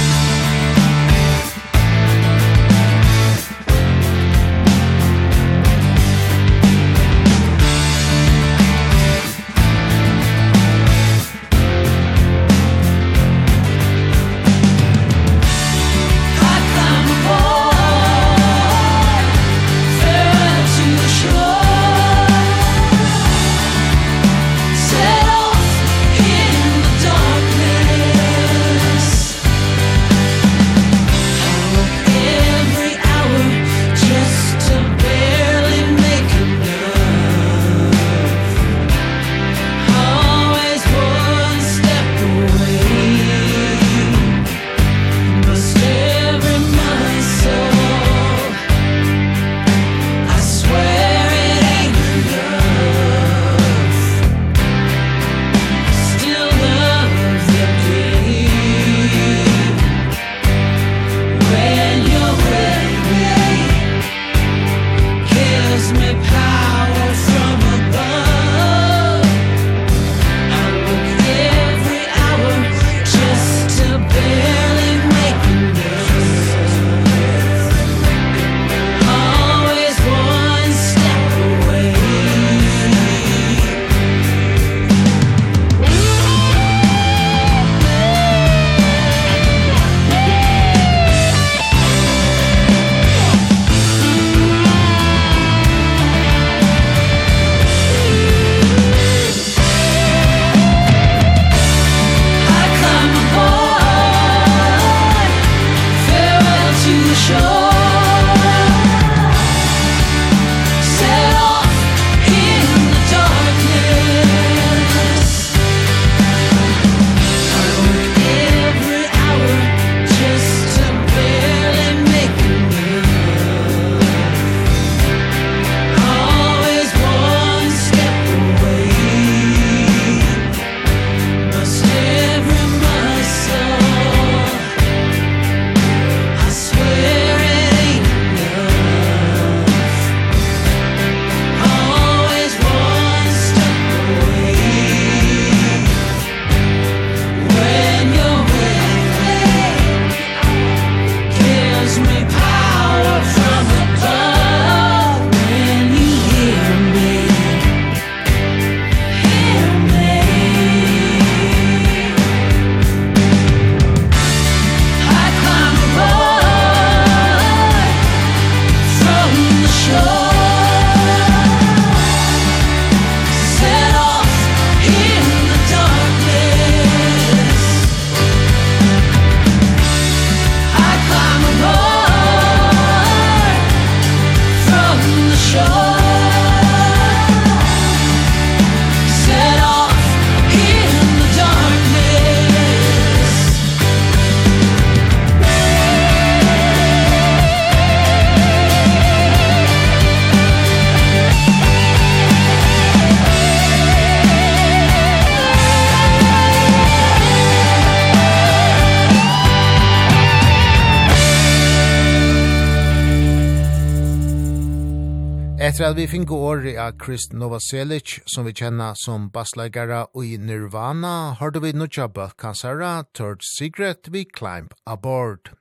Etter 215.72 215.86
at 215.88 215.96
vi 215.96 216.04
fikk 216.04 216.32
åri 216.36 216.72
av 216.76 216.98
Chris 217.00 217.30
Novoselic, 217.32 218.18
som 218.28 218.44
vi 218.44 218.52
kjenner 218.52 218.92
som 219.00 219.30
bassleggere 219.32 220.02
i 220.20 220.34
Nirvana, 220.36 221.32
hørte 221.40 221.62
du 221.62 221.64
vi 221.64 221.70
nutja 221.72 222.10
bøtkansara 222.12 223.06
Third 223.16 223.40
Secret 223.54 224.12
vi 224.12 224.26
Climb 224.28 224.76
Aboard. 224.84 225.54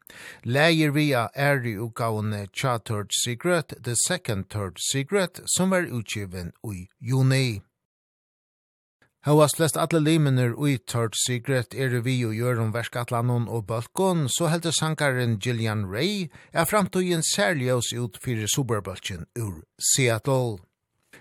Leier 0.44 0.92
vi 0.92 1.14
av 1.16 1.32
æri 1.32 1.78
utgavene 1.80 2.50
Cha 2.52 2.76
Third 2.84 3.16
Secret, 3.24 3.72
The 3.88 3.96
Second 4.04 4.52
Third 4.52 4.84
Secret, 4.84 5.40
som 5.56 5.72
var 5.72 5.88
utgiven 5.88 6.52
i 6.68 6.90
juni. 7.00 7.62
Hauast 9.22 9.60
flest 9.60 9.78
alle 9.78 10.00
limener 10.02 10.56
ui 10.58 10.80
Third 10.90 11.14
Secret 11.14 11.76
er 11.78 11.94
vi 12.02 12.16
og 12.26 12.34
gjør 12.34 12.64
om 12.64 12.72
verskatlanon 12.74 13.44
og 13.54 13.68
bølkon, 13.70 14.24
så 14.34 14.48
heldur 14.50 14.74
sankaren 14.74 15.36
Gillian 15.38 15.84
Ray 15.86 16.32
er 16.54 16.66
framtøyen 16.66 17.22
særljøs 17.22 17.92
ut 18.02 18.18
fyrir 18.18 18.50
superbølkjen 18.50 19.28
ur 19.38 19.62
Seattle. 19.78 20.58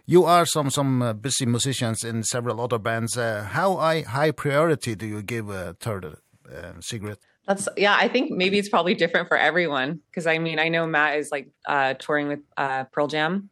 You 0.06 0.24
are 0.24 0.46
some 0.46 0.70
some 0.70 1.02
uh, 1.02 1.12
busy 1.12 1.44
musicians 1.44 2.02
in 2.02 2.22
several 2.24 2.58
other 2.58 2.78
bands. 2.78 3.18
Uh, 3.18 3.44
how 3.52 3.76
I, 3.76 4.00
high 4.00 4.30
priority 4.30 4.94
do 4.94 5.04
you 5.06 5.20
give 5.20 5.50
a 5.50 5.68
uh, 5.68 5.72
third 5.78 6.06
uh, 6.06 6.80
secret? 6.80 7.18
That's 7.46 7.68
yeah, 7.76 7.94
I 7.94 8.08
think 8.08 8.30
maybe 8.30 8.58
it's 8.58 8.70
probably 8.70 8.94
different 8.94 9.28
for 9.28 9.36
everyone 9.36 10.00
because 10.10 10.26
I 10.26 10.38
mean, 10.38 10.58
I 10.58 10.70
know 10.70 10.86
Matt 10.86 11.18
is 11.18 11.28
like 11.30 11.50
uh 11.68 11.92
touring 11.98 12.28
with 12.28 12.40
uh 12.56 12.84
Pearl 12.84 13.08
Jam. 13.08 13.50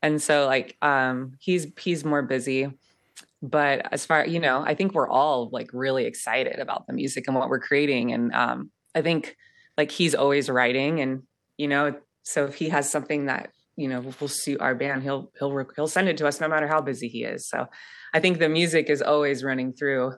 And 0.00 0.22
so 0.22 0.46
like 0.46 0.76
um 0.80 1.32
he's 1.40 1.66
he's 1.76 2.04
more 2.04 2.22
busy 2.22 2.70
but 3.44 3.86
as 3.92 4.06
far 4.06 4.26
you 4.26 4.40
know 4.40 4.64
i 4.66 4.74
think 4.74 4.94
we're 4.94 5.08
all 5.08 5.50
like 5.52 5.68
really 5.72 6.06
excited 6.06 6.58
about 6.58 6.86
the 6.86 6.92
music 6.92 7.24
and 7.26 7.36
what 7.36 7.48
we're 7.48 7.60
creating. 7.60 8.12
And 8.12 8.34
um 8.34 8.70
i 8.94 9.02
think 9.02 9.36
like 9.76 9.90
he's 9.90 10.14
always 10.14 10.48
writing 10.48 11.00
and 11.00 11.22
you 11.58 11.68
know 11.68 11.94
so 12.22 12.46
if 12.46 12.54
he 12.54 12.70
has 12.70 12.90
something 12.90 13.26
that 13.26 13.50
you 13.76 13.88
know 13.88 14.00
will 14.20 14.28
suit 14.28 14.60
our 14.60 14.74
band 14.74 15.02
he'll 15.02 15.30
he'll 15.38 15.66
he'll 15.76 15.88
send 15.88 16.08
it 16.08 16.16
to 16.16 16.26
us 16.26 16.40
no 16.40 16.48
matter 16.48 16.66
how 16.66 16.80
busy 16.80 17.08
he 17.08 17.24
is. 17.24 17.48
So 17.48 17.66
i 18.14 18.20
think 18.20 18.38
the 18.38 18.48
music 18.48 18.88
is 18.88 19.02
always 19.02 19.44
running 19.44 19.72
through 19.72 20.14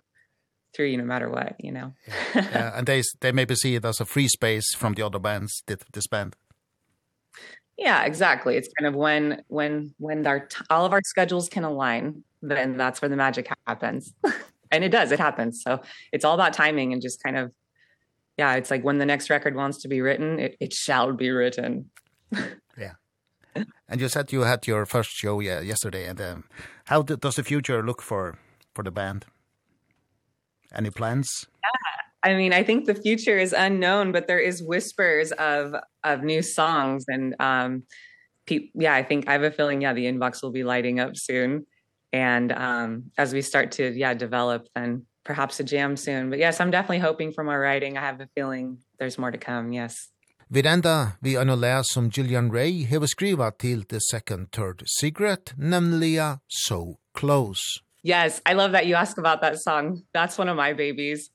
through 0.75 0.87
you 0.87 0.99
no 0.99 1.05
matter 1.05 1.29
what 1.29 1.57
you 1.59 1.73
know. 1.73 1.93
Yeah. 2.35 2.79
and 2.79 2.87
they 2.87 3.03
they 3.21 3.33
maybe 3.33 3.55
see 3.57 3.75
it 3.75 3.85
as 3.85 4.01
a 4.01 4.05
free 4.05 4.29
space 4.29 4.75
from 4.75 4.95
the 4.95 5.03
other 5.03 5.19
bands 5.19 5.63
that 5.67 5.83
this 5.93 6.07
band. 6.07 6.37
Yeah 7.77 8.05
exactly. 8.05 8.57
It's 8.57 8.69
kind 8.79 8.87
of 8.89 8.95
when 8.95 9.43
when 9.49 9.95
when 9.99 10.27
our 10.27 10.49
all 10.71 10.85
of 10.85 10.93
our 10.93 11.03
schedules 11.05 11.49
can 11.49 11.65
align 11.65 12.23
then 12.49 12.77
that's 12.77 13.01
where 13.01 13.09
the 13.09 13.17
magic 13.17 13.49
happens. 13.67 14.13
and 14.71 14.85
it 14.85 14.91
does, 14.91 15.13
it 15.13 15.21
happens. 15.21 15.63
So 15.63 15.81
it's 16.13 16.25
all 16.25 16.35
about 16.35 16.53
timing 16.53 16.93
and 16.93 17.03
just 17.03 17.23
kind 17.23 17.37
of 17.37 17.53
yeah, 18.37 18.55
it's 18.57 18.71
like 18.71 18.85
when 18.85 18.99
the 18.99 19.07
next 19.07 19.31
record 19.31 19.55
wants 19.55 19.81
to 19.83 19.89
be 19.89 20.01
written, 20.01 20.39
it 20.39 20.57
it 20.61 20.73
shall 20.73 21.13
be 21.13 21.31
written. 21.31 21.91
yeah. 22.79 22.95
And 23.89 24.01
you 24.01 24.09
said 24.09 24.33
you 24.33 24.43
had 24.43 24.67
your 24.67 24.85
first 24.85 25.11
show 25.11 25.41
yeah, 25.41 25.61
yesterday 25.61 26.07
and 26.07 26.21
um, 26.21 26.45
how 26.85 27.03
do, 27.03 27.17
does 27.17 27.37
the 27.37 27.43
future 27.43 27.83
look 27.83 28.03
for 28.03 28.39
for 28.75 28.83
the 28.83 28.91
band? 28.91 29.25
Any 30.75 30.91
plans? 30.91 31.47
Yeah. 31.63 32.31
I 32.31 32.35
mean, 32.35 32.53
I 32.53 32.65
think 32.65 32.87
the 32.87 32.95
future 32.95 33.39
is 33.39 33.53
unknown, 33.53 34.13
but 34.13 34.27
there 34.27 34.41
is 34.41 34.63
whispers 34.63 35.33
of 35.33 35.75
of 36.05 36.23
new 36.23 36.43
songs 36.43 37.05
and 37.09 37.35
um 37.41 37.85
yeah, 38.49 38.95
I 38.95 39.03
think 39.03 39.29
I 39.29 39.33
have 39.33 39.43
a 39.43 39.51
feeling 39.51 39.83
yeah, 39.83 39.93
the 39.93 40.07
inbox 40.07 40.43
will 40.43 40.53
be 40.53 40.65
lighting 40.65 41.01
up 41.01 41.13
soon 41.17 41.67
and 42.17 42.53
um 42.53 42.91
as 43.19 43.33
we 43.35 43.43
start 43.43 43.73
to 43.73 43.85
yeah 44.03 44.15
develop 44.15 44.69
then 44.75 45.05
perhaps 45.25 45.61
a 45.61 45.65
jam 45.65 45.97
soon 45.97 46.31
but 46.31 46.39
yes 46.39 46.61
I'm 46.61 46.71
definitely 46.71 47.05
hoping 47.09 47.33
for 47.33 47.45
more 47.45 47.61
writing 47.61 47.99
I 47.99 48.01
have 48.01 48.21
a 48.21 48.29
feeling 48.35 48.79
there's 48.99 49.19
more 49.19 49.31
to 49.31 49.39
come 49.39 49.73
yes 49.73 49.95
Videnda 50.49 51.13
vi 51.21 51.37
anna 51.37 51.57
lär 51.57 51.83
som 51.83 52.11
Gillian 52.11 52.53
Ray 52.53 52.85
hever 52.85 53.07
skriva 53.07 53.51
til 53.59 53.83
The 53.83 53.99
Second 53.99 54.47
Third 54.53 54.83
Secret, 55.01 55.55
nemliga 55.59 56.37
So 56.49 56.99
Close. 57.15 57.63
Yes, 58.05 58.41
I 58.47 58.53
love 58.53 58.71
that 58.71 58.87
you 58.87 58.95
ask 58.95 59.19
about 59.19 59.41
that 59.41 59.59
song. 59.59 60.03
That's 60.15 60.39
one 60.39 60.49
of 60.49 60.57
my 60.57 60.73
babies. 60.73 61.31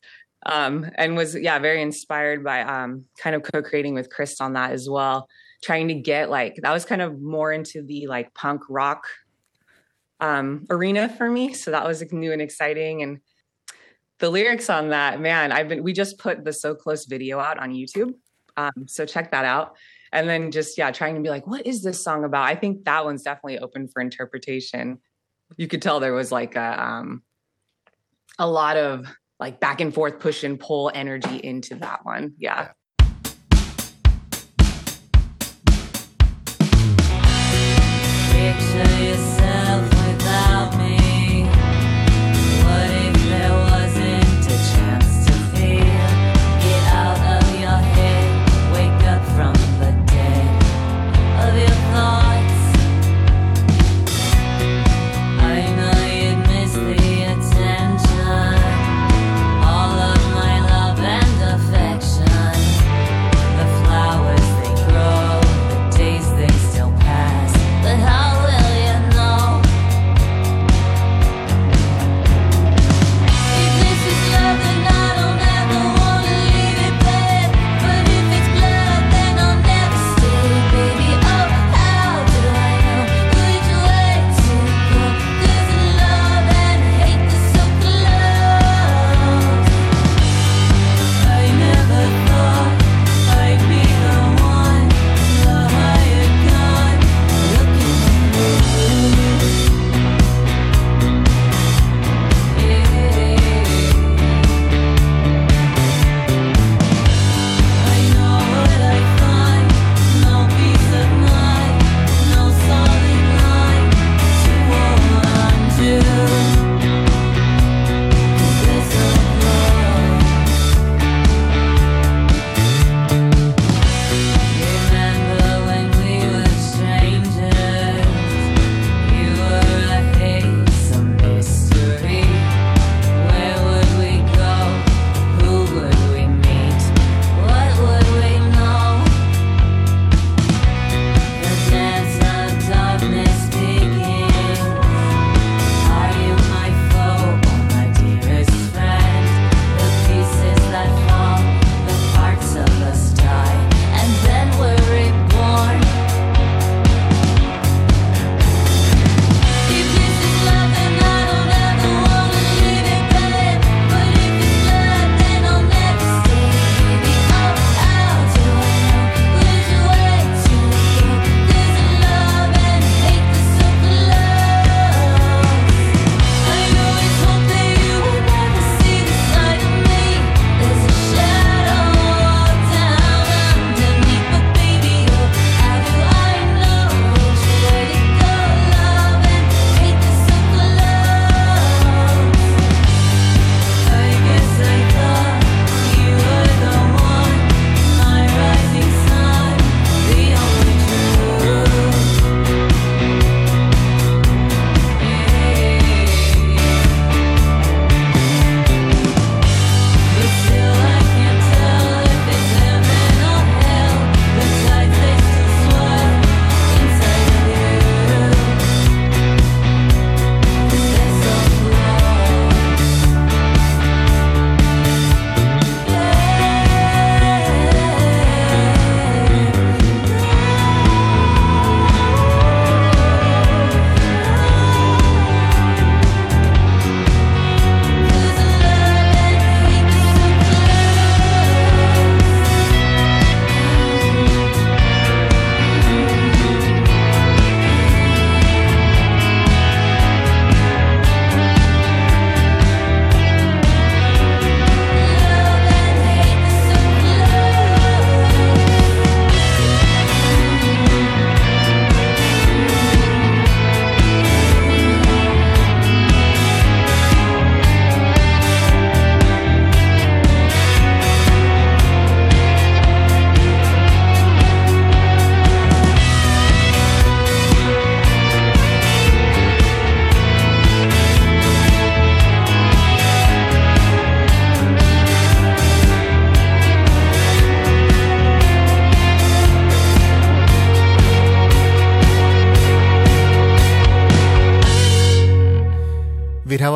Um 0.45 0.85
and 0.97 1.17
was 1.17 1.35
yeah, 1.35 1.59
very 1.59 1.81
inspired 1.81 2.41
by 2.43 2.61
um 2.61 3.03
kind 3.23 3.35
of 3.35 3.43
co-creating 3.43 3.95
with 3.95 4.09
Chris 4.09 4.39
on 4.39 4.53
that 4.53 4.71
as 4.71 4.87
well, 4.89 5.27
trying 5.61 5.89
to 5.89 5.95
get 6.11 6.29
like 6.29 6.53
that 6.63 6.73
was 6.73 6.85
kind 6.85 7.01
of 7.01 7.21
more 7.21 7.51
into 7.51 7.83
the 7.83 8.07
like 8.07 8.33
punk 8.33 8.61
rock 8.69 9.03
um 10.21 10.65
arena 10.69 11.09
for 11.09 11.29
me. 11.29 11.53
So 11.53 11.71
that 11.71 11.85
was 11.85 11.99
like, 11.99 12.13
new 12.13 12.31
and 12.31 12.41
exciting. 12.41 13.01
And 13.01 13.19
the 14.19 14.29
lyrics 14.29 14.69
on 14.69 14.89
that 14.89 15.19
man 15.19 15.51
I've 15.51 15.67
been 15.67 15.83
we 15.83 15.93
just 15.93 16.19
put 16.19 16.45
the 16.45 16.53
so 16.53 16.75
close 16.75 17.05
video 17.05 17.39
out 17.39 17.57
on 17.57 17.71
YouTube. 17.71 18.13
Um 18.55 18.87
so 18.87 19.05
check 19.05 19.31
that 19.31 19.45
out. 19.45 19.75
And 20.13 20.29
then 20.29 20.51
just 20.51 20.77
yeah 20.77 20.91
trying 20.91 21.15
to 21.15 21.21
be 21.21 21.29
like 21.29 21.47
what 21.47 21.65
is 21.65 21.83
this 21.83 22.03
song 22.03 22.23
about? 22.23 22.47
I 22.47 22.55
think 22.55 22.85
that 22.85 23.03
one's 23.03 23.23
definitely 23.23 23.59
open 23.59 23.87
for 23.87 24.01
interpretation. 24.01 24.99
You 25.57 25.67
could 25.67 25.81
tell 25.81 25.99
there 25.99 26.13
was 26.13 26.31
like 26.31 26.55
a 26.55 26.81
um 26.81 27.23
a 28.37 28.47
lot 28.47 28.77
of 28.77 29.07
like 29.39 29.59
back 29.59 29.81
and 29.81 29.93
forth 29.93 30.19
push 30.19 30.43
and 30.43 30.59
pull 30.59 30.91
energy 30.93 31.37
into 31.37 31.75
that 31.75 32.05
one. 32.05 32.35
Yeah. 32.37 32.71
Picture 38.31 39.03
yourself 39.03 39.60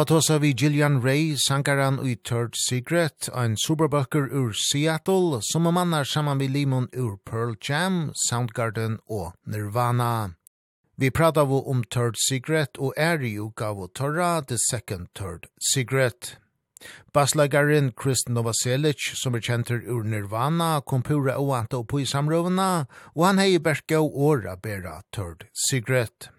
tosa 0.06 0.38
vi 0.40 0.54
Gillian 0.54 1.02
Ray, 1.02 1.36
sankaran 1.36 2.00
i 2.08 2.16
Third 2.16 2.56
Secret, 2.56 3.30
en 3.34 3.56
superbøkker 3.58 4.30
ur 4.32 4.54
Seattle, 4.54 5.42
som 5.42 5.68
om 5.68 5.78
annar 5.78 6.06
saman 6.06 6.38
vi 6.38 6.48
limon 6.48 6.88
ur 6.94 7.18
Pearl 7.26 7.56
Jam, 7.62 8.12
Soundgarden 8.28 9.00
og 9.10 9.34
Nirvana. 9.46 10.36
Vi 10.98 11.10
prata 11.10 11.46
vi 11.46 11.62
om 11.66 11.84
Third 11.84 12.16
Secret 12.18 12.78
og 12.78 12.94
er 12.98 13.24
i 13.24 13.34
uka 13.40 13.74
vi 13.74 13.88
torra 13.96 14.42
The 14.42 14.58
Second 14.70 15.08
Third 15.16 15.50
Secret. 15.74 16.38
Baslagarin 17.14 17.92
Chris 18.02 18.28
Novoselic, 18.30 19.10
som 19.16 19.36
er 19.36 19.42
kjenter 19.42 19.82
ur 19.90 20.04
Nirvana, 20.04 20.82
kom 20.86 21.02
pura 21.02 21.40
oanta 21.40 21.82
oppo 21.82 22.00
i 22.00 22.06
samrøvna, 22.06 22.86
og 23.16 23.26
han 23.26 23.42
hei 23.42 23.58
berskau 23.58 24.12
åra 24.12 24.56
bera 24.56 25.02
Third 25.12 25.48
Secret. 25.54 26.35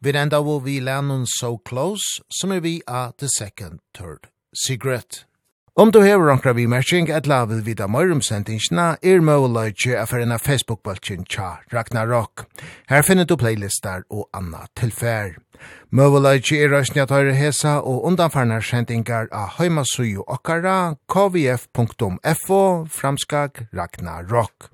Vi 0.00 0.16
enda 0.16 0.40
var 0.40 0.60
vi 0.60 0.80
lennon 0.80 1.26
So 1.26 1.58
Close, 1.68 2.22
som 2.30 2.52
er 2.52 2.60
vi 2.60 2.80
av 2.86 3.12
The 3.18 3.28
Second 3.28 3.80
Third 3.94 4.30
Secret. 4.66 5.24
Om 5.80 5.90
du 5.90 6.02
hever 6.02 6.30
onkra 6.32 6.52
vi 6.52 6.66
merking, 6.66 7.06
et 7.08 7.28
la 7.30 7.44
vil 7.48 7.62
vida 7.64 7.86
møyrum 7.88 8.18
sendingsna, 8.20 8.96
er 9.06 9.22
møyleitje 9.24 9.94
er 9.96 10.08
for 10.10 10.20
enn 10.20 10.34
av 10.34 10.42
Facebook-baltjen 10.42 11.22
tja 11.30 11.60
Ragnarok. 11.72 12.44
Her 12.90 13.06
finner 13.06 13.24
du 13.24 13.36
playlistar 13.38 14.02
og 14.10 14.26
anna 14.36 14.66
tilfær. 14.76 15.38
Møyleitje 15.94 16.58
er 16.64 16.74
røysni 16.74 17.00
at 17.04 17.14
høyre 17.14 17.36
hesa 17.38 17.78
og 17.80 18.02
undanfarnar 18.10 18.66
sendingar 18.66 19.30
av 19.30 19.54
heimasuju 19.60 20.26
okkara 20.26 20.96
kvf.fo 21.08 22.60
framskag 22.90 23.64
Ragnarok. 23.70 24.72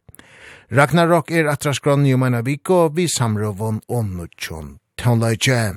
Ragnarok 0.71 1.31
er 1.31 1.47
atraskron 1.47 2.07
i 2.07 2.15
om 2.15 2.25
viko, 2.43 2.89
vi 2.91 3.07
samrovon 3.07 3.79
og 3.87 4.09
nutjon. 4.11 4.79
Tånleikje. 4.99 5.77